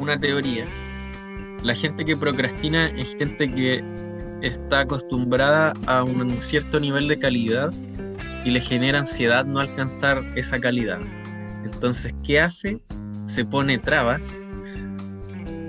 una 0.00 0.18
teoría. 0.18 0.66
La 1.62 1.74
gente 1.74 2.04
que 2.04 2.16
procrastina 2.16 2.88
es 2.88 3.16
gente 3.16 3.52
que 3.52 3.82
está 4.42 4.80
acostumbrada 4.80 5.72
a 5.86 6.04
un 6.04 6.40
cierto 6.40 6.78
nivel 6.78 7.08
de 7.08 7.18
calidad 7.18 7.72
y 8.44 8.50
le 8.50 8.60
genera 8.60 9.00
ansiedad 9.00 9.44
no 9.44 9.60
alcanzar 9.60 10.24
esa 10.36 10.60
calidad. 10.60 11.00
Entonces, 11.64 12.14
¿qué 12.24 12.40
hace? 12.40 12.80
Se 13.24 13.44
pone 13.44 13.78
trabas 13.78 14.50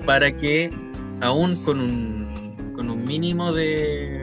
para 0.06 0.30
que 0.34 0.70
aún 1.20 1.56
con 1.64 1.80
un, 1.80 2.72
con 2.74 2.90
un 2.90 3.04
mínimo 3.04 3.52
de 3.52 4.22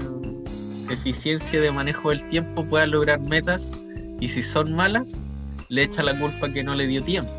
eficiencia 0.89 1.59
de 1.59 1.71
manejo 1.71 2.09
del 2.09 2.23
tiempo 2.25 2.65
pueda 2.65 2.87
lograr 2.87 3.19
metas 3.19 3.71
y 4.19 4.29
si 4.29 4.43
son 4.43 4.73
malas, 4.73 5.29
le 5.69 5.83
echa 5.83 6.03
la 6.03 6.17
culpa 6.17 6.49
que 6.49 6.63
no 6.63 6.75
le 6.75 6.87
dio 6.87 7.03
tiempo. 7.03 7.31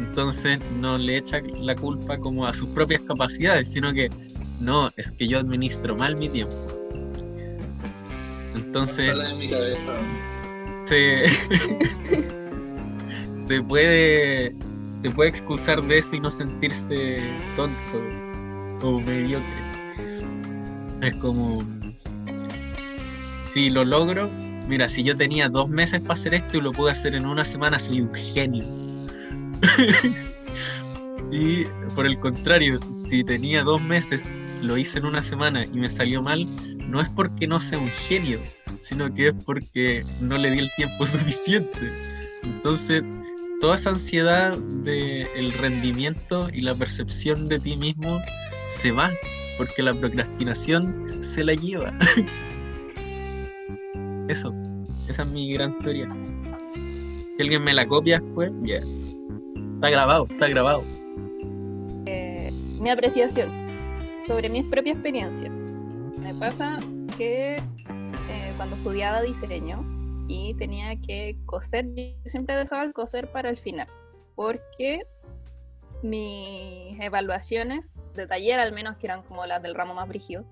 Entonces 0.00 0.60
no 0.80 0.98
le 0.98 1.18
echa 1.18 1.40
la 1.60 1.74
culpa 1.74 2.18
como 2.18 2.46
a 2.46 2.54
sus 2.54 2.68
propias 2.70 3.02
capacidades, 3.02 3.68
sino 3.68 3.92
que 3.92 4.10
no, 4.60 4.90
es 4.96 5.10
que 5.12 5.26
yo 5.28 5.38
administro 5.38 5.96
mal 5.96 6.16
mi 6.16 6.28
tiempo. 6.28 6.56
Entonces 8.54 9.14
mi 9.34 9.48
cabeza. 9.48 9.94
se, 10.84 11.26
se 13.46 13.62
puede 13.62 14.54
se 15.02 15.10
puede 15.10 15.30
excusar 15.30 15.82
de 15.82 15.98
eso 15.98 16.14
y 16.14 16.20
no 16.20 16.30
sentirse 16.30 17.20
tonto 17.56 17.76
o 18.82 19.00
mediocre. 19.00 19.46
Es 21.00 21.14
como 21.16 21.64
si 23.44 23.68
lo 23.68 23.84
logro, 23.84 24.30
mira, 24.68 24.88
si 24.88 25.02
yo 25.02 25.16
tenía 25.16 25.48
dos 25.48 25.68
meses 25.68 26.00
para 26.00 26.14
hacer 26.14 26.34
esto 26.34 26.58
y 26.58 26.60
lo 26.60 26.72
pude 26.72 26.92
hacer 26.92 27.14
en 27.14 27.26
una 27.26 27.44
semana, 27.44 27.78
soy 27.78 28.00
un 28.00 28.14
genio. 28.14 28.64
y 31.32 31.64
por 31.94 32.06
el 32.06 32.18
contrario, 32.18 32.80
si 32.90 33.24
tenía 33.24 33.62
dos 33.62 33.82
meses, 33.82 34.36
lo 34.60 34.76
hice 34.76 34.98
en 34.98 35.06
una 35.06 35.22
semana 35.22 35.64
y 35.64 35.72
me 35.72 35.90
salió 35.90 36.22
mal, 36.22 36.46
no 36.88 37.00
es 37.00 37.08
porque 37.10 37.46
no 37.46 37.60
sea 37.60 37.78
un 37.78 37.90
genio, 37.90 38.38
sino 38.78 39.12
que 39.12 39.28
es 39.28 39.34
porque 39.44 40.04
no 40.20 40.38
le 40.38 40.50
di 40.50 40.58
el 40.60 40.70
tiempo 40.76 41.06
suficiente. 41.06 41.92
Entonces, 42.42 43.02
toda 43.60 43.76
esa 43.76 43.90
ansiedad 43.90 44.58
del 44.58 45.52
rendimiento 45.54 46.48
y 46.52 46.62
la 46.62 46.74
percepción 46.74 47.48
de 47.48 47.60
ti 47.60 47.76
mismo 47.76 48.20
se 48.68 48.90
va, 48.90 49.10
porque 49.56 49.82
la 49.82 49.94
procrastinación 49.94 51.22
se 51.22 51.44
la 51.44 51.54
lleva. 51.54 51.92
Eso, 54.28 54.54
esa 55.08 55.22
es 55.22 55.28
mi 55.28 55.52
gran 55.52 55.78
teoría. 55.80 56.08
Si 57.36 57.42
alguien 57.42 57.64
me 57.64 57.74
la 57.74 57.86
copia 57.86 58.20
después, 58.20 58.52
ya. 58.62 58.76
Está 59.74 59.90
grabado, 59.90 60.26
está 60.30 60.48
grabado. 60.48 60.84
mi 62.80 62.90
apreciación 62.90 63.50
sobre 64.26 64.48
mi 64.48 64.62
propia 64.62 64.92
experiencia. 64.92 65.48
Me 65.50 66.34
pasa 66.34 66.80
que 67.16 67.56
eh, 67.56 68.52
cuando 68.56 68.76
estudiaba 68.76 69.22
diseño 69.22 69.84
y 70.28 70.54
tenía 70.54 70.96
que 71.00 71.36
coser, 71.46 71.86
yo 71.94 72.02
siempre 72.26 72.56
dejaba 72.56 72.84
el 72.84 72.92
coser 72.92 73.30
para 73.30 73.50
el 73.50 73.56
final, 73.56 73.88
porque 74.34 75.02
mis 76.02 76.98
evaluaciones 77.00 78.00
de 78.14 78.26
taller, 78.26 78.58
al 78.58 78.72
menos 78.72 78.96
que 78.96 79.06
eran 79.06 79.22
como 79.22 79.46
las 79.46 79.62
del 79.62 79.74
ramo 79.74 79.94
más 79.94 80.08
brígido, 80.08 80.44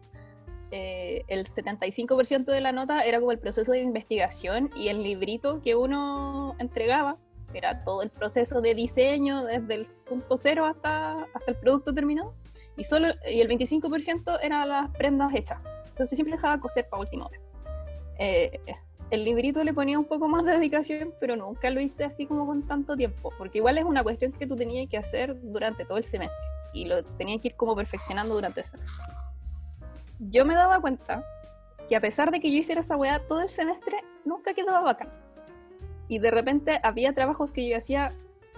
eh, 0.70 1.24
el 1.28 1.46
75% 1.46 2.44
de 2.44 2.60
la 2.60 2.72
nota 2.72 3.02
era 3.02 3.18
como 3.18 3.32
el 3.32 3.38
proceso 3.38 3.72
de 3.72 3.80
investigación 3.80 4.70
y 4.76 4.88
el 4.88 5.02
librito 5.02 5.60
que 5.62 5.74
uno 5.74 6.54
entregaba 6.58 7.16
era 7.54 7.82
todo 7.82 8.02
el 8.02 8.10
proceso 8.10 8.60
de 8.60 8.74
diseño 8.74 9.44
desde 9.44 9.74
el 9.74 9.86
punto 10.08 10.36
cero 10.36 10.66
hasta, 10.66 11.24
hasta 11.34 11.50
el 11.50 11.56
producto 11.56 11.92
terminado. 11.92 12.34
Y 12.76 12.84
solo 12.84 13.08
y 13.28 13.40
el 13.40 13.48
25% 13.48 14.38
eran 14.42 14.68
las 14.68 14.90
prendas 14.96 15.34
hechas. 15.34 15.58
Entonces 15.88 16.16
siempre 16.16 16.36
dejaba 16.36 16.60
coser 16.60 16.88
para 16.88 17.02
última 17.02 17.26
hora. 17.26 17.40
Eh, 18.18 18.60
el 19.10 19.24
librito 19.24 19.64
le 19.64 19.74
ponía 19.74 19.98
un 19.98 20.04
poco 20.04 20.28
más 20.28 20.44
de 20.44 20.52
dedicación 20.52 21.12
pero 21.18 21.34
nunca 21.34 21.70
lo 21.70 21.80
hice 21.80 22.04
así 22.04 22.26
como 22.26 22.46
con 22.46 22.66
tanto 22.66 22.96
tiempo 22.96 23.32
porque 23.38 23.58
igual 23.58 23.78
es 23.78 23.84
una 23.84 24.02
cuestión 24.02 24.30
que 24.30 24.46
tú 24.46 24.56
tenías 24.56 24.88
que 24.88 24.98
hacer 24.98 25.36
durante 25.42 25.84
todo 25.84 25.98
el 25.98 26.04
semestre 26.04 26.36
y 26.72 26.84
lo 26.84 27.02
tenía 27.02 27.40
que 27.40 27.48
ir 27.48 27.56
como 27.56 27.74
perfeccionando 27.74 28.34
durante 28.34 28.60
ese 28.60 28.72
semestre. 28.72 29.19
Yo 30.20 30.44
me 30.44 30.54
daba 30.54 30.80
cuenta 30.80 31.24
que 31.88 31.96
a 31.96 32.00
pesar 32.00 32.30
de 32.30 32.40
que 32.40 32.50
yo 32.52 32.58
hiciera 32.58 32.82
esa 32.82 32.96
weá 32.96 33.26
todo 33.26 33.40
el 33.42 33.48
semestre, 33.48 33.98
nunca 34.24 34.54
quedaba 34.54 34.80
bacán. 34.82 35.08
Y 36.08 36.18
de 36.18 36.30
repente 36.30 36.78
había 36.82 37.12
trabajos 37.14 37.52
que 37.52 37.68
yo 37.68 37.76
hacía, 37.76 38.12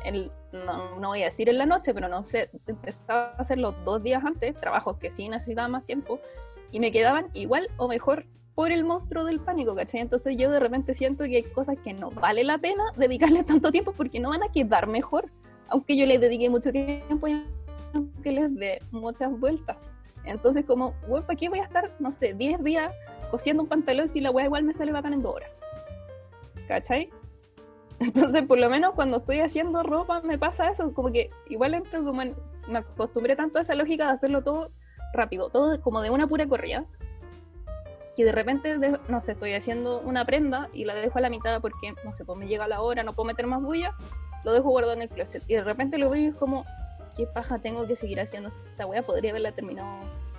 en- 0.04 0.30
no, 0.52 0.98
no 0.98 1.08
voy 1.08 1.22
a 1.22 1.26
decir 1.26 1.48
en 1.48 1.58
la 1.58 1.66
noche, 1.66 1.94
pero 1.94 2.08
no 2.08 2.24
sé, 2.24 2.50
empezaba 2.66 3.32
a 3.36 3.40
hacerlos 3.40 3.74
dos 3.84 4.02
días 4.02 4.24
antes, 4.24 4.54
trabajos 4.60 4.96
que 4.98 5.10
sí 5.10 5.28
necesitaban 5.28 5.70
más 5.70 5.84
tiempo, 5.84 6.18
y 6.72 6.80
me 6.80 6.90
quedaban 6.90 7.28
igual 7.32 7.68
o 7.76 7.88
mejor 7.88 8.26
por 8.54 8.70
el 8.70 8.84
monstruo 8.84 9.24
del 9.24 9.40
pánico, 9.40 9.74
¿cachai? 9.74 10.00
Entonces 10.00 10.36
yo 10.36 10.50
de 10.50 10.60
repente 10.60 10.94
siento 10.94 11.24
que 11.24 11.36
hay 11.36 11.42
cosas 11.42 11.76
que 11.82 11.94
no 11.94 12.10
vale 12.10 12.44
la 12.44 12.58
pena 12.58 12.84
dedicarle 12.96 13.44
tanto 13.44 13.70
tiempo 13.70 13.92
porque 13.92 14.20
no 14.20 14.30
van 14.30 14.42
a 14.42 14.48
quedar 14.52 14.86
mejor, 14.86 15.30
aunque 15.68 15.96
yo 15.96 16.04
les 16.06 16.20
dediqué 16.20 16.50
mucho 16.50 16.70
tiempo 16.72 17.28
y 17.28 17.46
aunque 17.94 18.32
les 18.32 18.54
dé 18.56 18.82
muchas 18.90 19.30
vueltas. 19.38 19.90
Entonces 20.24 20.64
como, 20.64 20.94
güey, 21.06 21.22
¿para 21.22 21.36
qué 21.36 21.48
voy 21.48 21.60
a 21.60 21.64
estar, 21.64 21.90
no 21.98 22.12
sé, 22.12 22.34
10 22.34 22.62
días 22.62 22.94
cosiendo 23.30 23.62
un 23.62 23.68
pantalón 23.68 24.08
si 24.08 24.20
la 24.20 24.30
weá 24.30 24.46
igual 24.46 24.64
me 24.64 24.72
sale 24.72 24.92
bacán 24.92 25.12
en 25.14 25.22
dos 25.22 25.36
horas? 25.36 25.50
¿Cachai? 26.68 27.10
Entonces, 28.00 28.44
por 28.46 28.58
lo 28.58 28.68
menos 28.68 28.94
cuando 28.94 29.18
estoy 29.18 29.40
haciendo 29.40 29.82
ropa 29.82 30.20
me 30.22 30.38
pasa 30.38 30.70
eso, 30.70 30.92
como 30.92 31.12
que 31.12 31.30
igual 31.48 31.74
entro 31.74 32.04
como 32.04 32.22
en, 32.22 32.34
me 32.68 32.78
acostumbré 32.78 33.36
tanto 33.36 33.58
a 33.58 33.62
esa 33.62 33.74
lógica 33.74 34.06
de 34.06 34.12
hacerlo 34.12 34.42
todo 34.42 34.70
rápido, 35.12 35.50
todo 35.50 35.80
como 35.80 36.00
de 36.00 36.10
una 36.10 36.26
pura 36.26 36.46
corrida, 36.46 36.84
que 38.16 38.24
de 38.24 38.32
repente, 38.32 38.78
no 39.08 39.20
sé, 39.20 39.32
estoy 39.32 39.54
haciendo 39.54 40.00
una 40.00 40.24
prenda 40.24 40.68
y 40.72 40.84
la 40.84 40.94
dejo 40.94 41.18
a 41.18 41.22
la 41.22 41.30
mitad 41.30 41.60
porque, 41.60 41.94
no 42.04 42.14
sé, 42.14 42.24
pues 42.24 42.38
me 42.38 42.46
llega 42.46 42.68
la 42.68 42.82
hora, 42.82 43.02
no 43.02 43.14
puedo 43.14 43.26
meter 43.26 43.46
más 43.46 43.62
bulla, 43.62 43.94
lo 44.44 44.52
dejo 44.52 44.70
guardado 44.70 44.94
en 44.94 45.02
el 45.02 45.08
closet 45.08 45.42
y 45.48 45.54
de 45.54 45.64
repente 45.64 45.98
lo 45.98 46.10
veo 46.10 46.30
es 46.30 46.36
como, 46.36 46.64
¿qué 47.16 47.26
paja 47.26 47.58
tengo 47.58 47.86
que 47.86 47.96
seguir 47.96 48.20
haciendo 48.20 48.50
esta 48.70 48.86
wea? 48.86 49.02
Podría 49.02 49.30
haberla 49.30 49.52
terminado 49.52 49.88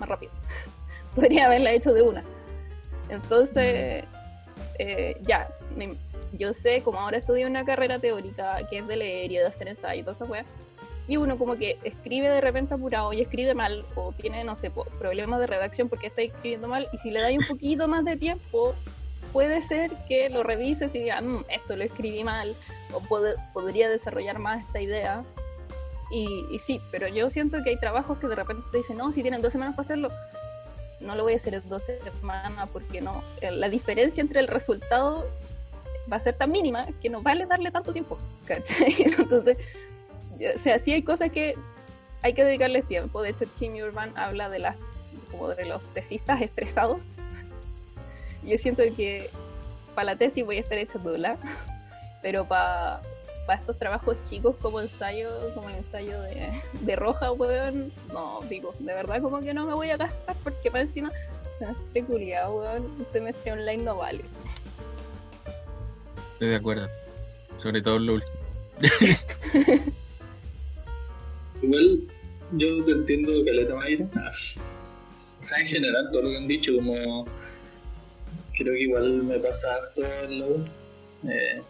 más 0.00 0.08
rápido, 0.08 0.32
podría 1.14 1.46
haberla 1.46 1.72
hecho 1.72 1.92
de 1.92 2.02
una. 2.02 2.22
Entonces, 3.08 4.04
eh, 4.78 5.16
ya, 5.22 5.48
me- 5.76 5.94
yo 6.32 6.52
sé, 6.54 6.82
como 6.82 6.98
ahora 7.00 7.18
estudio 7.18 7.46
una 7.46 7.64
carrera 7.64 7.98
teórica 7.98 8.54
que 8.68 8.78
es 8.78 8.86
de 8.86 8.96
leer 8.96 9.30
y 9.32 9.36
de 9.36 9.46
hacer 9.46 9.68
ensayo 9.68 10.00
y 10.00 10.02
toda 10.02 10.14
esa 10.14 10.24
wea, 10.24 10.44
y 11.06 11.16
uno 11.18 11.36
como 11.38 11.54
que 11.54 11.78
escribe 11.84 12.28
de 12.28 12.40
repente 12.40 12.74
apurado 12.74 13.12
y 13.12 13.20
escribe 13.20 13.54
mal 13.54 13.84
o 13.94 14.12
tiene, 14.12 14.42
no 14.42 14.56
sé, 14.56 14.70
problemas 14.98 15.38
de 15.38 15.46
redacción 15.46 15.88
porque 15.88 16.06
está 16.06 16.22
escribiendo 16.22 16.66
mal 16.66 16.88
y 16.92 16.98
si 16.98 17.10
le 17.10 17.20
dais 17.20 17.38
un 17.38 17.46
poquito 17.46 17.86
más 17.88 18.04
de 18.06 18.16
tiempo, 18.16 18.74
puede 19.32 19.60
ser 19.62 19.90
que 20.08 20.30
lo 20.30 20.42
revises 20.42 20.94
y 20.94 21.00
diga, 21.00 21.20
"Mm, 21.20 21.44
esto 21.50 21.76
lo 21.76 21.84
escribí 21.84 22.24
mal 22.24 22.56
o 22.92 23.00
pod- 23.00 23.34
podría 23.52 23.88
desarrollar 23.90 24.38
más 24.38 24.64
esta 24.64 24.80
idea. 24.80 25.24
Y, 26.10 26.58
sí, 26.58 26.80
pero 26.90 27.08
yo 27.08 27.30
siento 27.30 27.62
que 27.64 27.70
hay 27.70 27.76
trabajos 27.76 28.18
que 28.18 28.28
de 28.28 28.36
repente 28.36 28.62
te 28.70 28.78
dicen, 28.78 28.96
no, 28.98 29.12
si 29.12 29.22
tienen 29.22 29.40
dos 29.40 29.52
semanas 29.52 29.74
para 29.74 29.82
hacerlo, 29.82 30.08
no 31.00 31.14
lo 31.14 31.24
voy 31.24 31.32
a 31.32 31.36
hacer 31.36 31.54
en 31.54 31.68
dos 31.68 31.84
semanas 31.84 32.70
porque 32.72 33.00
no, 33.00 33.22
eh, 33.40 33.50
la 33.50 33.68
diferencia 33.68 34.20
entre 34.20 34.40
el 34.40 34.48
resultado 34.48 35.26
va 36.10 36.18
a 36.18 36.20
ser 36.20 36.36
tan 36.36 36.50
mínima 36.50 36.86
que 37.02 37.10
no 37.10 37.22
vale 37.22 37.46
darle 37.46 37.70
tanto 37.70 37.92
tiempo, 37.92 38.18
¿cachai? 38.46 38.94
Entonces, 38.98 39.58
o 40.54 40.58
sea, 40.58 40.78
sí 40.78 40.92
hay 40.92 41.02
cosas 41.02 41.30
que 41.30 41.54
hay 42.22 42.32
que 42.32 42.44
dedicarles 42.44 42.86
tiempo. 42.86 43.22
De 43.22 43.30
hecho, 43.30 43.44
Tim 43.58 43.74
Urban 43.76 44.16
habla 44.16 44.48
de 44.48 44.58
las 44.58 44.76
como 45.30 45.48
de 45.48 45.64
los 45.64 45.84
tesistas 45.92 46.40
estresados. 46.40 47.10
Yo 48.42 48.56
siento 48.58 48.82
que 48.96 49.30
para 49.94 50.12
la 50.12 50.16
tesis 50.16 50.44
voy 50.44 50.58
a 50.58 50.60
estar 50.60 50.78
hecha 50.78 50.98
dula, 50.98 51.36
pero 52.22 52.46
para 52.46 53.00
estos 53.52 53.78
trabajos 53.78 54.16
chicos 54.28 54.56
como 54.60 54.80
ensayo, 54.80 55.28
como 55.54 55.68
el 55.68 55.76
ensayo 55.76 56.20
de, 56.22 56.50
de 56.80 56.96
roja, 56.96 57.32
weón, 57.32 57.92
no, 58.12 58.40
digo, 58.48 58.72
de 58.78 58.94
verdad 58.94 59.20
como 59.20 59.40
que 59.40 59.52
no 59.52 59.66
me 59.66 59.74
voy 59.74 59.90
a 59.90 59.96
gastar 59.96 60.36
porque 60.42 60.70
para 60.70 60.84
encima 60.84 61.12
semestre 61.58 62.04
culiado, 62.04 62.56
weón, 62.56 62.84
un 62.84 63.06
semestre 63.12 63.52
online 63.52 63.82
no 63.82 63.96
vale. 63.96 64.24
Estoy 66.32 66.48
de 66.48 66.56
acuerdo. 66.56 66.88
Sobre 67.58 67.80
todo 67.82 67.98
lo 67.98 68.14
último. 68.14 68.32
Igual 71.62 72.00
yo 72.52 72.84
te 72.84 72.92
entiendo, 72.92 73.32
Caleta 73.44 73.74
Mayra. 73.74 74.06
O 74.06 75.42
sea, 75.42 75.58
en 75.60 75.66
general, 75.66 76.08
todo 76.12 76.22
lo 76.22 76.30
que 76.30 76.36
han 76.36 76.48
dicho, 76.48 76.72
como. 76.76 77.24
Creo 78.56 78.74
que 78.74 78.80
igual 78.80 79.22
me 79.24 79.38
pasa 79.38 79.74
harto 79.74 80.02
en 80.24 80.38
la 80.40 80.46
U. 80.46 80.64
Eh, 81.28 81.62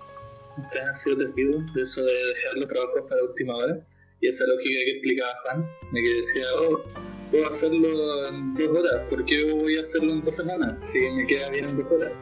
ustedes 0.58 0.86
han 0.86 0.94
sido 0.94 1.18
testigos 1.18 1.74
de 1.74 1.82
eso 1.82 2.04
de 2.04 2.12
dejar 2.12 2.54
los 2.56 2.68
trabajos 2.68 3.02
para 3.08 3.22
última 3.22 3.56
hora. 3.56 3.86
Y 4.20 4.28
esa 4.28 4.46
lógica 4.46 4.80
que 4.84 4.90
explicaba 4.92 5.32
Juan, 5.44 5.70
de 5.92 6.02
que 6.02 6.14
decía, 6.14 6.44
oh, 6.58 6.82
puedo 7.30 7.48
hacerlo 7.48 8.26
en 8.28 8.54
dos 8.54 8.68
horas, 8.78 9.02
¿por 9.10 9.24
qué 9.24 9.52
voy 9.52 9.76
a 9.76 9.80
hacerlo 9.80 10.12
en 10.12 10.22
dos 10.22 10.36
semanas? 10.36 10.88
Si 10.88 11.00
me 11.00 11.26
queda 11.26 11.50
bien 11.50 11.68
en 11.68 11.78
dos 11.78 11.90
horas. 11.90 12.12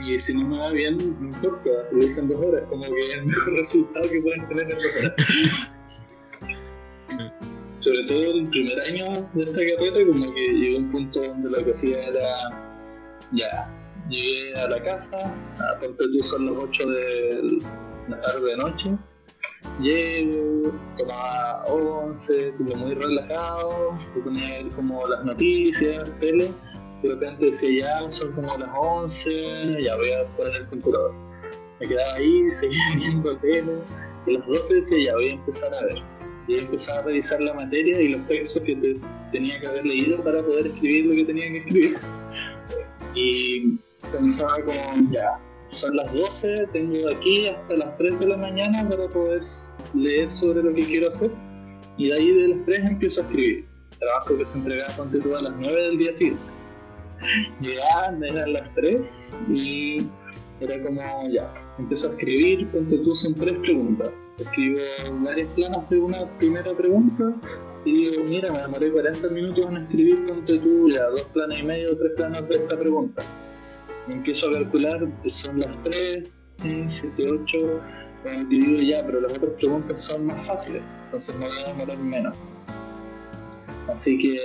Y 0.00 0.18
si 0.18 0.34
no 0.34 0.48
me 0.48 0.58
va 0.58 0.70
bien, 0.72 0.98
no 1.20 1.28
importa, 1.28 1.70
lo 1.92 2.02
hice 2.02 2.20
en 2.20 2.28
dos 2.28 2.44
horas, 2.44 2.62
como 2.70 2.82
que 2.82 2.98
es 2.98 3.14
el 3.14 3.26
mejor 3.26 3.52
resultado 3.56 4.10
que 4.10 4.20
pueden 4.20 4.48
tener 4.48 4.64
en 4.64 4.70
dos 4.70 4.84
horas. 4.84 5.12
Sobre 7.80 8.02
todo 8.04 8.20
el 8.20 8.48
primer 8.48 8.80
año 8.80 9.30
de 9.34 9.42
esta 9.42 9.60
carrera, 9.60 10.06
como 10.06 10.34
que 10.34 10.40
llegó 10.40 10.78
un 10.78 10.90
punto 10.90 11.20
donde 11.20 11.50
lo 11.50 11.64
que 11.64 11.70
hacía 11.70 12.02
era, 12.04 12.80
ya, 13.32 13.83
llegué 14.08 14.54
a 14.56 14.68
la 14.68 14.82
casa, 14.82 15.34
a 15.58 15.78
ponte 15.78 16.04
tú 16.12 16.22
son 16.24 16.46
las 16.46 16.54
8 16.58 16.86
de 16.88 17.58
la 18.08 18.20
tarde 18.20 18.50
de 18.50 18.56
noche, 18.56 18.90
llego, 19.80 20.72
tomaba 20.98 21.64
11, 21.66 22.54
como 22.58 22.76
muy 22.76 22.94
relajado, 22.94 23.92
me 24.14 24.22
ponía 24.22 24.68
como 24.76 25.06
las 25.06 25.24
noticias, 25.24 26.04
tele, 26.20 26.50
de 27.02 27.10
repente 27.10 27.46
decía 27.46 28.02
ya, 28.02 28.10
son 28.10 28.32
como 28.32 28.56
las 28.58 28.68
11, 28.74 29.82
ya 29.82 29.96
voy 29.96 30.12
a 30.12 30.26
poner 30.36 30.54
el 30.60 30.66
computador. 30.68 31.14
Me 31.80 31.88
quedaba 31.88 32.14
ahí, 32.14 32.50
seguía 32.50 32.84
viendo 32.96 33.36
tele, 33.38 33.72
y 34.26 34.34
a 34.36 34.38
las 34.38 34.46
12 34.48 34.76
decía 34.76 35.04
ya 35.06 35.14
voy 35.14 35.28
a 35.28 35.32
empezar 35.32 35.74
a 35.74 35.84
ver. 35.86 36.02
Y 36.46 36.58
empezaba 36.58 36.98
a 36.98 37.02
revisar 37.04 37.40
la 37.40 37.54
materia 37.54 38.00
y 38.02 38.12
los 38.12 38.26
textos 38.26 38.62
que 38.62 38.76
te- 38.76 39.00
tenía 39.32 39.58
que 39.58 39.66
haber 39.66 39.86
leído 39.86 40.22
para 40.22 40.42
poder 40.42 40.66
escribir 40.66 41.06
lo 41.06 41.14
que 41.14 41.24
tenía 41.24 41.44
que 41.44 41.58
escribir. 41.58 41.96
Y 43.16 43.78
pensaba 44.12 44.56
como, 44.64 45.10
ya, 45.10 45.38
son 45.68 45.96
las 45.96 46.12
12, 46.12 46.68
tengo 46.72 47.08
de 47.08 47.14
aquí 47.14 47.48
hasta 47.48 47.76
las 47.76 47.96
3 47.96 48.20
de 48.20 48.28
la 48.28 48.36
mañana 48.36 48.88
para 48.88 49.08
poder 49.08 49.40
leer 49.94 50.30
sobre 50.30 50.62
lo 50.62 50.72
que 50.72 50.84
quiero 50.84 51.08
hacer. 51.08 51.30
Y 51.96 52.08
de 52.08 52.14
ahí 52.14 52.30
de 52.30 52.48
las 52.48 52.64
3 52.64 52.80
empiezo 52.90 53.22
a 53.22 53.24
escribir. 53.24 53.68
Trabajo 53.98 54.38
que 54.38 54.44
se 54.44 54.58
entregaba 54.58 55.10
tú 55.10 55.36
a 55.36 55.42
las 55.42 55.54
9 55.56 55.82
del 55.82 55.98
día 55.98 56.12
siguiente. 56.12 56.42
Llegaban, 57.60 58.22
eran 58.22 58.52
las 58.52 58.74
3 58.74 59.36
y 59.48 60.06
era 60.60 60.82
como, 60.82 61.00
ya, 61.30 61.52
empiezo 61.78 62.08
a 62.08 62.10
escribir, 62.10 62.70
ponte 62.70 62.98
tú 62.98 63.14
son 63.14 63.34
tres 63.34 63.58
preguntas. 63.58 64.10
Escribo 64.38 64.80
varias 65.24 65.48
planas 65.54 65.88
de 65.90 65.98
una 65.98 66.38
primera 66.38 66.72
pregunta 66.74 67.34
y 67.84 68.10
digo, 68.10 68.24
mira, 68.24 68.52
me 68.52 68.60
demoré 68.60 68.90
40 68.90 69.28
minutos 69.28 69.66
en 69.66 69.76
escribir, 69.78 70.24
ponte 70.26 70.58
tú 70.58 70.88
ya 70.88 71.06
dos 71.06 71.22
planas 71.32 71.58
y 71.58 71.62
medio, 71.62 71.96
tres 71.96 72.12
planas 72.16 72.48
de 72.48 72.56
esta 72.56 72.78
pregunta. 72.78 73.22
Empiezo 74.08 74.48
a 74.50 74.52
calcular, 74.52 75.08
son 75.28 75.60
las 75.60 75.82
3, 75.82 76.24
7, 76.88 77.26
8, 77.30 77.80
y 78.50 78.58
digo 78.58 78.80
ya, 78.80 79.04
pero 79.04 79.20
las 79.20 79.32
otras 79.32 79.52
preguntas 79.52 80.00
son 80.00 80.26
más 80.26 80.46
fáciles, 80.46 80.82
entonces 81.06 81.34
me 81.34 81.46
voy 81.46 81.58
a 81.64 81.68
demorar 81.68 81.98
menos. 81.98 82.36
Así 83.88 84.16
que 84.18 84.38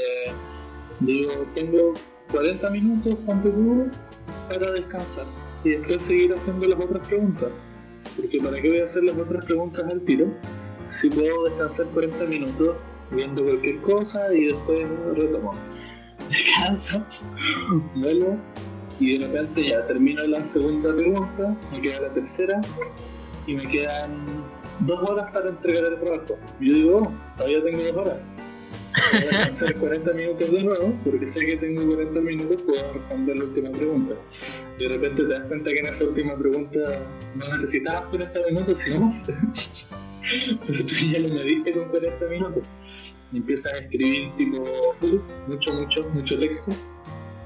digo, 0.99 1.31
tengo 1.55 1.93
40 2.31 2.69
minutos, 2.69 3.17
tú, 3.43 3.87
para 4.49 4.71
descansar 4.71 5.25
y 5.63 5.71
después 5.71 6.03
seguir 6.03 6.33
haciendo 6.33 6.67
las 6.67 6.83
otras 6.83 7.07
preguntas. 7.07 7.49
Porque 8.15 8.39
¿para 8.39 8.61
qué 8.61 8.69
voy 8.69 8.79
a 8.79 8.83
hacer 8.83 9.03
las 9.03 9.17
otras 9.17 9.45
preguntas 9.45 9.85
al 9.89 10.01
tiro? 10.01 10.27
Si 10.87 11.09
puedo 11.09 11.45
descansar 11.45 11.87
40 11.87 12.25
minutos 12.25 12.75
viendo 13.11 13.43
cualquier 13.43 13.79
cosa 13.81 14.33
y 14.33 14.45
después 14.45 14.85
retomo. 15.15 15.53
Descanso, 16.29 17.03
vuelvo 17.95 18.37
y 18.99 19.17
de 19.17 19.25
repente 19.25 19.67
ya 19.67 19.85
termino 19.87 20.23
la 20.27 20.43
segunda 20.43 20.95
pregunta, 20.95 21.55
me 21.71 21.81
queda 21.81 22.01
la 22.01 22.13
tercera 22.13 22.61
y 23.47 23.55
me 23.55 23.67
quedan 23.67 24.43
dos 24.81 25.09
horas 25.09 25.31
para 25.31 25.49
entregar 25.49 25.83
el 25.85 25.99
trabajo. 25.99 26.37
Yo 26.59 26.73
digo, 26.73 26.97
oh, 26.97 27.13
todavía 27.37 27.63
tengo 27.63 27.83
dos 27.83 27.95
horas. 27.95 28.17
Voy 29.11 29.21
a 29.21 29.25
descansar 29.25 29.75
40 29.75 30.13
minutos 30.13 30.51
de 30.51 30.63
nuevo, 30.63 30.93
porque 31.03 31.27
sé 31.27 31.45
que 31.45 31.57
tengo 31.57 31.85
40 31.85 32.21
minutos, 32.21 32.61
puedo 32.63 32.93
responder 32.93 33.37
la 33.37 33.43
última 33.45 33.69
pregunta. 33.69 34.15
Y 34.77 34.83
de 34.83 34.89
repente 34.89 35.23
te 35.23 35.29
das 35.29 35.47
cuenta 35.47 35.69
que 35.71 35.79
en 35.79 35.85
esa 35.85 36.05
última 36.05 36.37
pregunta 36.37 36.79
no 37.35 37.53
necesitabas 37.53 38.01
40 38.01 38.39
minutos, 38.49 38.79
sino 38.79 38.99
más. 38.99 39.25
Pero 40.67 40.85
tú 40.85 40.93
ya 41.11 41.19
lo 41.19 41.29
mediste 41.29 41.71
con 41.71 41.89
40 41.89 42.25
minutos. 42.27 42.63
Y 43.31 43.37
empiezas 43.37 43.73
a 43.73 43.77
escribir 43.77 44.35
tipo 44.35 44.63
mucho, 45.47 45.73
mucho, 45.73 46.09
mucho 46.09 46.37
texto. 46.37 46.73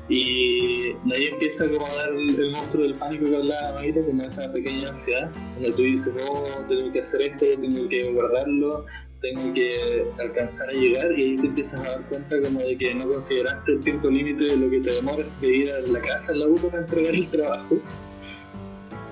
Y 0.10 0.94
de 1.06 1.16
ahí 1.16 1.26
empieza 1.32 1.70
como 1.70 1.86
a 1.88 1.96
dar 1.96 2.10
el, 2.10 2.40
el 2.40 2.52
monstruo 2.52 2.84
del 2.84 2.96
pánico 2.96 3.26
que 3.26 3.36
hablaba 3.38 3.74
Mayra, 3.76 4.02
como 4.02 4.24
esa 4.24 4.52
pequeña 4.52 4.90
ansiedad, 4.90 5.32
donde 5.56 5.72
tú 5.72 5.82
dices, 5.82 6.14
no, 6.14 6.66
tengo 6.68 6.92
que 6.92 7.00
hacer 7.00 7.22
esto, 7.22 7.46
tengo 7.62 7.88
que 7.88 8.12
guardarlo, 8.12 8.86
tengo 9.22 9.54
que 9.54 10.06
alcanzar 10.20 10.70
a 10.70 10.74
llegar 10.74 11.18
y 11.18 11.24
ahí 11.24 11.38
te 11.38 11.48
empiezas 11.48 11.80
a 11.88 11.92
dar 11.92 12.02
cuenta 12.10 12.42
como 12.42 12.60
de 12.60 12.78
que 12.78 12.94
no 12.94 13.08
consideraste 13.08 13.72
el 13.72 13.80
tiempo 13.80 14.10
límite 14.10 14.44
de 14.44 14.58
lo 14.58 14.70
que 14.70 14.82
te 14.82 14.92
demoras 14.92 15.28
de 15.40 15.56
ir 15.56 15.72
a 15.72 15.80
la 15.80 16.02
casa, 16.02 16.34
en 16.34 16.40
la 16.40 16.48
U 16.48 16.56
para 16.56 16.80
entregar 16.80 17.16
el 17.16 17.30
trabajo. 17.30 17.78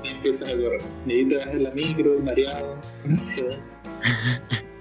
Y 0.04 0.10
empiezas 0.10 0.54
a 0.54 0.58
correr. 0.58 0.82
Y 1.08 1.14
ahí 1.14 1.26
te 1.26 1.38
vas 1.38 1.48
en 1.48 1.64
la 1.64 1.72
micro, 1.72 2.20
mareado, 2.20 2.78
ansiedad. 3.06 3.60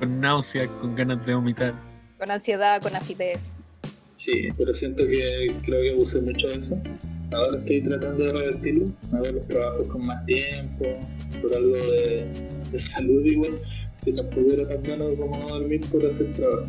Con 0.00 0.20
náuseas, 0.20 0.68
con 0.80 0.94
ganas 0.94 1.26
de 1.26 1.34
vomitar. 1.34 1.74
Con 2.18 2.30
ansiedad, 2.30 2.80
con 2.80 2.94
acidez. 2.94 3.52
Sí, 4.18 4.48
pero 4.58 4.74
siento 4.74 5.06
que 5.06 5.52
creo 5.64 5.84
que 5.84 5.90
abusé 5.92 6.20
mucho 6.20 6.48
de 6.48 6.56
eso. 6.56 6.76
Ahora 7.30 7.58
estoy 7.58 7.82
tratando 7.82 8.24
de 8.24 8.32
revertirlo, 8.32 8.86
ver 9.12 9.34
los 9.34 9.46
trabajos 9.46 9.86
con 9.86 10.06
más 10.06 10.26
tiempo, 10.26 10.86
por 11.40 11.54
algo 11.54 11.76
de, 11.76 12.26
salud 12.76 13.24
igual, 13.24 13.52
que 14.04 14.12
tampoco 14.12 14.52
era 14.52 14.66
tan 14.66 14.82
bueno 14.82 15.14
como 15.14 15.38
no 15.38 15.48
dormir 15.48 15.82
por 15.92 16.04
hacer 16.04 16.32
trabajo. 16.32 16.66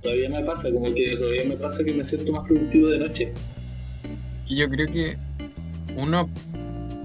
Todavía 0.00 0.30
me 0.30 0.42
pasa, 0.44 0.72
como 0.72 0.92
que 0.94 1.14
todavía 1.14 1.44
me 1.44 1.56
pasa 1.56 1.84
que 1.84 1.92
me 1.92 2.04
siento 2.04 2.32
más 2.32 2.48
productivo 2.48 2.88
de 2.88 2.98
noche. 3.00 3.32
Y 4.48 4.56
yo 4.56 4.68
creo 4.70 4.90
que 4.90 5.18
uno 5.94 6.30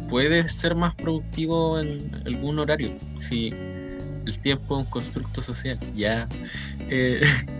puede 0.09 0.47
ser 0.47 0.75
más 0.75 0.95
productivo 0.95 1.77
en 1.77 2.09
algún 2.25 2.57
horario. 2.57 2.91
Si 3.19 3.51
el 4.25 4.39
tiempo 4.39 4.79
es 4.79 4.85
un 4.85 4.91
constructo 4.91 5.41
social, 5.41 5.77
ya. 5.93 6.29
eh, 6.89 7.19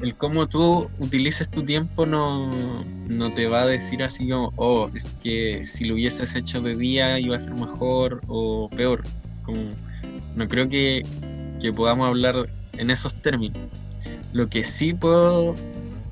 el 0.00 0.14
cómo 0.16 0.46
tú 0.46 0.90
utilices 0.98 1.48
tu 1.50 1.62
tiempo 1.62 2.06
no, 2.06 2.84
no 3.08 3.32
te 3.34 3.48
va 3.48 3.62
a 3.62 3.66
decir 3.66 4.02
así 4.02 4.30
como, 4.30 4.52
oh, 4.56 4.88
es 4.94 5.14
que 5.22 5.62
si 5.64 5.84
lo 5.84 5.94
hubieses 5.94 6.34
hecho 6.34 6.60
de 6.60 6.74
día 6.74 7.18
iba 7.18 7.36
a 7.36 7.40
ser 7.40 7.54
mejor 7.54 8.22
o 8.28 8.68
peor. 8.70 9.02
No 10.36 10.48
creo 10.48 10.68
que, 10.68 11.02
que 11.60 11.72
podamos 11.72 12.08
hablar 12.08 12.48
en 12.74 12.90
esos 12.90 13.14
términos. 13.16 13.58
Lo 14.32 14.48
que 14.48 14.64
sí 14.64 14.94
puedo 14.94 15.54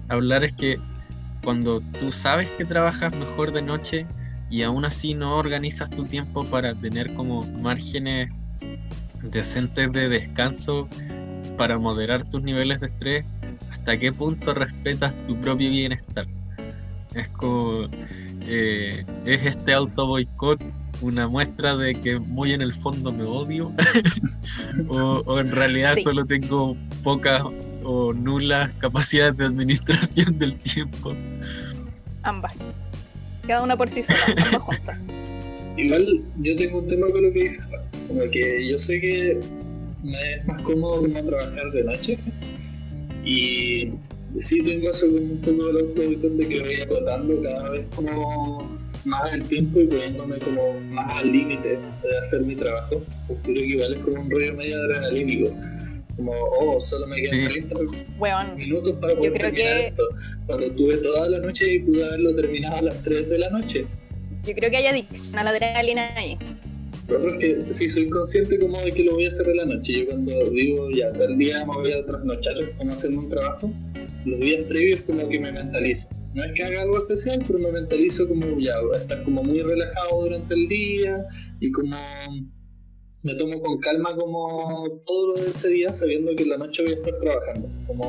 hablar 0.08 0.44
es 0.44 0.52
que 0.52 0.78
cuando 1.42 1.80
tú 2.00 2.10
sabes 2.12 2.50
que 2.58 2.64
trabajas 2.64 3.14
mejor 3.14 3.52
de 3.52 3.62
noche 3.62 4.06
y 4.50 4.62
aún 4.62 4.84
así 4.84 5.14
no 5.14 5.36
organizas 5.36 5.88
tu 5.90 6.04
tiempo 6.04 6.44
para 6.44 6.74
tener 6.74 7.14
como 7.14 7.42
márgenes 7.62 8.30
decentes 9.22 9.92
de 9.92 10.08
descanso 10.08 10.88
para 11.56 11.78
moderar 11.78 12.24
tus 12.24 12.42
niveles 12.42 12.80
de 12.80 12.86
estrés, 12.86 13.24
hasta 13.88 13.98
qué 13.98 14.12
punto 14.12 14.52
respetas 14.52 15.16
tu 15.24 15.34
propio 15.40 15.70
bienestar. 15.70 16.26
Es 17.14 17.26
como, 17.30 17.88
eh, 18.46 19.02
es 19.24 19.46
este 19.46 19.72
auto 19.72 20.06
boicot 20.06 20.60
una 21.00 21.26
muestra 21.26 21.74
de 21.74 21.94
que 21.94 22.18
muy 22.18 22.52
en 22.52 22.60
el 22.60 22.74
fondo 22.74 23.10
me 23.10 23.22
odio 23.24 23.72
o, 24.88 25.22
o 25.24 25.40
en 25.40 25.50
realidad 25.52 25.94
Sí. 25.96 26.02
solo 26.02 26.26
tengo 26.26 26.76
pocas 27.02 27.42
o 27.82 28.12
nulas 28.12 28.70
capacidades 28.78 29.38
de 29.38 29.46
administración 29.46 30.36
del 30.38 30.54
tiempo. 30.58 31.14
Ambas. 32.24 32.66
Cada 33.46 33.62
una 33.62 33.74
por 33.74 33.88
sí 33.88 34.02
sola, 34.02 34.18
ambas 34.36 34.62
juntas. 34.64 35.00
Igual 35.78 36.24
yo 36.40 36.56
tengo 36.56 36.80
un 36.80 36.88
tema 36.88 37.06
con 37.08 37.22
lo 37.22 37.32
que 37.32 37.42
dices, 37.44 37.64
como 38.06 38.20
que 38.30 38.68
yo 38.68 38.76
sé 38.76 39.00
que 39.00 39.40
me 40.02 40.34
es 40.34 40.46
más 40.46 40.60
cómodo 40.60 41.00
como 41.00 41.14
trabajar 41.24 41.70
de 41.72 41.84
noche 41.84 42.18
y 43.24 43.92
sí 44.38 44.62
tengo 44.62 44.90
eso 44.90 45.06
como 45.06 45.18
un 45.18 45.40
poco 45.40 45.66
del 45.72 45.76
auto 45.86 46.00
de 46.30 46.48
que 46.48 46.60
voy 46.60 46.74
acotando 46.80 47.42
cada 47.42 47.70
vez 47.70 47.86
como 47.94 48.78
más 49.04 49.34
el 49.34 49.42
tiempo 49.44 49.80
y 49.80 49.86
poniéndome 49.86 50.38
como 50.38 50.80
más 50.90 51.12
al 51.22 51.32
límite 51.32 51.78
de 51.78 52.18
hacer 52.20 52.42
mi 52.42 52.54
trabajo, 52.56 53.02
porque 53.26 53.42
creo 53.42 53.54
que 53.54 53.66
igual 53.68 53.92
es 53.94 53.98
como 54.00 54.20
un 54.22 54.30
rollo 54.30 54.54
medio 54.54 54.76
adrenalínico, 54.76 55.54
como, 56.16 56.32
oh, 56.60 56.80
solo 56.80 57.06
me 57.06 57.16
quedan 57.16 57.46
Sí. 57.46 57.60
30 57.62 57.76
Weón, 58.18 58.56
minutos 58.56 58.96
para 59.00 59.14
poder 59.14 59.32
terminar 59.32 59.76
que- 59.76 59.86
esto, 59.86 60.02
cuando 60.46 60.70
tuve 60.72 60.96
toda 60.98 61.28
la 61.28 61.38
noche 61.38 61.72
y 61.74 61.78
pude 61.78 62.04
haberlo 62.04 62.34
terminado 62.34 62.76
a 62.76 62.82
las 62.82 63.02
3 63.02 63.28
de 63.28 63.38
la 63.38 63.50
noche. 63.50 63.86
yo 64.44 64.54
creo 64.54 64.70
que 64.70 64.76
hay 64.78 64.86
adicción 64.86 65.38
a 65.38 65.44
la 65.44 65.50
adrenalina 65.50 66.08
ahí. 66.16 66.36
Otro 67.08 67.30
es 67.30 67.38
que 67.38 67.72
sí 67.72 67.88
soy 67.88 68.08
consciente 68.10 68.58
como 68.58 68.80
de 68.82 68.92
que 68.92 69.04
lo 69.04 69.14
voy 69.14 69.24
a 69.24 69.28
hacer 69.28 69.48
en 69.48 69.56
la 69.56 69.64
noche. 69.64 70.00
Yo 70.00 70.06
cuando 70.06 70.50
digo 70.50 70.90
ya 70.90 71.10
tal 71.12 71.38
día 71.38 71.64
me 71.64 71.74
voy 71.74 71.92
a 71.92 72.04
trasnochar 72.04 72.54
como 72.76 72.92
haciendo 72.92 73.20
un 73.20 73.28
trabajo, 73.30 73.72
los 74.26 74.40
días 74.40 74.66
previos 74.66 75.00
como 75.02 75.26
que 75.26 75.40
me 75.40 75.50
mentalizo. 75.50 76.08
No 76.34 76.44
es 76.44 76.52
que 76.52 76.62
haga 76.62 76.82
algo 76.82 76.98
especial, 76.98 77.42
pero 77.46 77.58
me 77.58 77.72
mentalizo 77.72 78.28
como 78.28 78.60
ya, 78.60 78.78
voy 78.82 78.96
a 78.96 78.98
estar 78.98 79.24
como 79.24 79.42
muy 79.42 79.62
relajado 79.62 80.22
durante 80.22 80.54
el 80.54 80.68
día 80.68 81.26
y 81.60 81.72
como 81.72 81.96
me 83.22 83.34
tomo 83.34 83.60
con 83.62 83.78
calma 83.78 84.14
como 84.14 85.02
todo 85.06 85.28
lo 85.28 85.42
de 85.42 85.50
ese 85.50 85.70
día 85.70 85.92
sabiendo 85.92 86.36
que 86.36 86.42
en 86.42 86.50
la 86.50 86.58
noche 86.58 86.82
voy 86.84 86.92
a 86.92 86.96
estar 86.96 87.18
trabajando. 87.20 87.70
Como 87.86 88.06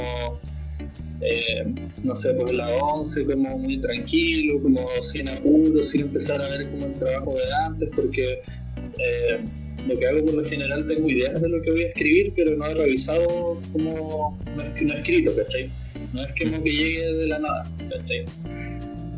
eh, 1.22 1.74
no 2.04 2.16
sé, 2.16 2.34
pues 2.34 2.54
las 2.54 2.70
11 2.82 3.26
como 3.26 3.58
muy 3.58 3.80
tranquilo, 3.80 4.62
como 4.62 4.86
sin 5.02 5.30
apuro, 5.30 5.84
sin 5.84 6.02
empezar 6.02 6.42
a 6.42 6.50
ver 6.50 6.70
como 6.70 6.86
el 6.86 6.94
trabajo 6.94 7.34
de 7.36 7.66
antes, 7.66 7.90
porque 7.96 8.42
eh, 9.06 9.40
lo 9.88 9.98
que 9.98 10.08
hago 10.08 10.26
por 10.26 10.34
lo 10.36 10.50
general 10.50 10.86
tengo 10.88 11.10
ideas 11.10 11.42
de 11.42 11.50
lo 11.50 11.62
que 11.62 11.72
voy 11.72 11.84
a 11.84 11.88
escribir, 11.88 12.34
pero 12.36 12.56
no 12.56 12.66
he 12.66 12.74
revisado 12.74 13.62
como 13.72 14.38
no 14.56 14.64
es, 14.64 14.82
no 14.82 14.94
he 14.94 14.98
escrito, 14.98 15.36
¿cachai? 15.36 15.70
No 16.14 16.22
es 16.22 16.28
como 16.28 16.64
que 16.64 16.72
llegue 16.72 17.14
de 17.14 17.28
la 17.28 17.40
nada, 17.40 17.72
¿cachai? 17.90 18.26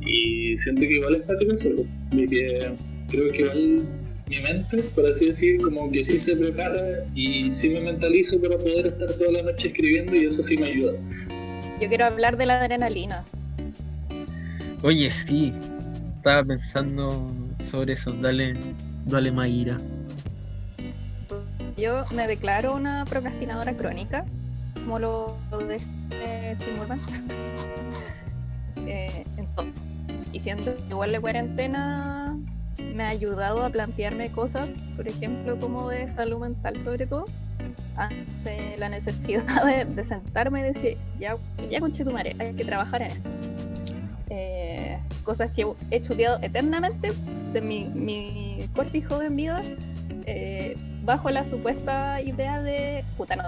Y 0.06 0.56
siento 0.58 0.82
que 0.82 0.96
igual 0.96 1.16
es 1.16 1.22
práctico 1.22 1.54
eso, 1.54 1.70
de 2.12 2.26
que 2.28 2.72
creo 3.10 3.32
que 3.32 3.38
igual 3.40 3.86
mi 4.32 4.40
mente, 4.42 4.84
por 4.96 5.06
así 5.06 5.26
decir, 5.26 5.60
como 5.60 5.92
que 5.92 6.04
sí 6.04 6.18
se 6.18 6.36
prepara 6.36 7.06
y 7.16 7.52
sí 7.52 7.70
me 7.70 7.82
mentalizo 7.82 8.42
para 8.42 8.58
poder 8.58 8.88
estar 8.88 9.12
toda 9.14 9.32
la 9.32 9.44
noche 9.44 9.68
escribiendo 9.68 10.16
y 10.16 10.26
eso 10.26 10.42
sí 10.42 10.58
me 10.58 10.68
ayuda. 10.68 10.94
Yo 11.82 11.90
quiero 11.90 12.06
hablar 12.06 12.38
de 12.38 12.46
la 12.46 12.62
adrenalina. 12.62 13.26
Oye, 14.84 15.12
sí, 15.12 15.52
estaba 16.16 16.44
pensando 16.46 17.32
sobre 17.60 17.94
eso. 17.94 18.14
Dale, 18.14 18.56
dale, 19.06 19.32
Mayra. 19.32 19.78
Yo 21.78 22.04
me 22.14 22.28
declaro 22.28 22.76
una 22.76 23.06
procrastinadora 23.06 23.76
crónica, 23.76 24.26
como 24.76 25.00
lo, 25.00 25.38
de 25.68 25.78
eh, 26.12 26.56
Tim 26.60 26.80
Urban. 26.80 27.00
En 28.86 29.48
todo. 29.56 29.68
Y 30.34 30.40
siento 30.40 30.76
que 30.76 30.84
igual 30.90 31.12
la 31.14 31.22
cuarentena 31.22 32.38
me 32.94 33.04
ha 33.04 33.10
ayudado 33.10 33.64
a 33.64 33.70
plantearme 33.70 34.30
cosas, 34.30 34.68
por 34.96 35.08
ejemplo, 35.08 35.58
como 35.60 35.90
de 35.90 36.10
salud 36.10 36.40
mental 36.40 36.78
sobre 36.78 37.06
todo, 37.08 37.26
ante 37.96 38.78
la 38.78 38.90
necesidad 38.90 39.46
de, 39.88 40.04
sentarme 40.04 40.62
y 40.62 40.64
decir, 40.64 40.98
ya, 41.20 41.38
ya 41.70 41.80
conche 41.80 42.04
madre, 42.04 42.36
hay 42.40 42.54
que 42.54 42.66
trabajar 42.66 43.04
en 43.04 43.12
esto. 43.12 43.30
Eh, 44.30 45.00
cosas 45.24 45.52
que 45.52 45.66
he 45.90 45.98
estudiado 45.98 46.40
eternamente 46.42 47.12
de 47.54 47.62
mi, 47.62 47.86
mi 47.86 48.61
corta 48.76 48.98
y 48.98 49.02
joven 49.02 49.36
vida, 49.36 49.62
eh, 50.26 50.76
bajo 51.04 51.30
la 51.30 51.46
supuesta 51.46 52.22
idea 52.22 52.62
de, 52.62 53.04
puta, 53.18 53.36
no 53.36 53.44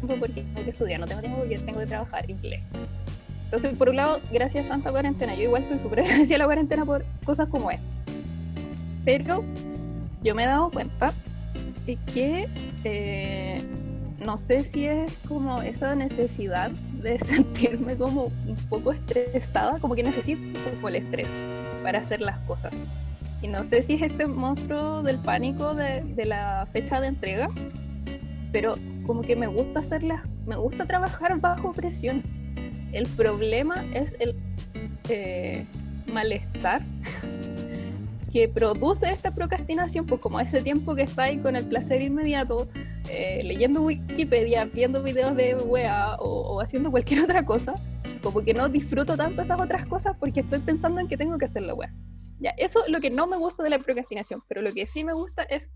tengo 0.00 0.20
porque 0.20 0.42
tengo 0.42 0.64
que 0.64 0.70
estudiar, 0.70 1.00
no 1.00 1.06
tengo 1.06 1.20
tiempo 1.20 1.38
porque 1.38 1.58
tengo 1.58 1.80
que 1.80 1.86
trabajar 1.86 2.30
inglés. 2.30 2.62
Entonces, 3.44 3.78
por 3.78 3.88
un 3.88 3.96
lado, 3.96 4.20
gracias 4.30 4.66
a 4.66 4.74
Santa 4.74 4.90
Cuarentena, 4.90 5.34
yo 5.34 5.44
igual 5.44 5.62
estoy 5.62 5.78
súper 5.78 6.00
agradecida 6.04 6.36
a 6.36 6.38
la 6.40 6.44
cuarentena 6.44 6.84
por 6.84 7.04
cosas 7.24 7.48
como 7.48 7.70
esta. 7.70 7.84
Pero 9.04 9.42
yo 10.22 10.34
me 10.34 10.44
he 10.44 10.46
dado 10.46 10.70
cuenta 10.70 11.12
de 11.86 11.96
que 12.12 12.48
eh, 12.84 13.62
no 14.24 14.36
sé 14.36 14.64
si 14.64 14.86
es 14.86 15.16
como 15.26 15.62
esa 15.62 15.94
necesidad 15.94 16.70
de 16.70 17.18
sentirme 17.24 17.96
como 17.96 18.24
un 18.46 18.56
poco 18.68 18.92
estresada, 18.92 19.78
como 19.78 19.94
que 19.94 20.02
necesito 20.02 20.40
un 20.40 20.74
poco 20.74 20.88
el 20.88 20.96
estrés 20.96 21.28
para 21.82 22.00
hacer 22.00 22.20
las 22.20 22.38
cosas. 22.40 22.74
Y 23.40 23.48
no 23.48 23.62
sé 23.62 23.82
si 23.82 23.94
es 23.94 24.02
este 24.02 24.26
monstruo 24.26 25.02
del 25.02 25.18
pánico 25.18 25.74
de, 25.74 26.02
la 26.24 26.66
fecha 26.66 27.00
de 27.00 27.08
entrega, 27.08 27.48
pero 28.50 28.74
como 29.06 29.22
que 29.22 29.36
me 29.36 29.46
gusta 29.46 29.80
hacerlas, 29.80 30.26
me 30.46 30.56
gusta 30.56 30.86
trabajar 30.86 31.38
bajo 31.40 31.72
presión. 31.72 32.22
El 32.92 33.06
problema 33.06 33.84
es 33.94 34.16
el 34.18 34.34
eh, 35.08 35.66
malestar 36.06 36.82
que 38.32 38.48
produce 38.48 39.08
esta 39.10 39.30
procrastinación, 39.30 40.04
pues 40.06 40.20
como 40.20 40.40
ese 40.40 40.60
tiempo 40.60 40.96
que 40.96 41.02
está 41.02 41.24
ahí 41.24 41.38
con 41.38 41.54
el 41.54 41.64
placer 41.64 42.02
inmediato, 42.02 42.68
eh, 43.08 43.40
leyendo 43.44 43.82
Wikipedia, 43.82 44.64
viendo 44.64 45.02
videos 45.02 45.36
de 45.36 45.54
wea 45.54 46.16
o, 46.16 46.56
o 46.56 46.60
haciendo 46.60 46.90
cualquier 46.90 47.20
otra 47.20 47.44
cosa, 47.44 47.74
como 48.20 48.42
que 48.42 48.52
no 48.52 48.68
disfruto 48.68 49.16
tanto 49.16 49.42
esas 49.42 49.60
otras 49.60 49.86
cosas 49.86 50.16
porque 50.18 50.40
estoy 50.40 50.58
pensando 50.58 51.00
en 51.00 51.06
que 51.06 51.16
tengo 51.16 51.38
que 51.38 51.44
hacer 51.44 51.62
la 51.62 51.74
wea. 51.74 51.92
Ya, 52.40 52.50
eso 52.56 52.84
es 52.84 52.90
lo 52.90 53.00
que 53.00 53.10
no 53.10 53.26
me 53.26 53.36
gusta 53.36 53.62
de 53.62 53.70
la 53.70 53.78
procrastinación, 53.78 54.42
pero 54.48 54.62
lo 54.62 54.72
que 54.72 54.86
sí 54.86 55.04
me 55.04 55.12
gusta 55.12 55.42
es 55.44 55.68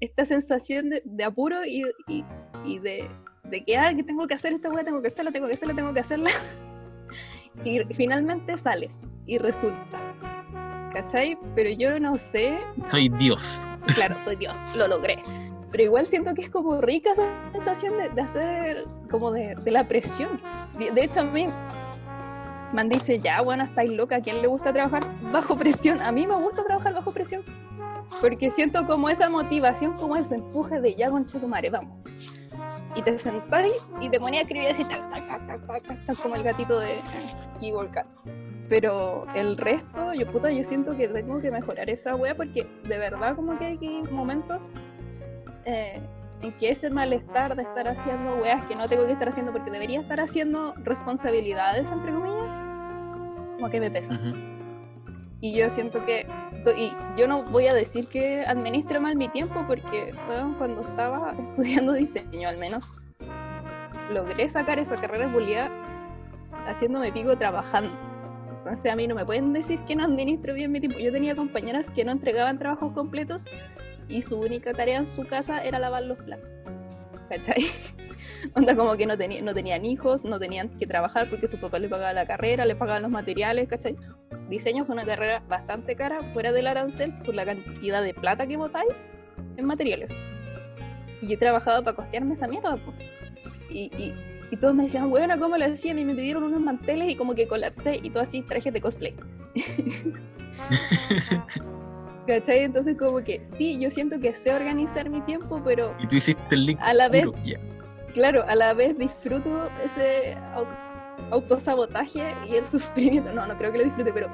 esta 0.00 0.24
sensación 0.24 0.90
de, 0.90 1.02
de 1.04 1.24
apuro 1.24 1.64
y, 1.64 1.82
y, 2.08 2.24
y 2.64 2.78
de, 2.78 3.10
de 3.44 3.64
que, 3.64 3.76
ah, 3.78 3.94
que 3.94 4.02
tengo 4.02 4.26
que 4.26 4.34
hacer 4.34 4.52
esta 4.52 4.68
wea, 4.70 4.84
tengo 4.84 5.00
que 5.00 5.08
hacerla, 5.08 5.32
tengo 5.32 5.46
que 5.46 5.54
hacerla, 5.54 5.74
tengo 5.74 5.94
que 5.94 6.00
hacerla. 6.00 6.30
y 7.64 7.80
finalmente 7.94 8.56
sale 8.58 8.90
y 9.26 9.38
resulta. 9.38 10.00
¿Cachai? 10.92 11.36
Pero 11.56 11.70
yo 11.70 11.98
no 11.98 12.14
sé 12.16 12.58
Soy 12.86 13.08
Dios. 13.08 13.66
claro, 13.94 14.14
soy 14.22 14.36
Dios, 14.36 14.56
lo 14.76 14.86
logré. 14.86 15.20
pero 15.72 15.82
igual 15.84 16.06
siento 16.06 16.34
que 16.34 16.42
es 16.42 16.50
como 16.50 16.80
rica 16.80 17.10
esa 17.12 17.50
sensación 17.52 17.96
de, 17.98 18.10
de 18.10 18.20
hacer, 18.20 18.84
como 19.10 19.32
de, 19.32 19.56
de 19.56 19.70
la 19.72 19.88
presión. 19.88 20.40
De 20.78 21.02
hecho, 21.02 21.20
a 21.20 21.24
mí 21.24 21.48
me 22.74 22.80
han 22.80 22.88
dicho, 22.88 23.12
ya, 23.12 23.40
bueno, 23.40 23.62
estáis 23.62 23.90
loca, 23.90 24.16
¿a 24.16 24.20
quién 24.20 24.42
le 24.42 24.48
gusta 24.48 24.72
trabajar 24.72 25.04
bajo 25.32 25.56
presión? 25.56 26.00
A 26.00 26.10
mí 26.10 26.26
me 26.26 26.34
gusta 26.34 26.64
trabajar 26.64 26.92
bajo 26.92 27.12
presión, 27.12 27.42
porque 28.20 28.50
siento 28.50 28.84
como 28.84 29.08
esa 29.08 29.30
motivación, 29.30 29.92
como 29.96 30.16
ese 30.16 30.34
empuje 30.34 30.80
de 30.80 30.94
ya, 30.96 31.08
concha 31.08 31.38
tu 31.38 31.46
madre, 31.46 31.70
vamos. 31.70 31.96
Y 32.96 33.02
te 33.02 33.16
sentáis 33.18 33.72
y 34.00 34.10
te 34.10 34.18
ponía 34.18 34.40
a 34.40 34.42
escribir 34.42 34.68
así, 34.68 34.84
tac, 34.84 35.08
tac, 35.08 35.26
tac, 35.26 35.46
tac, 35.46 35.66
tac, 35.66 35.82
tac, 35.82 36.06
tac, 36.06 36.18
como 36.20 36.34
el 36.34 36.42
gatito 36.42 36.80
de 36.80 37.00
Keyboard 37.60 37.90
Cat. 37.92 38.06
Pero 38.68 39.26
el 39.34 39.56
resto, 39.56 40.12
yo 40.12 40.30
puta, 40.30 40.50
yo 40.50 40.64
siento 40.64 40.96
que 40.96 41.08
tengo 41.08 41.40
que 41.40 41.50
mejorar 41.50 41.88
esa 41.90 42.16
wea 42.16 42.34
porque 42.34 42.66
de 42.84 42.98
verdad 42.98 43.36
como 43.36 43.58
que 43.58 43.64
hay 43.66 44.02
momentos 44.10 44.70
eh, 45.64 46.00
en 46.44 46.52
que 46.52 46.70
ese 46.70 46.90
malestar 46.90 47.56
de 47.56 47.62
estar 47.62 47.88
haciendo 47.88 48.36
weas 48.36 48.64
que 48.66 48.76
no 48.76 48.88
tengo 48.88 49.06
que 49.06 49.12
estar 49.12 49.28
haciendo 49.28 49.52
porque 49.52 49.70
debería 49.70 50.00
estar 50.00 50.20
haciendo 50.20 50.74
responsabilidades, 50.84 51.90
entre 51.90 52.12
comillas, 52.12 52.54
como 53.56 53.70
que 53.70 53.80
me 53.80 53.90
pesa. 53.90 54.14
Ujú. 54.14 54.38
Y 55.40 55.54
yo 55.56 55.68
siento 55.68 56.04
que, 56.04 56.26
y 56.76 56.90
yo 57.16 57.28
no 57.28 57.42
voy 57.44 57.66
a 57.66 57.74
decir 57.74 58.08
que 58.08 58.44
administre 58.46 59.00
mal 59.00 59.16
mi 59.16 59.28
tiempo 59.28 59.64
porque 59.66 60.14
weón, 60.28 60.54
cuando 60.54 60.82
estaba 60.82 61.34
estudiando 61.42 61.92
diseño 61.92 62.48
al 62.48 62.58
menos, 62.58 62.90
logré 64.10 64.48
sacar 64.48 64.78
esa 64.78 64.96
carrera 64.96 65.30
culiada 65.32 65.70
haciéndome 66.66 67.12
pico 67.12 67.36
trabajando. 67.36 67.92
Entonces 68.58 68.90
a 68.90 68.96
mí 68.96 69.06
no 69.06 69.14
me 69.14 69.26
pueden 69.26 69.52
decir 69.52 69.78
que 69.80 69.94
no 69.94 70.04
administro 70.04 70.54
bien 70.54 70.72
mi 70.72 70.80
tiempo. 70.80 70.98
Yo 70.98 71.12
tenía 71.12 71.36
compañeras 71.36 71.90
que 71.90 72.04
no 72.04 72.12
entregaban 72.12 72.58
trabajos 72.58 72.92
completos 72.92 73.46
y 74.08 74.22
su 74.22 74.38
única 74.38 74.72
tarea 74.72 74.98
en 74.98 75.06
su 75.06 75.24
casa 75.24 75.62
era 75.62 75.78
lavar 75.78 76.02
los 76.04 76.18
platos. 76.18 76.50
¿Cachai? 77.28 77.64
Onda 78.54 78.76
como 78.76 78.96
que 78.96 79.06
no, 79.06 79.14
no 79.14 79.54
tenían 79.54 79.84
hijos, 79.84 80.24
no 80.24 80.38
tenían 80.38 80.68
que 80.78 80.86
trabajar 80.86 81.28
porque 81.28 81.46
su 81.46 81.58
papá 81.58 81.78
les 81.78 81.90
pagaba 81.90 82.12
la 82.12 82.26
carrera, 82.26 82.64
les 82.64 82.76
pagaban 82.76 83.02
los 83.02 83.10
materiales, 83.10 83.68
¿cachai? 83.68 83.96
Diseño 84.48 84.82
es 84.82 84.88
una 84.88 85.04
carrera 85.04 85.42
bastante 85.48 85.96
cara 85.96 86.22
fuera 86.32 86.52
del 86.52 86.66
arancel 86.66 87.12
por 87.24 87.34
la 87.34 87.44
cantidad 87.44 88.02
de 88.02 88.14
plata 88.14 88.46
que 88.46 88.56
botáis 88.56 88.92
en 89.56 89.64
materiales. 89.64 90.12
Y 91.22 91.28
yo 91.28 91.34
he 91.34 91.38
trabajado 91.38 91.82
para 91.82 91.96
costearme 91.96 92.34
esa 92.34 92.46
mierda, 92.46 92.76
po. 92.76 92.92
Y, 93.70 93.90
y, 93.96 94.14
y 94.50 94.56
todos 94.56 94.74
me 94.74 94.84
decían, 94.84 95.10
bueno, 95.10 95.38
¿cómo 95.38 95.56
lo 95.56 95.64
hacían? 95.64 95.98
Y 95.98 96.04
me 96.04 96.14
pidieron 96.14 96.44
unos 96.44 96.60
manteles 96.60 97.08
y 97.08 97.16
como 97.16 97.34
que 97.34 97.48
colapsé 97.48 97.98
y 98.02 98.10
todo 98.10 98.22
así, 98.22 98.42
trajes 98.42 98.72
de 98.72 98.80
cosplay. 98.80 99.14
¿Cachai? 102.26 102.60
Entonces 102.64 102.96
como 102.96 103.22
que 103.22 103.42
sí, 103.58 103.78
yo 103.78 103.90
siento 103.90 104.18
que 104.18 104.34
sé 104.34 104.52
organizar 104.54 105.10
mi 105.10 105.20
tiempo, 105.22 105.60
pero 105.64 105.94
Y 106.00 106.06
tú 106.06 106.16
hiciste 106.16 106.54
el 106.54 106.66
link. 106.66 106.78
A 106.82 106.94
la 106.94 107.08
vez- 107.08 107.26
claro, 108.14 108.42
a 108.46 108.54
la 108.54 108.72
vez 108.74 108.96
disfruto 108.98 109.68
ese 109.84 110.36
au- 110.54 110.66
autosabotaje 111.30 112.34
y 112.48 112.56
el 112.56 112.64
sufrimiento. 113.20 113.32
No, 113.32 113.46
no 113.46 113.56
creo 113.58 113.72
que 113.72 113.78
lo 113.78 113.84
disfrute, 113.84 114.12
pero, 114.12 114.28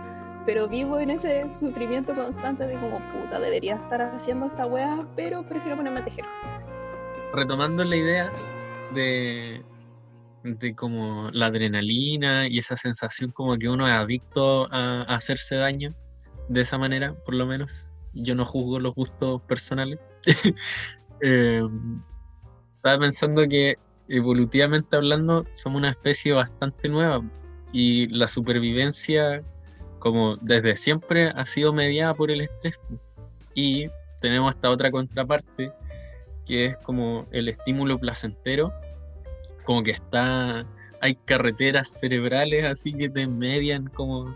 pero 0.47 0.69
vivo 0.69 0.99
en 1.01 1.11
ese 1.11 1.51
sufrimiento 1.53 2.15
constante 2.15 2.65
de 2.67 2.75
como 2.75 2.97
puta, 2.99 3.41
debería 3.41 3.75
estar 3.77 4.01
haciendo 4.03 4.47
esta 4.47 4.67
weá, 4.67 5.05
pero 5.17 5.43
prefiero 5.43 5.77
ponerme 5.77 6.01
a 6.01 6.05
tejer. 6.05 6.25
retomando 7.35 7.85
la 7.85 7.97
idea 7.97 8.31
de, 8.93 9.63
de 10.45 10.75
como 10.75 11.31
la 11.33 11.47
adrenalina 11.47 12.49
y 12.49 12.59
esa 12.59 12.77
sensación 12.77 13.31
como 13.33 13.57
que 13.57 13.69
uno 13.69 13.87
es 13.87 13.93
adicto 13.95 14.67
a, 14.73 15.03
a 15.03 15.15
hacerse 15.17 15.57
daño, 15.57 15.95
de 16.51 16.63
esa 16.63 16.79
manera, 16.79 17.15
por 17.25 17.35
lo 17.35 17.47
menos. 17.47 17.93
Yo 18.13 18.35
no 18.35 18.45
juzgo 18.45 18.81
los 18.81 18.95
gustos 18.95 19.41
personales. 19.43 19.99
Eh, 21.23 21.61
estaba 22.77 22.99
pensando 22.99 23.47
que 23.47 23.77
evolutivamente 24.09 24.97
hablando 24.97 25.45
somos 25.53 25.81
una 25.81 25.91
especie 25.91 26.33
bastante 26.33 26.89
nueva 26.89 27.23
y 27.75 28.07
la 28.07 28.27
supervivencia 28.27 29.43
como 29.99 30.37
desde 30.37 30.77
siempre 30.77 31.29
ha 31.29 31.45
sido 31.45 31.75
mediada 31.75 32.15
por 32.15 32.31
el 32.31 32.41
estrés. 32.41 32.81
Y 33.55 33.91
tenemos 34.23 34.55
esta 34.55 34.71
otra 34.71 34.91
contraparte 34.91 35.71
que 36.47 36.65
es 36.65 36.79
como 36.79 37.27
el 37.33 37.51
estímulo 37.51 37.99
placentero, 37.99 38.73
como 39.67 39.83
que 39.83 39.91
está, 39.91 40.65
hay 41.03 41.17
carreteras 41.17 42.01
cerebrales 42.01 42.65
así 42.65 42.95
que 42.95 43.11
te 43.11 43.27
median 43.27 43.89
como 43.89 44.35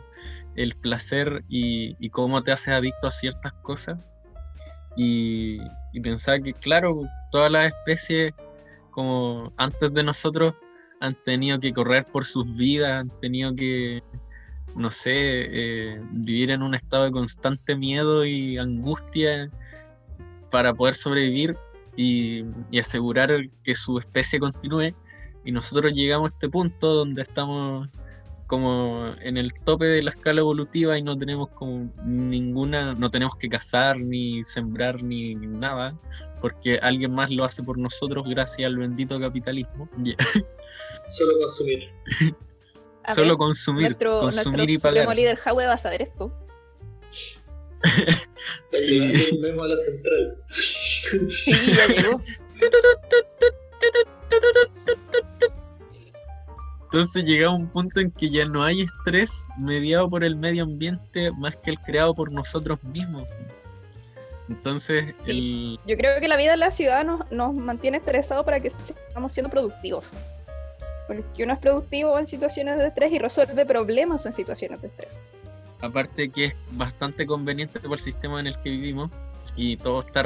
el 0.57 0.75
placer 0.75 1.45
y, 1.49 2.09
cómo 2.11 2.43
te 2.43 2.53
haces 2.53 2.69
adicto 2.69 3.07
a 3.07 3.11
ciertas 3.11 3.53
cosas. 3.55 3.99
Y, 4.97 5.59
y 5.93 6.01
pensar 6.01 6.43
que, 6.43 6.53
claro, 6.53 7.03
todas 7.31 7.51
las 7.51 7.75
especies, 7.75 8.33
como 8.91 9.53
antes 9.57 9.93
de 9.93 10.03
nosotros, 10.05 10.55
han 11.01 11.15
tenido 11.15 11.59
que 11.59 11.73
correr 11.73 12.07
por 12.07 12.25
sus 12.25 12.57
vidas, 12.57 13.03
han 13.03 13.11
tenido 13.21 13.55
que, 13.55 14.03
no 14.77 14.91
sé, 14.91 15.13
eh, 15.15 16.01
vivir 16.13 16.51
en 16.51 16.63
un 16.63 16.75
estado 16.75 17.05
de 17.05 17.11
constante 17.11 17.77
miedo 17.77 18.25
y 18.25 18.59
angustia 18.59 19.51
para 20.51 20.73
poder 20.73 20.95
sobrevivir 20.95 21.57
y, 21.97 22.45
y 22.71 22.79
asegurar 22.79 23.31
que 23.63 23.75
su 23.75 23.99
especie 23.99 24.39
continúe. 24.39 24.95
Y 25.45 25.53
nosotros 25.53 25.93
llegamos 25.93 26.31
a 26.31 26.35
este 26.35 26.49
punto 26.49 26.95
donde 26.95 27.23
estamos 27.23 27.89
como 28.47 29.15
en 29.21 29.37
el 29.37 29.55
tope 29.55 29.87
de 29.87 30.03
la 30.03 30.11
escala 30.11 30.41
evolutiva 30.41 30.99
y 30.99 31.03
no 31.03 31.17
tenemos 31.17 31.49
como 31.51 31.91
ninguna, 32.05 32.95
no 32.95 33.11
tenemos 33.11 33.37
que 33.37 33.49
cazar, 33.49 33.99
ni 33.99 34.45
sembrar, 34.45 35.03
ni 35.03 35.35
nada, 35.35 35.99
porque 36.41 36.79
alguien 36.79 37.13
más 37.15 37.31
lo 37.31 37.45
hace 37.45 37.63
por 37.63 37.79
nosotros 37.79 38.27
gracias 38.29 38.67
al 38.67 38.77
bendito 38.77 39.19
capitalismo. 39.19 39.89
Solo 41.09 41.39
consumir. 41.39 41.89
Solo 43.15 43.29
ver, 43.29 43.37
consumir, 43.37 43.83
nuestro 43.91 44.23
nuestro 44.23 44.45
consumir 44.45 44.71
y 44.71 44.79
pagar. 44.79 45.15
líder 45.15 45.39
Howe 45.45 45.67
va 45.67 45.75
a 45.75 45.79
saber 45.79 46.03
esto. 46.03 46.33
A 48.73 49.67
la 49.67 49.77
central. 49.77 50.39
Sí, 50.49 51.75
ya 51.75 51.87
llegó. 51.89 52.21
Entonces 56.95 57.25
llega 57.25 57.51
un 57.51 57.67
punto 57.67 57.99
en 57.99 58.13
que 58.13 58.31
ya 58.31 58.45
no 58.45 58.63
hay 58.63 58.83
estrés 58.83 59.49
mediado 59.59 60.09
por 60.09 60.23
el 60.23 60.37
medio 60.37 60.63
ambiente 60.63 61.33
más 61.33 61.57
que 61.57 61.73
el 61.73 61.81
creado 61.81 62.15
por 62.15 62.31
nosotros 62.31 62.85
mismos. 62.85 63.27
Entonces, 64.49 65.13
el, 65.27 65.77
Yo 65.89 65.97
creo 65.97 66.21
que 66.21 66.29
la 66.29 66.37
vida 66.37 66.55
en 66.55 66.61
la 66.61 66.71
ciudad 66.71 67.05
nos, 67.05 67.29
nos 67.33 67.53
mantiene 67.53 67.97
estresados 67.97 68.45
para 68.45 68.61
que 68.61 68.71
sigamos 68.71 69.33
siendo 69.33 69.51
productivos. 69.51 70.09
Porque 71.09 71.43
uno 71.43 71.55
es 71.55 71.59
productivo 71.59 72.17
en 72.17 72.29
situaciones 72.29 72.79
de 72.79 72.87
estrés 72.87 73.13
y 73.13 73.19
resuelve 73.19 73.67
problemas 73.67 74.25
en 74.27 74.33
situaciones 74.33 74.81
de 74.81 74.87
estrés. 74.87 75.17
aparte 75.81 76.31
que 76.31 76.45
es 76.45 76.57
bastante 76.71 77.27
conveniente 77.27 77.81
por 77.81 77.95
el 77.95 78.05
sistema 78.05 78.39
en 78.39 78.47
el 78.47 78.57
que 78.61 78.71
vivimos 78.71 79.11
y 79.57 79.77
todo, 79.79 79.99
está 79.99 80.23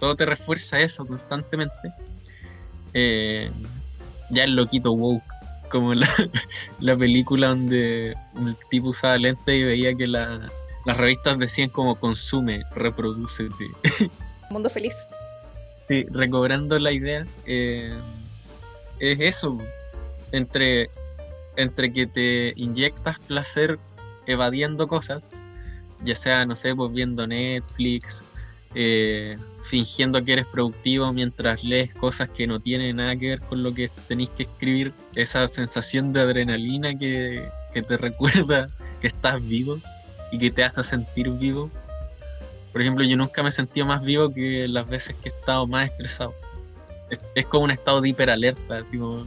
todo 0.00 0.16
te 0.16 0.24
refuerza 0.24 0.80
eso 0.80 1.04
constantemente, 1.04 1.92
eh, 2.94 3.50
ya 4.30 4.44
el 4.44 4.56
loquito 4.56 4.92
woke, 4.92 5.35
como 5.68 5.94
la, 5.94 6.08
la 6.80 6.96
película 6.96 7.48
donde 7.48 8.14
un 8.34 8.56
tipo 8.70 8.88
usaba 8.88 9.16
lentes 9.18 9.54
y 9.54 9.62
veía 9.64 9.94
que 9.94 10.06
la- 10.06 10.50
las 10.84 10.96
revistas 10.96 11.38
decían 11.38 11.68
como 11.68 11.96
consume, 11.96 12.62
reproducete. 12.74 13.66
Mundo 14.50 14.70
feliz. 14.70 14.94
Sí, 15.88 16.06
recobrando 16.10 16.78
la 16.78 16.92
idea, 16.92 17.26
eh, 17.46 17.94
es 19.00 19.20
eso, 19.20 19.58
entre, 20.32 20.90
entre 21.56 21.92
que 21.92 22.06
te 22.06 22.52
inyectas 22.56 23.18
placer 23.20 23.78
evadiendo 24.26 24.88
cosas, 24.88 25.32
ya 26.04 26.14
sea, 26.16 26.44
no 26.44 26.56
sé, 26.56 26.74
pues 26.74 26.92
viendo 26.92 27.26
Netflix, 27.26 28.24
eh, 28.78 29.38
fingiendo 29.62 30.22
que 30.22 30.34
eres 30.34 30.46
productivo 30.46 31.10
mientras 31.10 31.64
lees 31.64 31.94
cosas 31.94 32.28
que 32.28 32.46
no 32.46 32.60
tienen 32.60 32.96
nada 32.96 33.16
que 33.16 33.30
ver 33.30 33.40
con 33.40 33.62
lo 33.62 33.72
que 33.72 33.88
tenéis 34.06 34.28
que 34.36 34.42
escribir, 34.42 34.92
esa 35.14 35.48
sensación 35.48 36.12
de 36.12 36.20
adrenalina 36.20 36.94
que, 36.94 37.48
te 37.72 37.96
recuerda 37.96 38.68
que 39.00 39.06
estás 39.06 39.42
vivo 39.46 39.78
y 40.30 40.38
que 40.38 40.50
te 40.50 40.62
hace 40.62 40.82
sentir 40.84 41.30
vivo. 41.30 41.70
Por 42.70 42.82
ejemplo, 42.82 43.02
yo 43.02 43.16
nunca 43.16 43.42
me 43.42 43.48
he 43.48 43.52
sentido 43.52 43.86
más 43.86 44.04
vivo 44.04 44.30
que 44.30 44.68
las 44.68 44.86
veces 44.86 45.16
que 45.22 45.30
he 45.30 45.32
estado 45.32 45.66
más 45.66 45.86
estresado. 45.90 46.34
Es, 47.10 47.18
es 47.34 47.46
como 47.46 47.64
un 47.64 47.70
estado 47.70 48.02
de 48.02 48.10
hiperalerta, 48.10 48.78
así 48.78 48.98
como 48.98 49.24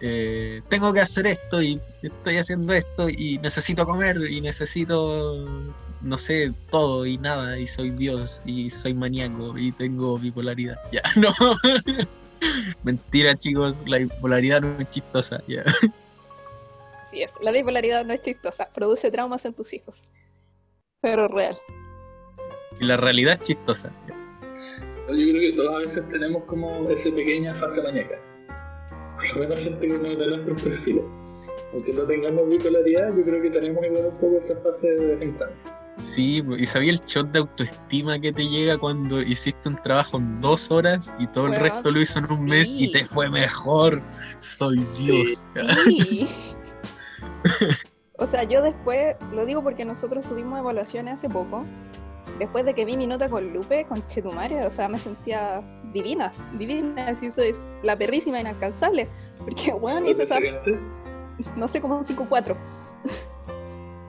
eh, 0.00 0.62
tengo 0.68 0.92
que 0.92 1.00
hacer 1.00 1.26
esto 1.26 1.60
y 1.60 1.80
estoy 2.02 2.36
haciendo 2.36 2.72
esto 2.72 3.08
y 3.08 3.38
necesito 3.38 3.84
comer 3.84 4.16
y 4.30 4.40
necesito, 4.40 5.44
no 6.00 6.18
sé, 6.18 6.52
todo 6.70 7.06
y 7.06 7.18
nada 7.18 7.58
y 7.58 7.66
soy 7.66 7.90
Dios 7.90 8.42
y 8.44 8.70
soy 8.70 8.94
maníaco 8.94 9.56
y 9.58 9.72
tengo 9.72 10.18
bipolaridad. 10.18 10.78
Ya, 10.92 11.02
no. 11.16 11.32
Mentira, 12.84 13.36
chicos, 13.36 13.82
la 13.86 13.98
bipolaridad 13.98 14.60
no 14.60 14.78
es 14.78 14.88
chistosa. 14.88 15.42
Ya. 15.48 15.62
Es. 17.12 17.30
La 17.40 17.50
bipolaridad 17.50 18.04
no 18.04 18.12
es 18.12 18.22
chistosa, 18.22 18.68
produce 18.72 19.10
traumas 19.10 19.44
en 19.44 19.54
tus 19.54 19.72
hijos. 19.72 20.02
Pero 21.00 21.26
real. 21.28 21.56
Y 22.80 22.84
la 22.84 22.96
realidad 22.96 23.34
es 23.34 23.40
chistosa. 23.40 23.90
ya. 24.06 24.14
Yo 25.08 25.14
creo 25.14 25.40
que 25.40 25.52
todos 25.52 25.74
a 25.74 25.78
veces 25.78 26.08
tenemos 26.10 26.44
como 26.44 26.88
esa 26.90 27.10
pequeña 27.10 27.54
fase 27.54 27.82
maníaca. 27.82 28.20
Por 29.16 29.36
lo 29.36 29.48
menos 29.48 29.56
gente 29.64 29.88
como 29.88 30.02
de 30.02 30.26
nuestros 30.26 30.62
perfiles. 30.62 31.04
Aunque 31.72 31.92
no 31.92 32.02
tengamos 32.04 32.48
bipolaridad, 32.48 33.14
yo 33.16 33.24
creo 33.24 33.42
que 33.42 33.50
tenemos 33.50 33.84
igual 33.84 34.06
un 34.06 34.18
poco 34.18 34.38
esa 34.38 34.56
fase 34.60 34.90
de 34.90 35.06
vez 35.06 35.22
en 35.22 35.32
cuando. 35.32 35.77
Sí, 35.98 36.42
y 36.56 36.66
sabía 36.66 36.92
el 36.92 37.00
shot 37.00 37.30
de 37.32 37.40
autoestima 37.40 38.18
que 38.18 38.32
te 38.32 38.48
llega 38.48 38.78
cuando 38.78 39.20
hiciste 39.20 39.68
un 39.68 39.76
trabajo 39.76 40.18
en 40.18 40.40
dos 40.40 40.70
horas 40.70 41.14
y 41.18 41.26
todo 41.26 41.48
el 41.48 41.56
resto 41.56 41.90
lo 41.90 42.00
hizo 42.00 42.20
en 42.20 42.30
un 42.30 42.44
mes 42.44 42.72
y 42.76 42.92
te 42.92 43.04
fue 43.04 43.28
mejor. 43.28 44.00
Soy. 44.38 44.78
Dios. 44.78 45.46
Sí. 45.84 46.28
o 48.18 48.26
sea, 48.26 48.44
yo 48.44 48.62
después, 48.62 49.16
lo 49.32 49.44
digo 49.44 49.62
porque 49.62 49.84
nosotros 49.84 50.24
tuvimos 50.26 50.58
evaluaciones 50.60 51.14
hace 51.14 51.28
poco. 51.28 51.64
Después 52.38 52.64
de 52.64 52.74
que 52.74 52.84
vi 52.84 52.96
mi 52.96 53.06
nota 53.06 53.28
con 53.28 53.52
Lupe, 53.52 53.84
con 53.86 54.06
Chetumare, 54.06 54.66
o 54.66 54.70
sea, 54.70 54.88
me 54.88 54.98
sentía 54.98 55.60
divina, 55.92 56.30
divina, 56.56 57.08
así 57.08 57.26
eso 57.26 57.42
es 57.42 57.68
la 57.82 57.96
perrísima 57.96 58.40
inalcanzable. 58.40 59.08
Porque, 59.38 59.72
bueno, 59.72 60.02
¿Cuánto 60.02 60.22
hice 60.22 60.22
esa, 60.22 60.38
no 61.56 61.68
sé, 61.68 61.80
como 61.80 61.98
un 61.98 62.04
5-4. 62.04 62.56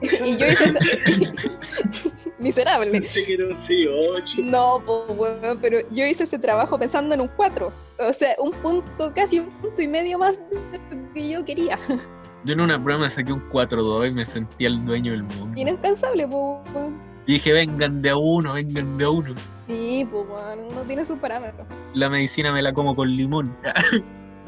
y 0.26 0.36
yo 0.36 0.46
hice 0.46 0.64
esa... 0.70 0.78
Miserable. 2.38 2.90
Pensé 2.90 3.24
que 3.24 3.34
era 3.34 3.46
un 3.46 3.54
sí, 3.54 3.86
8. 3.86 4.38
No, 4.44 4.82
pues, 4.84 5.18
weón, 5.18 5.58
pero 5.60 5.78
yo 5.90 6.06
hice 6.06 6.24
ese 6.24 6.38
trabajo 6.38 6.78
pensando 6.78 7.14
en 7.14 7.20
un 7.20 7.28
4. 7.28 7.72
O 7.98 8.12
sea, 8.12 8.34
un 8.38 8.52
punto, 8.52 9.12
casi 9.14 9.40
un 9.40 9.48
punto 9.48 9.82
y 9.82 9.88
medio 9.88 10.18
más 10.18 10.38
de 10.38 10.78
lo 10.96 11.12
que 11.12 11.28
yo 11.28 11.44
quería. 11.44 11.78
Yo 12.44 12.54
en 12.54 12.60
una 12.62 12.82
prueba 12.82 13.02
me 13.02 13.10
saqué 13.10 13.34
un 13.34 13.46
4-2 13.50 14.08
y 14.08 14.12
me 14.12 14.24
sentía 14.24 14.68
el 14.68 14.82
dueño 14.86 15.12
del 15.12 15.24
mundo. 15.24 15.60
Inalcanzable, 15.60 16.26
pues, 16.26 16.74
weón. 16.74 16.98
Y 17.26 17.34
dije, 17.34 17.52
vengan 17.52 18.00
de 18.00 18.08
a 18.08 18.16
uno, 18.16 18.54
vengan 18.54 18.96
de 18.96 19.04
a 19.04 19.10
uno. 19.10 19.34
Sí, 19.68 20.08
pues, 20.10 20.26
weón, 20.26 20.60
uno 20.70 20.82
tiene 20.84 21.04
sus 21.04 21.18
parámetros. 21.18 21.66
La 21.92 22.08
medicina 22.08 22.50
me 22.50 22.62
la 22.62 22.72
como 22.72 22.96
con 22.96 23.14
limón. 23.14 23.54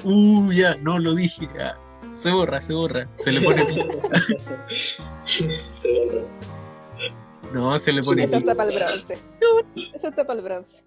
uh, 0.05 0.51
ya, 0.53 0.75
no 0.77 0.99
lo 0.99 1.15
dije. 1.15 1.47
ya. 1.55 1.77
Se 2.23 2.31
borra, 2.31 2.61
se 2.61 2.73
borra. 2.73 3.09
Se 3.17 3.33
le 3.33 3.41
pone 3.41 3.67
Se 5.27 5.89
borra. 5.93 6.23
No, 7.53 7.77
se 7.81 7.91
le 7.91 8.01
pone 8.01 8.23
Eso 8.23 8.37
está 8.37 8.55
para 8.55 8.71
el 8.71 8.77
bronce. 8.77 9.19
Eso 9.93 10.09
está 10.09 10.25
para 10.25 10.39
el 10.39 10.45
bronce. 10.45 10.85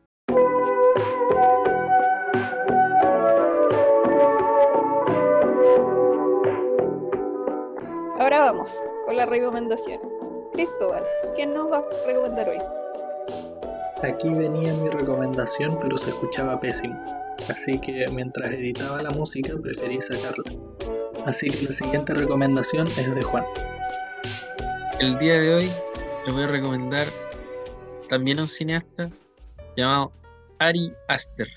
Ahora 8.17 8.39
vamos 8.39 8.73
con 9.05 9.17
las 9.17 9.27
recomendaciones. 9.27 10.07
Cristóbal, 10.53 11.03
¿qué 11.35 11.45
nos 11.45 11.69
va 11.69 11.79
a 11.79 11.85
recomendar 12.07 12.47
hoy? 12.47 12.59
Aquí 14.03 14.29
venía 14.29 14.73
mi 14.75 14.89
recomendación, 14.89 15.77
pero 15.81 15.97
se 15.97 16.11
escuchaba 16.11 16.61
pésimo. 16.61 16.97
Así 17.49 17.77
que 17.77 18.05
mientras 18.13 18.51
editaba 18.51 19.03
la 19.03 19.09
música 19.09 19.53
preferí 19.61 19.99
sacarla. 19.99 20.45
Así 21.25 21.49
que 21.49 21.65
la 21.65 21.71
siguiente 21.71 22.13
recomendación 22.13 22.87
es 22.87 23.15
de 23.15 23.23
Juan. 23.23 23.43
El 24.99 25.17
día 25.17 25.39
de 25.39 25.55
hoy 25.55 25.71
les 26.23 26.33
voy 26.35 26.43
a 26.43 26.47
recomendar 26.47 27.07
también 28.07 28.37
a 28.37 28.43
un 28.43 28.47
cineasta 28.47 29.09
llamado 29.75 30.13
Ari 30.59 30.93
Aster. 31.07 31.47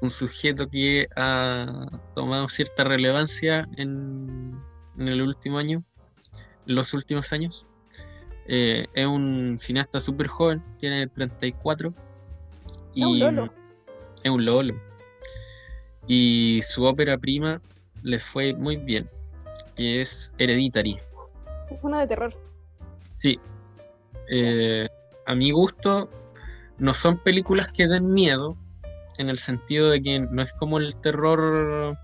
Un 0.00 0.10
sujeto 0.10 0.68
que 0.68 1.06
ha 1.14 1.86
tomado 2.16 2.48
cierta 2.48 2.82
relevancia 2.82 3.68
en, 3.76 4.60
en 4.98 5.08
el 5.08 5.22
último 5.22 5.58
año, 5.58 5.84
en 6.66 6.74
los 6.74 6.94
últimos 6.94 7.32
años. 7.32 7.66
Eh, 8.48 8.84
es 8.94 9.06
un 9.06 9.58
cineasta 9.60 10.00
súper 10.00 10.26
joven, 10.26 10.60
tiene 10.78 11.06
34. 11.06 11.94
Es 12.96 13.04
un 13.04 13.18
lolo. 13.20 13.54
Es 14.24 14.30
un 14.30 14.44
lolo. 14.44 14.74
Y 16.08 16.62
su 16.64 16.82
ópera 16.82 17.16
prima 17.16 17.62
le 18.02 18.18
fue 18.18 18.54
muy 18.54 18.76
bien, 18.76 19.06
que 19.74 20.00
es 20.00 20.34
Hereditary. 20.38 20.98
Es 21.70 21.78
una 21.82 22.00
de 22.00 22.06
terror. 22.06 22.34
Sí. 23.12 23.38
Eh, 24.30 24.88
a 25.26 25.34
mi 25.34 25.50
gusto, 25.50 26.10
no 26.78 26.94
son 26.94 27.18
películas 27.18 27.72
que 27.72 27.86
den 27.86 28.08
miedo, 28.10 28.56
en 29.18 29.28
el 29.28 29.38
sentido 29.38 29.90
de 29.90 30.00
que 30.00 30.20
no 30.20 30.42
es 30.42 30.52
como 30.54 30.78
el 30.78 30.96
terror, 30.96 31.98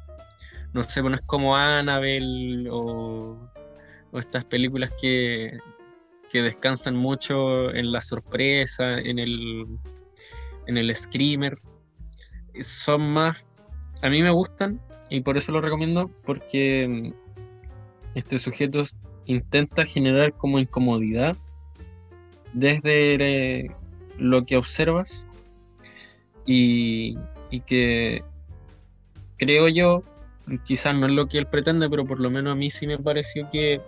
no 0.72 0.82
sé, 0.82 1.02
no 1.02 1.14
es 1.14 1.22
como 1.22 1.56
Annabelle 1.56 2.68
o, 2.70 3.38
o 4.10 4.18
estas 4.18 4.44
películas 4.44 4.90
que, 5.00 5.58
que 6.30 6.42
descansan 6.42 6.96
mucho 6.96 7.72
en 7.72 7.92
la 7.92 8.00
sorpresa, 8.00 8.98
en 8.98 9.20
el, 9.20 9.66
en 10.66 10.76
el 10.76 10.94
screamer. 10.94 11.58
Son 12.60 13.00
más, 13.12 13.46
a 14.02 14.08
mí 14.08 14.20
me 14.22 14.30
gustan 14.30 14.80
y 15.14 15.20
por 15.20 15.36
eso 15.36 15.52
lo 15.52 15.60
recomiendo, 15.60 16.10
porque 16.24 16.88
mm, 16.88 17.12
este 18.16 18.38
sujeto 18.38 18.82
intenta 19.26 19.86
generar 19.86 20.32
como 20.32 20.58
incomodidad 20.58 21.36
desde 22.52 23.14
eh, 23.14 23.70
lo 24.18 24.44
que 24.44 24.56
observas 24.56 25.28
y, 26.44 27.16
y 27.48 27.60
que 27.60 28.24
creo 29.38 29.68
yo, 29.68 30.02
quizás 30.64 30.96
no 30.96 31.06
es 31.06 31.12
lo 31.12 31.28
que 31.28 31.38
él 31.38 31.46
pretende, 31.46 31.88
pero 31.88 32.04
por 32.04 32.18
lo 32.18 32.28
menos 32.28 32.52
a 32.52 32.56
mí 32.56 32.70
sí 32.70 32.88
me 32.88 32.98
pareció 32.98 33.48
que 33.50 33.80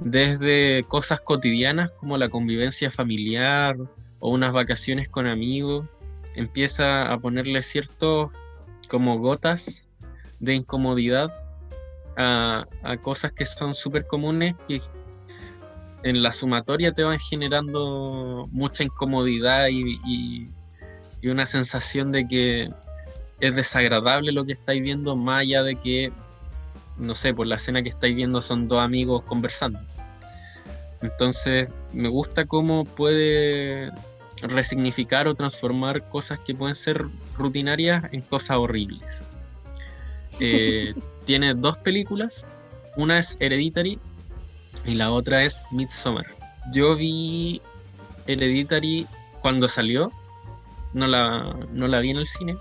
desde 0.00 0.82
cosas 0.88 1.20
cotidianas 1.20 1.92
como 1.92 2.18
la 2.18 2.28
convivencia 2.28 2.90
familiar 2.90 3.76
o 4.18 4.30
unas 4.30 4.52
vacaciones 4.52 5.08
con 5.08 5.28
amigos, 5.28 5.86
empieza 6.34 7.12
a 7.12 7.18
ponerle 7.18 7.62
ciertos 7.62 8.30
como 8.88 9.18
gotas 9.18 9.86
de 10.40 10.54
incomodidad 10.54 11.32
a, 12.16 12.66
cosas 13.02 13.32
que 13.32 13.46
son 13.46 13.74
súper 13.74 14.06
comunes 14.06 14.54
que 14.66 14.80
en 16.02 16.22
la 16.22 16.32
sumatoria 16.32 16.92
te 16.92 17.04
van 17.04 17.18
generando 17.18 18.48
mucha 18.50 18.82
incomodidad 18.82 19.68
y, 19.68 19.98
y- 20.06 20.48
y 21.22 21.28
una 21.28 21.46
sensación 21.46 22.12
de 22.12 22.26
que 22.26 22.70
es 23.40 23.54
desagradable 23.54 24.32
lo 24.32 24.44
que 24.44 24.52
estáis 24.52 24.82
viendo, 24.82 25.16
más 25.16 25.40
allá 25.42 25.62
de 25.62 25.76
que, 25.76 26.12
no 26.98 27.14
sé, 27.14 27.32
por 27.34 27.46
la 27.46 27.56
escena 27.56 27.82
que 27.82 27.88
estáis 27.90 28.14
viendo 28.14 28.40
son 28.40 28.68
dos 28.68 28.82
amigos 28.82 29.22
conversando. 29.24 29.78
Entonces, 31.02 31.68
me 31.92 32.08
gusta 32.08 32.44
cómo 32.44 32.84
puede 32.84 33.90
resignificar 34.42 35.26
o 35.28 35.34
transformar 35.34 36.08
cosas 36.08 36.38
que 36.40 36.54
pueden 36.54 36.74
ser 36.74 37.06
rutinarias 37.36 38.04
en 38.12 38.20
cosas 38.22 38.58
horribles. 38.58 39.29
Eh, 40.40 40.94
tiene 41.24 41.54
dos 41.54 41.78
películas, 41.78 42.46
una 42.96 43.18
es 43.18 43.36
Hereditary 43.40 43.98
y 44.84 44.94
la 44.94 45.10
otra 45.10 45.44
es 45.44 45.62
Midsommar. 45.70 46.26
Yo 46.72 46.96
vi 46.96 47.60
Hereditary 48.26 49.06
cuando 49.40 49.68
salió, 49.68 50.10
no 50.94 51.06
la, 51.06 51.56
no 51.72 51.88
la 51.88 52.00
vi 52.00 52.10
en 52.10 52.18
el 52.18 52.26
cine, 52.26 52.56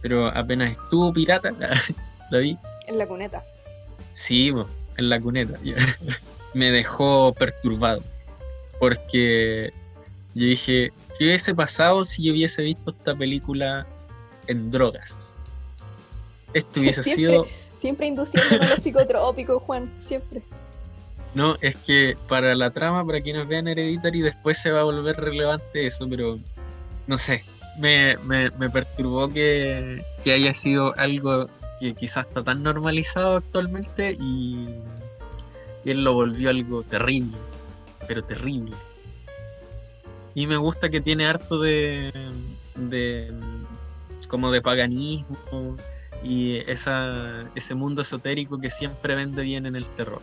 pero 0.00 0.26
apenas 0.28 0.72
estuvo 0.72 1.12
pirata, 1.12 1.52
la 2.30 2.38
vi. 2.38 2.56
En 2.86 2.98
la 2.98 3.06
cuneta. 3.06 3.44
Sí, 4.12 4.52
en 4.96 5.08
la 5.08 5.20
cuneta. 5.20 5.58
Me 6.54 6.70
dejó 6.70 7.34
perturbado. 7.34 8.02
Porque 8.78 9.72
yo 10.34 10.46
dije, 10.46 10.92
¿qué 11.18 11.24
hubiese 11.24 11.54
pasado 11.54 12.04
si 12.04 12.24
yo 12.24 12.32
hubiese 12.32 12.62
visto 12.62 12.90
esta 12.90 13.14
película 13.14 13.86
en 14.46 14.70
drogas? 14.70 15.25
Esto 16.54 16.80
hubiese 16.80 17.02
Siempre. 17.02 17.24
sido... 17.24 17.46
Siempre 17.78 18.06
induciendo 18.06 18.64
a 18.64 18.68
los 18.68 18.82
psicotrópicos, 18.82 19.62
Juan. 19.62 19.90
Siempre. 20.04 20.42
No, 21.34 21.54
es 21.60 21.76
que 21.76 22.16
para 22.28 22.54
la 22.54 22.70
trama, 22.70 23.04
para 23.04 23.20
quienes 23.20 23.46
vean 23.46 23.68
Hereditary, 23.68 24.22
después 24.22 24.56
se 24.56 24.70
va 24.70 24.80
a 24.80 24.84
volver 24.84 25.16
relevante 25.16 25.86
eso, 25.86 26.08
pero 26.08 26.38
no 27.06 27.18
sé. 27.18 27.44
Me, 27.78 28.16
me, 28.24 28.50
me 28.52 28.70
perturbó 28.70 29.28
que, 29.28 30.02
que 30.24 30.32
haya 30.32 30.54
sido 30.54 30.98
algo 30.98 31.50
que 31.78 31.94
quizás 31.94 32.26
está 32.26 32.42
tan 32.42 32.62
normalizado 32.62 33.36
actualmente 33.36 34.16
y, 34.18 34.66
y 35.84 35.90
él 35.90 36.04
lo 36.04 36.14
volvió 36.14 36.48
algo 36.48 36.82
terrible, 36.84 37.36
pero 38.08 38.24
terrible. 38.24 38.74
Y 40.34 40.46
me 40.46 40.56
gusta 40.56 40.88
que 40.88 41.02
tiene 41.02 41.26
harto 41.26 41.60
de, 41.60 42.12
de 42.76 43.30
como 44.28 44.50
de 44.50 44.62
paganismo 44.62 45.76
y 46.22 46.56
esa, 46.70 47.50
ese 47.54 47.74
mundo 47.74 48.02
esotérico 48.02 48.58
que 48.58 48.70
siempre 48.70 49.14
vende 49.14 49.42
bien 49.42 49.66
en 49.66 49.76
el 49.76 49.86
terror. 49.90 50.22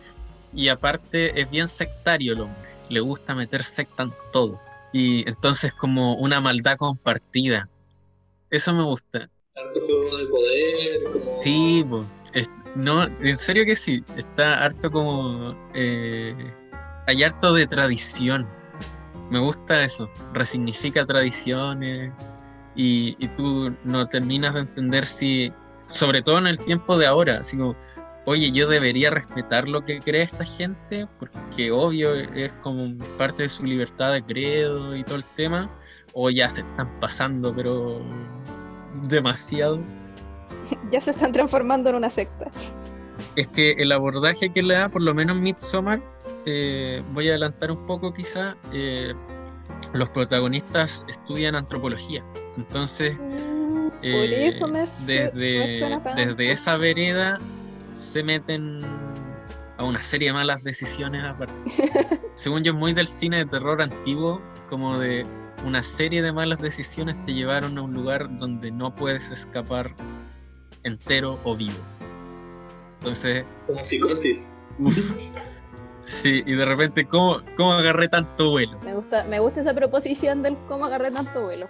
Y 0.52 0.68
aparte 0.68 1.40
es 1.40 1.50
bien 1.50 1.66
sectario 1.68 2.32
el 2.34 2.40
hombre, 2.42 2.68
le 2.88 3.00
gusta 3.00 3.34
meter 3.34 3.62
secta 3.64 4.04
en 4.04 4.12
todo. 4.32 4.60
Y 4.92 5.28
entonces 5.28 5.72
como 5.72 6.14
una 6.14 6.40
maldad 6.40 6.76
compartida. 6.76 7.68
Eso 8.50 8.72
me 8.72 8.84
gusta. 8.84 9.28
Harto 9.56 9.80
juego 9.86 10.16
de 10.18 10.26
poder, 10.26 11.04
como. 11.04 11.42
Sí, 11.42 11.84
po, 11.88 12.04
es- 12.32 12.50
no, 12.76 13.04
en 13.04 13.36
serio 13.36 13.64
que 13.64 13.74
sí. 13.76 14.02
Está 14.16 14.62
harto 14.64 14.90
como... 14.90 15.56
eh, 15.74 16.34
hay 17.06 17.22
harto 17.22 17.52
de 17.54 17.66
tradición. 17.66 18.46
me 19.30 19.38
gusta 19.40 19.82
eso, 19.84 20.08
resignifica 20.32 21.04
tradiciones 21.04 22.12
y, 22.76 23.16
y 23.18 23.28
tú 23.28 23.74
no 23.84 24.06
terminas 24.08 24.54
de 24.54 24.60
entender 24.60 25.06
si, 25.06 25.52
sobre 25.94 26.22
todo 26.22 26.38
en 26.38 26.46
el 26.48 26.58
tiempo 26.58 26.98
de 26.98 27.06
ahora, 27.06 27.38
así 27.40 27.56
como, 27.56 27.76
oye, 28.26 28.50
yo 28.50 28.68
debería 28.68 29.10
respetar 29.10 29.68
lo 29.68 29.84
que 29.84 30.00
cree 30.00 30.22
esta 30.22 30.44
gente, 30.44 31.06
porque 31.18 31.70
obvio 31.70 32.14
es 32.14 32.52
como 32.62 32.98
parte 33.16 33.44
de 33.44 33.48
su 33.48 33.64
libertad 33.64 34.12
de 34.12 34.24
credo 34.24 34.96
y 34.96 35.04
todo 35.04 35.16
el 35.16 35.24
tema, 35.36 35.70
o 36.12 36.30
ya 36.30 36.50
se 36.50 36.62
están 36.62 36.98
pasando, 37.00 37.54
pero 37.54 38.02
demasiado. 39.08 39.80
Ya 40.90 41.00
se 41.00 41.10
están 41.10 41.32
transformando 41.32 41.90
en 41.90 41.96
una 41.96 42.08
secta. 42.08 42.50
Es 43.36 43.48
que 43.48 43.72
el 43.72 43.92
abordaje 43.92 44.50
que 44.50 44.62
le 44.62 44.74
da, 44.74 44.88
por 44.88 45.02
lo 45.02 45.12
menos 45.12 45.36
Midsommar, 45.36 46.02
eh, 46.46 47.02
voy 47.12 47.28
a 47.28 47.32
adelantar 47.32 47.70
un 47.70 47.86
poco 47.86 48.14
quizá, 48.14 48.56
eh, 48.72 49.12
los 49.92 50.08
protagonistas 50.10 51.04
estudian 51.08 51.54
antropología. 51.54 52.24
Entonces, 52.56 53.18
Mm, 53.18 53.53
Por 54.04 54.24
eh, 54.26 54.48
eso 54.48 54.68
me, 54.68 54.82
me 54.82 54.88
desde, 55.06 55.78
suena 55.78 56.02
tanto. 56.02 56.20
desde 56.20 56.52
esa 56.52 56.76
vereda 56.76 57.40
se 57.94 58.22
meten 58.22 58.80
a 59.78 59.84
una 59.84 60.02
serie 60.02 60.28
de 60.28 60.34
malas 60.34 60.62
decisiones 60.62 61.24
aparte. 61.24 61.54
Según 62.34 62.62
yo, 62.62 62.72
es 62.72 62.78
muy 62.78 62.92
del 62.92 63.06
cine 63.06 63.38
de 63.38 63.46
terror 63.46 63.80
antiguo, 63.80 64.42
como 64.68 64.98
de 64.98 65.26
una 65.64 65.82
serie 65.82 66.20
de 66.20 66.32
malas 66.32 66.60
decisiones 66.60 67.20
te 67.24 67.32
llevaron 67.32 67.78
a 67.78 67.82
un 67.82 67.94
lugar 67.94 68.28
donde 68.38 68.70
no 68.70 68.94
puedes 68.94 69.30
escapar 69.30 69.94
entero 70.82 71.40
o 71.44 71.56
vivo. 71.56 71.78
Entonces, 72.98 73.44
Como 73.66 73.78
psicosis. 73.82 74.56
sí, 76.00 76.42
y 76.44 76.54
de 76.54 76.64
repente, 76.64 77.06
¿cómo, 77.06 77.40
cómo 77.56 77.72
agarré 77.72 78.08
tanto 78.08 78.50
vuelo? 78.50 78.78
Me 78.80 78.94
gusta, 78.94 79.24
me 79.24 79.38
gusta 79.40 79.60
esa 79.62 79.74
proposición 79.74 80.42
del 80.42 80.56
cómo 80.68 80.84
agarré 80.86 81.10
tanto 81.10 81.42
vuelo. 81.42 81.68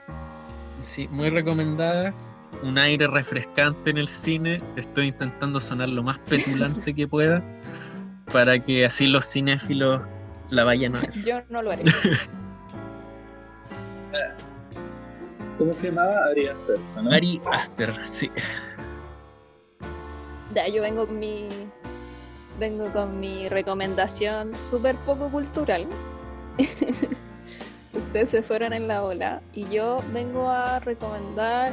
Sí, 0.85 1.09
muy 1.09 1.31
recomendadas. 1.31 2.39
Un 2.63 2.79
aire 2.79 3.07
refrescante 3.07 3.91
en 3.91 3.99
el 3.99 4.07
cine. 4.07 4.63
Estoy 4.77 5.09
intentando 5.09 5.59
sonar 5.59 5.89
lo 5.89 6.03
más 6.03 6.19
petulante 6.21 6.95
que 6.95 7.09
pueda 7.09 7.43
para 8.33 8.59
que 8.59 8.85
así 8.85 9.07
los 9.07 9.25
cinéfilos 9.31 10.03
la 10.51 10.65
vayan 10.65 10.95
a 10.97 11.01
ver. 11.01 11.13
Yo 11.25 11.41
no 11.49 11.63
lo 11.63 11.73
haré. 11.73 11.85
¿Cómo 15.59 15.73
se 15.73 15.89
llamaba? 15.89 16.17
Ari 16.31 16.47
Aster, 16.49 16.79
¿no? 17.03 17.11
Ari 17.13 17.41
Aster, 17.51 17.95
sí. 18.07 18.31
Ya, 20.53 20.69
yo 20.69 20.83
vengo 20.83 21.07
con 21.07 21.19
mi. 21.19 21.49
Vengo 22.59 22.93
con 22.93 23.19
mi 23.21 23.49
recomendación 23.49 24.53
súper 24.53 24.97
poco 24.99 25.31
cultural. 25.31 25.87
Ustedes 27.95 28.31
se 28.31 28.43
fueron 28.43 28.73
en 28.73 28.89
la 28.89 29.05
ola 29.05 29.41
y 29.53 29.69
yo 29.69 29.99
vengo 30.13 30.49
a 30.49 30.81
recomendar 30.81 31.73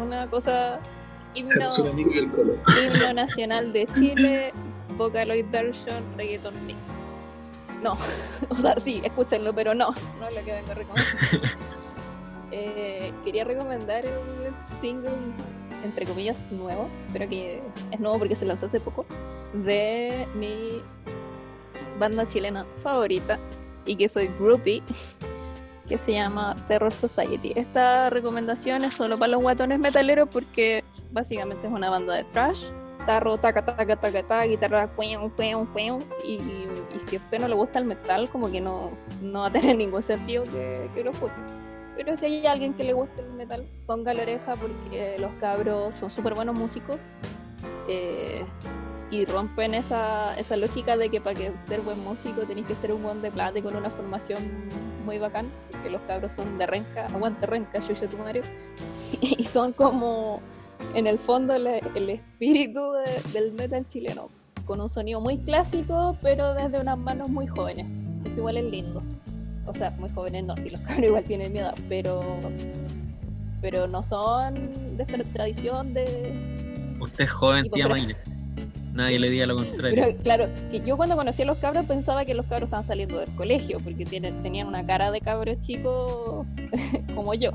una 0.00 0.28
cosa 0.28 0.78
himno, 1.34 1.70
nacional 3.14 3.72
de 3.72 3.86
Chile, 3.86 4.52
Vocaloid 4.96 5.46
Version 5.50 6.02
Reggaeton 6.16 6.54
Mix. 6.66 6.78
No, 7.82 7.96
o 8.48 8.54
sea, 8.54 8.74
sí, 8.74 9.00
escúchenlo, 9.04 9.54
pero 9.54 9.74
no, 9.74 9.94
no 10.20 10.28
es 10.28 10.34
lo 10.34 10.44
que 10.44 10.52
vengo 10.52 10.70
a 10.70 10.74
recomendar. 10.74 11.16
Eh, 12.54 13.14
quería 13.24 13.44
recomendar 13.44 14.04
el 14.04 14.52
single, 14.62 15.16
entre 15.84 16.04
comillas, 16.04 16.44
nuevo, 16.52 16.86
pero 17.10 17.26
que 17.26 17.62
es 17.90 17.98
nuevo 17.98 18.18
porque 18.18 18.36
se 18.36 18.44
lanzó 18.44 18.66
hace 18.66 18.78
poco, 18.78 19.06
de 19.54 20.26
mi 20.34 20.82
banda 21.98 22.28
chilena 22.28 22.66
favorita 22.82 23.38
y 23.86 23.96
que 23.96 24.06
soy 24.06 24.28
groupie, 24.38 24.82
que 25.92 25.98
se 25.98 26.12
llama 26.12 26.56
Terror 26.68 26.90
Society. 26.90 27.52
Esta 27.54 28.08
recomendación 28.08 28.82
es 28.82 28.94
solo 28.94 29.18
para 29.18 29.32
los 29.32 29.42
guatones 29.42 29.78
metaleros 29.78 30.26
porque 30.32 30.82
básicamente 31.10 31.66
es 31.66 31.72
una 31.72 31.90
banda 31.90 32.14
de 32.14 32.24
trash. 32.24 32.70
Tarro, 33.04 33.36
taca, 33.36 33.62
taca, 33.62 33.96
taca, 33.96 34.22
taca, 34.22 34.44
guitarra, 34.44 34.86
cueon, 34.88 35.28
cueon, 35.28 35.66
cueon. 35.66 36.02
Y, 36.24 36.36
y 36.36 37.00
si 37.06 37.16
a 37.16 37.18
usted 37.18 37.40
no 37.40 37.46
le 37.48 37.54
gusta 37.54 37.78
el 37.78 37.84
metal, 37.84 38.30
como 38.30 38.50
que 38.50 38.62
no, 38.62 38.90
no 39.20 39.40
va 39.40 39.48
a 39.48 39.52
tener 39.52 39.76
ningún 39.84 40.02
sentido 40.02 40.44
que, 40.44 40.88
que 40.94 41.04
lo 41.04 41.10
escuche. 41.10 41.42
Pero 41.94 42.16
si 42.16 42.24
hay 42.24 42.46
alguien 42.46 42.72
que 42.72 42.84
le 42.84 42.94
guste 42.94 43.20
el 43.20 43.34
metal, 43.34 43.68
ponga 43.84 44.14
la 44.14 44.22
oreja 44.22 44.54
porque 44.54 45.18
los 45.18 45.32
cabros 45.40 45.94
son 45.96 46.08
súper 46.08 46.32
buenos 46.32 46.56
músicos. 46.56 46.96
eh, 47.86 48.46
y 49.12 49.24
rompen 49.26 49.74
esa, 49.74 50.32
esa 50.38 50.56
lógica 50.56 50.96
de 50.96 51.10
que 51.10 51.20
para 51.20 51.38
que 51.38 51.52
ser 51.66 51.82
buen 51.82 52.00
músico 52.02 52.42
tenéis 52.42 52.66
que 52.66 52.74
ser 52.76 52.92
un 52.92 53.02
buen 53.02 53.20
de 53.22 53.30
plata 53.30 53.58
y 53.58 53.62
con 53.62 53.76
una 53.76 53.90
formación 53.90 54.42
muy 55.04 55.18
bacán, 55.18 55.46
porque 55.70 55.90
los 55.90 56.00
cabros 56.02 56.32
son 56.32 56.56
de 56.58 56.66
renca, 56.66 57.06
aguante 57.06 57.46
renca, 57.46 57.78
yo 57.80 58.08
tu 58.08 58.16
madre, 58.16 58.42
y 59.20 59.44
son 59.44 59.72
como 59.74 60.40
en 60.94 61.06
el 61.06 61.18
fondo 61.18 61.54
el, 61.54 61.66
el 61.94 62.10
espíritu 62.10 62.92
de- 62.92 63.32
del 63.38 63.52
metal 63.52 63.86
chileno, 63.88 64.30
con 64.64 64.80
un 64.80 64.88
sonido 64.88 65.20
muy 65.20 65.36
clásico, 65.38 66.16
pero 66.22 66.54
desde 66.54 66.80
unas 66.80 66.98
manos 66.98 67.28
muy 67.28 67.46
jóvenes. 67.46 67.86
Eso 68.24 68.38
igual 68.38 68.56
es 68.56 68.64
lindo. 68.64 69.02
O 69.66 69.74
sea, 69.74 69.90
muy 69.92 70.08
jóvenes 70.08 70.44
no, 70.44 70.56
si 70.56 70.70
los 70.70 70.80
cabros 70.80 71.06
igual 71.06 71.24
tienen 71.24 71.52
mi 71.52 71.58
edad, 71.60 71.74
pero 71.88 72.22
pero 73.60 73.86
no 73.86 74.02
son 74.02 74.54
de 74.96 75.02
esta 75.04 75.22
tradición 75.32 75.94
de 75.94 76.32
Usted 77.00 77.24
es 77.24 77.30
joven, 77.30 77.70
tía 77.70 77.86
Mayra. 77.88 78.16
Nadie 78.92 79.18
le 79.18 79.30
diga 79.30 79.46
lo 79.46 79.56
contrario. 79.56 80.16
Claro, 80.22 80.48
que 80.70 80.80
yo 80.80 80.96
cuando 80.96 81.16
conocí 81.16 81.42
a 81.42 81.46
los 81.46 81.58
cabros 81.58 81.86
pensaba 81.86 82.24
que 82.24 82.34
los 82.34 82.46
cabros 82.46 82.68
estaban 82.68 82.86
saliendo 82.86 83.18
del 83.18 83.30
colegio, 83.34 83.80
porque 83.80 84.04
tienen, 84.04 84.42
tenían 84.42 84.68
una 84.68 84.84
cara 84.84 85.10
de 85.10 85.20
cabros 85.20 85.60
chicos 85.60 86.46
como 87.14 87.34
yo. 87.34 87.50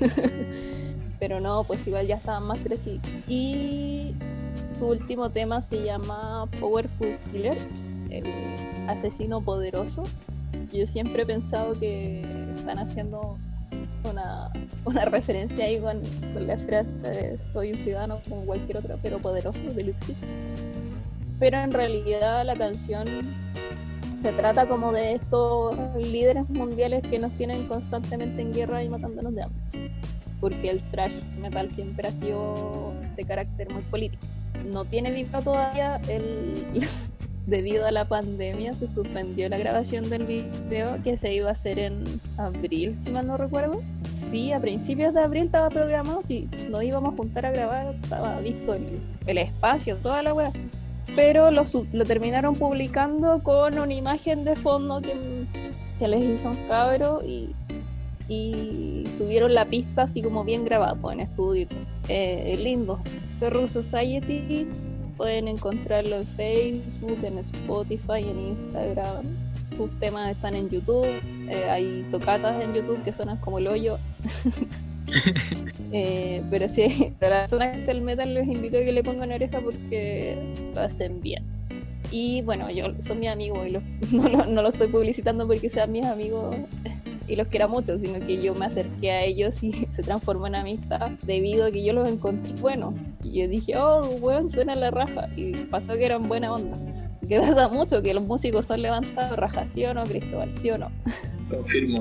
Pero 1.20 1.38
no, 1.38 1.64
pues 1.64 1.86
igual 1.86 2.06
ya 2.06 2.16
estaban 2.16 2.44
más 2.44 2.60
crecidos. 2.60 3.02
Y 3.28 4.14
su 4.66 4.86
último 4.86 5.30
tema 5.30 5.62
se 5.62 5.84
llama 5.84 6.48
Powerful 6.58 7.18
Killer, 7.30 7.58
el 8.10 8.24
asesino 8.88 9.40
poderoso. 9.40 10.02
Yo 10.72 10.86
siempre 10.86 11.22
he 11.22 11.26
pensado 11.26 11.74
que 11.74 12.22
están 12.56 12.78
haciendo 12.78 13.36
una, 14.04 14.50
una 14.84 15.04
referencia 15.04 15.64
ahí 15.64 15.78
con, 15.80 16.00
la 16.34 16.56
frase 16.58 16.90
de 17.02 17.38
soy 17.42 17.72
un 17.72 17.78
ciudadano 17.78 18.20
como 18.28 18.44
cualquier 18.44 18.78
otro, 18.78 18.98
pero 19.02 19.18
poderoso 19.18 19.62
de 19.62 19.84
Luxix 19.84 20.28
pero 21.40 21.58
en 21.62 21.72
realidad 21.72 22.44
la 22.44 22.54
canción 22.54 23.08
se 24.20 24.30
trata 24.32 24.68
como 24.68 24.92
de 24.92 25.14
estos 25.14 25.74
líderes 25.96 26.48
mundiales 26.50 27.02
que 27.02 27.18
nos 27.18 27.32
tienen 27.32 27.66
constantemente 27.66 28.42
en 28.42 28.52
guerra 28.52 28.84
y 28.84 28.90
matándonos 28.90 29.34
de 29.34 29.44
hambre. 29.44 29.90
Porque 30.38 30.68
el 30.68 30.80
thrash 30.90 31.24
metal 31.40 31.70
siempre 31.70 32.08
ha 32.08 32.12
sido 32.12 32.92
de 33.16 33.24
carácter 33.24 33.70
muy 33.72 33.80
político. 33.82 34.26
No 34.70 34.84
tiene 34.84 35.10
viva 35.10 35.40
todavía 35.40 35.98
el 36.08 36.66
debido 37.46 37.86
a 37.86 37.90
la 37.90 38.06
pandemia 38.06 38.72
se 38.72 38.88
suspendió 38.88 39.48
la 39.48 39.58
grabación 39.58 40.08
del 40.08 40.24
video 40.24 41.02
que 41.02 41.16
se 41.16 41.34
iba 41.34 41.48
a 41.48 41.52
hacer 41.52 41.78
en 41.78 42.04
abril, 42.36 42.96
si 43.02 43.10
mal 43.10 43.26
no 43.26 43.36
recuerdo. 43.36 43.82
Sí, 44.30 44.52
a 44.52 44.60
principios 44.60 45.14
de 45.14 45.20
abril 45.20 45.44
estaba 45.44 45.68
programado, 45.70 46.22
si 46.22 46.48
nos 46.70 46.82
íbamos 46.82 47.14
a 47.14 47.16
juntar 47.16 47.46
a 47.46 47.50
grabar, 47.50 47.94
estaba 48.02 48.38
visto 48.40 48.74
el, 48.74 49.00
el 49.26 49.38
espacio, 49.38 49.96
toda 49.96 50.22
la 50.22 50.34
wea 50.34 50.52
pero 51.16 51.50
lo, 51.50 51.64
lo 51.92 52.04
terminaron 52.04 52.54
publicando 52.54 53.42
con 53.42 53.78
una 53.78 53.92
imagen 53.92 54.44
de 54.44 54.56
fondo 54.56 55.00
que, 55.00 55.16
que 55.98 56.08
les 56.08 56.24
hizo 56.24 56.50
un 56.50 56.68
cabro 56.68 57.22
y, 57.24 57.50
y 58.28 59.04
subieron 59.16 59.54
la 59.54 59.64
pista 59.64 60.02
así 60.02 60.22
como 60.22 60.44
bien 60.44 60.64
grabado 60.64 61.10
en 61.12 61.20
estudio. 61.20 61.66
Eh, 62.08 62.56
lindo. 62.58 63.00
Terror 63.38 63.68
Society 63.68 64.68
pueden 65.20 65.48
encontrarlo 65.48 66.16
en 66.16 66.26
Facebook, 66.26 67.18
en 67.22 67.36
Spotify, 67.40 68.20
en 68.30 68.38
Instagram. 68.40 69.22
Sus 69.76 69.90
temas 70.00 70.30
están 70.30 70.56
en 70.56 70.70
YouTube. 70.70 71.04
eh, 71.46 71.68
hay 71.68 72.06
tocatas 72.10 72.58
en 72.62 72.72
YouTube 72.72 73.04
que 73.04 73.12
suenan 73.12 73.36
como 73.36 73.58
el 73.58 73.66
hoyo. 73.68 73.98
Eh, 75.92 76.40
pero 76.50 76.68
sí, 76.68 77.12
para 77.18 77.40
las 77.40 77.50
personas 77.50 77.84
del 77.84 78.00
metal 78.02 78.32
les 78.32 78.46
invito 78.46 78.78
a 78.78 78.82
que 78.82 78.92
le 78.92 79.02
pongan 79.02 79.32
oreja 79.32 79.58
porque 79.60 80.36
lo 80.72 80.82
hacen 80.82 81.20
bien. 81.20 81.42
Y 82.12 82.42
bueno, 82.42 82.70
yo 82.70 82.86
son 83.00 83.18
mis 83.18 83.28
amigos 83.28 83.66
y 83.66 83.72
los- 83.72 83.82
no, 84.12 84.28
lo- 84.28 84.46
no 84.46 84.62
lo 84.62 84.68
estoy 84.68 84.86
publicitando 84.86 85.48
porque 85.48 85.68
sean 85.68 85.90
mis 85.90 86.06
amigos 86.06 86.54
y 87.30 87.36
los 87.36 87.46
quiera 87.46 87.68
mucho, 87.68 87.96
sino 87.98 88.18
que 88.26 88.42
yo 88.42 88.54
me 88.56 88.66
acerqué 88.66 89.12
a 89.12 89.24
ellos 89.24 89.62
y 89.62 89.72
se 89.90 90.02
transformó 90.02 90.48
en 90.48 90.56
amistad 90.56 91.12
debido 91.24 91.66
a 91.66 91.70
que 91.70 91.84
yo 91.84 91.92
los 91.92 92.08
encontré 92.08 92.52
buenos. 92.54 92.94
Y 93.22 93.40
yo 93.40 93.48
dije, 93.48 93.76
oh, 93.76 94.04
weón, 94.16 94.50
suena 94.50 94.74
la 94.74 94.90
raja. 94.90 95.28
Y 95.36 95.52
pasó 95.52 95.94
que 95.94 96.06
eran 96.06 96.28
buena 96.28 96.52
onda. 96.52 96.76
Que 97.28 97.38
pasa 97.38 97.68
mucho, 97.68 98.02
que 98.02 98.12
los 98.12 98.24
músicos 98.24 98.66
son 98.66 98.82
levantados, 98.82 99.38
raja, 99.38 99.68
¿sí 99.68 99.84
o 99.84 99.94
no, 99.94 100.02
Cristóbal? 100.02 100.52
¿Sí 100.60 100.70
o 100.70 100.78
no? 100.78 100.90
Confirmo. 101.48 102.00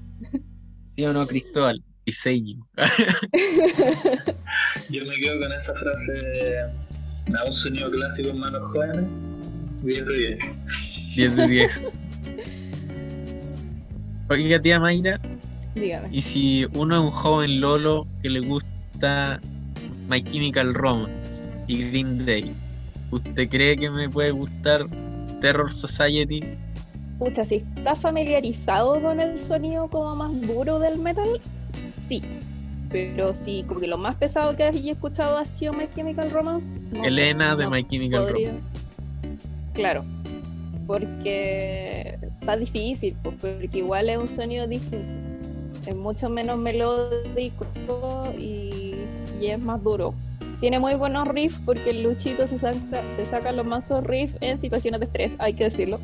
¿Sí 0.80 1.04
o 1.04 1.12
no, 1.12 1.26
Cristóbal? 1.26 1.84
Diseño. 2.06 2.66
Yo 4.88 5.02
me 5.04 5.16
quedo 5.16 5.40
con 5.40 5.52
esa 5.52 5.74
frase 5.74 6.12
de 6.12 6.60
a 6.60 7.44
un 7.44 7.52
sonido 7.52 7.90
clásico 7.90 8.30
en 8.30 8.38
manos 8.38 8.62
jóvenes. 8.72 9.04
Bien 9.82 10.06
de 10.06 10.16
bien. 10.16 10.38
10 11.16 11.36
de 11.36 11.48
10. 11.48 12.00
Oiga, 14.28 14.60
tía 14.60 14.80
Mayra, 14.80 15.20
Dígame. 15.74 16.08
y 16.10 16.20
si 16.22 16.66
uno 16.74 16.96
es 16.96 17.00
un 17.02 17.10
joven 17.10 17.60
Lolo 17.60 18.06
que 18.22 18.30
le 18.30 18.40
gusta 18.40 19.40
My 20.08 20.22
Chemical 20.22 20.74
Romance 20.74 21.48
y 21.68 21.88
Green 21.90 22.24
Day, 22.26 22.52
¿usted 23.12 23.48
cree 23.48 23.76
que 23.76 23.88
me 23.88 24.08
puede 24.08 24.32
gustar 24.32 24.86
Terror 25.40 25.70
Society? 25.70 26.42
Pucha, 27.18 27.44
si 27.44 27.56
estás 27.76 28.00
familiarizado 28.00 29.00
con 29.00 29.20
el 29.20 29.38
sonido 29.38 29.88
como 29.88 30.16
más 30.16 30.32
duro 30.42 30.78
del 30.78 30.98
metal, 30.98 31.40
sí. 31.92 32.22
Pero 32.90 33.32
si 33.34 33.62
como 33.64 33.80
que 33.80 33.86
lo 33.86 33.98
más 33.98 34.16
pesado 34.16 34.56
que 34.56 34.64
has 34.64 34.76
escuchado 34.76 35.38
ha 35.38 35.44
sido 35.44 35.72
My 35.72 35.88
Chemical 35.94 36.30
Romance. 36.30 36.80
no 36.90 37.02
sé, 37.02 37.08
Elena 37.08 37.56
de 37.56 37.64
no 37.64 37.70
My 37.70 37.84
Chemical 37.86 38.28
Romance. 38.28 38.78
Claro. 39.72 40.04
Porque 40.86 42.18
está 42.40 42.56
difícil, 42.56 43.16
porque 43.22 43.70
igual 43.72 44.08
es 44.08 44.18
un 44.18 44.28
sonido 44.28 44.66
distinto. 44.66 45.06
Es 45.86 45.94
mucho 45.94 46.28
menos 46.28 46.58
melódico 46.58 47.66
y, 48.38 48.94
y 49.40 49.46
es 49.46 49.58
más 49.58 49.82
duro. 49.82 50.14
Tiene 50.60 50.78
muy 50.78 50.94
buenos 50.94 51.28
riffs 51.28 51.60
porque 51.64 51.90
el 51.90 52.02
Luchito 52.02 52.46
se 52.48 52.58
saca, 52.58 53.08
se 53.10 53.26
saca 53.26 53.52
los 53.52 53.66
mansos 53.66 54.02
riffs 54.04 54.36
en 54.40 54.58
situaciones 54.58 55.00
de 55.00 55.06
estrés, 55.06 55.36
hay 55.38 55.52
que 55.52 55.64
decirlo. 55.64 56.00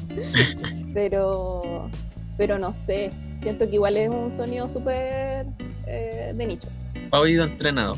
pero, 0.94 1.90
pero 2.38 2.58
no 2.58 2.74
sé, 2.86 3.10
siento 3.38 3.68
que 3.68 3.74
igual 3.74 3.96
es 3.98 4.08
un 4.08 4.32
sonido 4.32 4.68
súper 4.68 5.46
eh, 5.86 6.32
de 6.34 6.46
nicho. 6.46 6.68
Ha 7.10 7.20
oído 7.20 7.44
entrenado. 7.44 7.96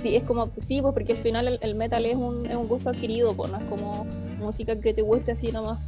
Sí, 0.00 0.14
es 0.14 0.22
como, 0.22 0.48
sí, 0.58 0.80
pues 0.80 0.94
porque 0.94 1.12
al 1.12 1.18
final 1.18 1.48
el, 1.48 1.58
el 1.60 1.74
metal 1.74 2.06
es 2.06 2.14
un, 2.14 2.46
es 2.46 2.54
un 2.54 2.68
gusto 2.68 2.90
adquirido, 2.90 3.34
pues 3.34 3.50
no 3.50 3.58
es 3.58 3.64
como 3.64 4.06
música 4.38 4.76
que 4.76 4.94
te 4.94 5.02
guste 5.02 5.32
así 5.32 5.52
nomás. 5.52 5.78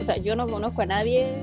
O 0.00 0.04
sea, 0.04 0.16
yo 0.16 0.34
no 0.34 0.48
conozco 0.48 0.82
a 0.82 0.86
nadie, 0.86 1.42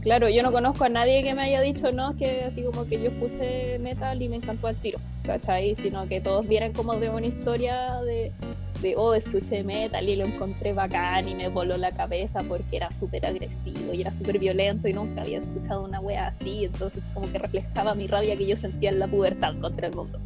claro, 0.00 0.28
yo 0.30 0.42
no 0.42 0.50
conozco 0.50 0.84
a 0.84 0.88
nadie 0.88 1.22
que 1.22 1.34
me 1.34 1.42
haya 1.42 1.60
dicho, 1.60 1.92
no, 1.92 2.12
es 2.12 2.16
que 2.16 2.40
así 2.42 2.62
como 2.62 2.86
que 2.86 3.00
yo 3.00 3.10
escuché 3.10 3.78
metal 3.78 4.20
y 4.22 4.28
me 4.28 4.36
encantó 4.36 4.68
al 4.68 4.76
tiro, 4.76 4.98
¿cachai? 5.24 5.76
Sino 5.76 6.08
que 6.08 6.20
todos 6.20 6.48
vieran 6.48 6.72
como 6.72 6.94
de 6.94 7.10
una 7.10 7.26
historia 7.26 8.00
de, 8.02 8.32
de, 8.80 8.94
oh, 8.96 9.14
escuché 9.14 9.62
metal 9.62 10.08
y 10.08 10.16
lo 10.16 10.24
encontré 10.24 10.72
bacán 10.72 11.28
y 11.28 11.34
me 11.34 11.48
voló 11.48 11.76
la 11.76 11.92
cabeza 11.92 12.42
porque 12.42 12.76
era 12.76 12.92
súper 12.92 13.26
agresivo 13.26 13.92
y 13.92 14.00
era 14.00 14.12
súper 14.12 14.38
violento 14.38 14.88
y 14.88 14.94
nunca 14.94 15.20
había 15.22 15.38
escuchado 15.38 15.84
una 15.84 16.00
wea 16.00 16.28
así, 16.28 16.64
entonces 16.64 17.10
como 17.10 17.30
que 17.30 17.38
reflejaba 17.38 17.94
mi 17.94 18.06
rabia 18.06 18.36
que 18.36 18.46
yo 18.46 18.56
sentía 18.56 18.90
en 18.90 18.98
la 18.98 19.08
pubertad 19.08 19.54
contra 19.60 19.88
el 19.88 19.94
mundo. 19.94 20.18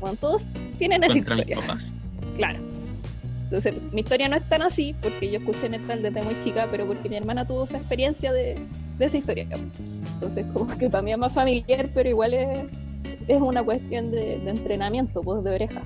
Bueno, 0.00 0.16
todos 0.20 0.46
tienen 0.76 1.04
esa 1.04 1.14
contra 1.14 1.36
mis 1.36 1.44
historia, 1.44 1.66
papás. 1.66 1.94
claro. 2.36 2.75
Entonces, 3.50 3.74
mi 3.92 4.00
historia 4.00 4.28
no 4.28 4.36
es 4.36 4.48
tan 4.48 4.62
así 4.62 4.94
porque 5.00 5.30
yo 5.30 5.38
escuché 5.38 5.68
metal 5.68 6.02
desde 6.02 6.22
muy 6.22 6.38
chica, 6.40 6.66
pero 6.70 6.86
porque 6.86 7.08
mi 7.08 7.16
hermana 7.16 7.46
tuvo 7.46 7.64
esa 7.64 7.76
experiencia 7.76 8.32
de, 8.32 8.58
de 8.98 9.04
esa 9.04 9.16
historia. 9.18 9.46
Entonces, 10.14 10.46
como 10.52 10.66
que 10.76 10.90
para 10.90 11.02
mí 11.02 11.12
es 11.12 11.18
más 11.18 11.32
familiar, 11.32 11.88
pero 11.94 12.08
igual 12.08 12.34
es, 12.34 12.64
es 13.28 13.40
una 13.40 13.62
cuestión 13.62 14.10
de, 14.10 14.38
de 14.40 14.50
entrenamiento, 14.50 15.22
pues, 15.22 15.44
de 15.44 15.54
oreja. 15.54 15.82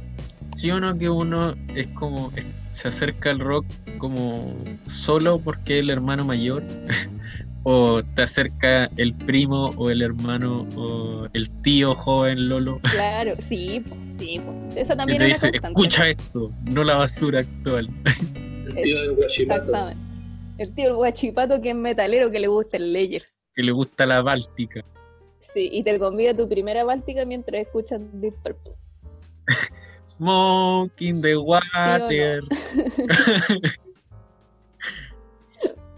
Sí 0.56 0.70
o 0.70 0.80
no 0.80 0.96
que 0.96 1.08
uno 1.10 1.54
es 1.74 1.86
como 1.88 2.32
es- 2.36 2.46
se 2.72 2.88
acerca 2.88 3.30
al 3.30 3.40
rock 3.40 3.66
como 3.98 4.54
solo 4.86 5.38
porque 5.38 5.74
es 5.78 5.80
el 5.80 5.90
hermano 5.90 6.24
mayor 6.24 6.62
o 7.64 8.02
te 8.14 8.22
acerca 8.22 8.88
el 8.96 9.12
primo 9.14 9.70
o 9.76 9.90
el 9.90 10.00
hermano 10.02 10.66
o 10.76 11.26
el 11.32 11.50
tío 11.62 11.94
joven 11.94 12.48
Lolo 12.48 12.78
Claro, 12.92 13.32
sí, 13.40 13.84
sí. 14.20 14.40
pues. 14.44 14.76
Esa 14.76 14.96
también 14.96 15.18
te 15.18 15.30
es 15.30 15.42
una 15.42 15.50
constante. 15.50 15.80
escucha 15.80 16.08
esto, 16.08 16.52
no 16.64 16.84
la 16.84 16.96
basura 16.96 17.40
actual. 17.40 17.88
El 18.66 18.74
tío 18.82 19.00
del 19.00 19.14
guachipato. 19.16 19.62
Exactamente. 19.62 20.10
El 20.58 20.74
tío 20.74 20.88
el 20.88 20.94
guachipato 20.94 21.60
que 21.60 21.70
es 21.70 21.76
metalero 21.76 22.30
que 22.30 22.38
le 22.38 22.46
gusta 22.46 22.76
el 22.76 22.92
Layer. 22.92 23.24
que 23.54 23.62
le 23.62 23.72
gusta 23.72 24.06
la 24.06 24.22
Báltica. 24.22 24.84
Sí, 25.40 25.68
y 25.72 25.82
te 25.82 25.98
convida 25.98 26.30
a 26.32 26.36
tu 26.36 26.48
primera 26.48 26.84
báltica 26.84 27.24
mientras 27.24 27.62
escuchas 27.62 28.00
Deep 28.12 28.34
Purple. 28.42 28.74
Smoking 30.06 31.22
the 31.22 31.36
water. 31.36 32.42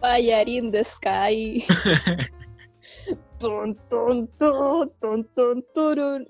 Fire 0.01 0.49
in 0.49 0.70
the 0.70 0.85
sky. 0.85 1.64
Tun, 3.39 3.77
tun, 3.91 4.29
tun, 4.39 4.91
tun, 5.01 5.25
tun, 5.35 5.64
turun. 5.75 6.29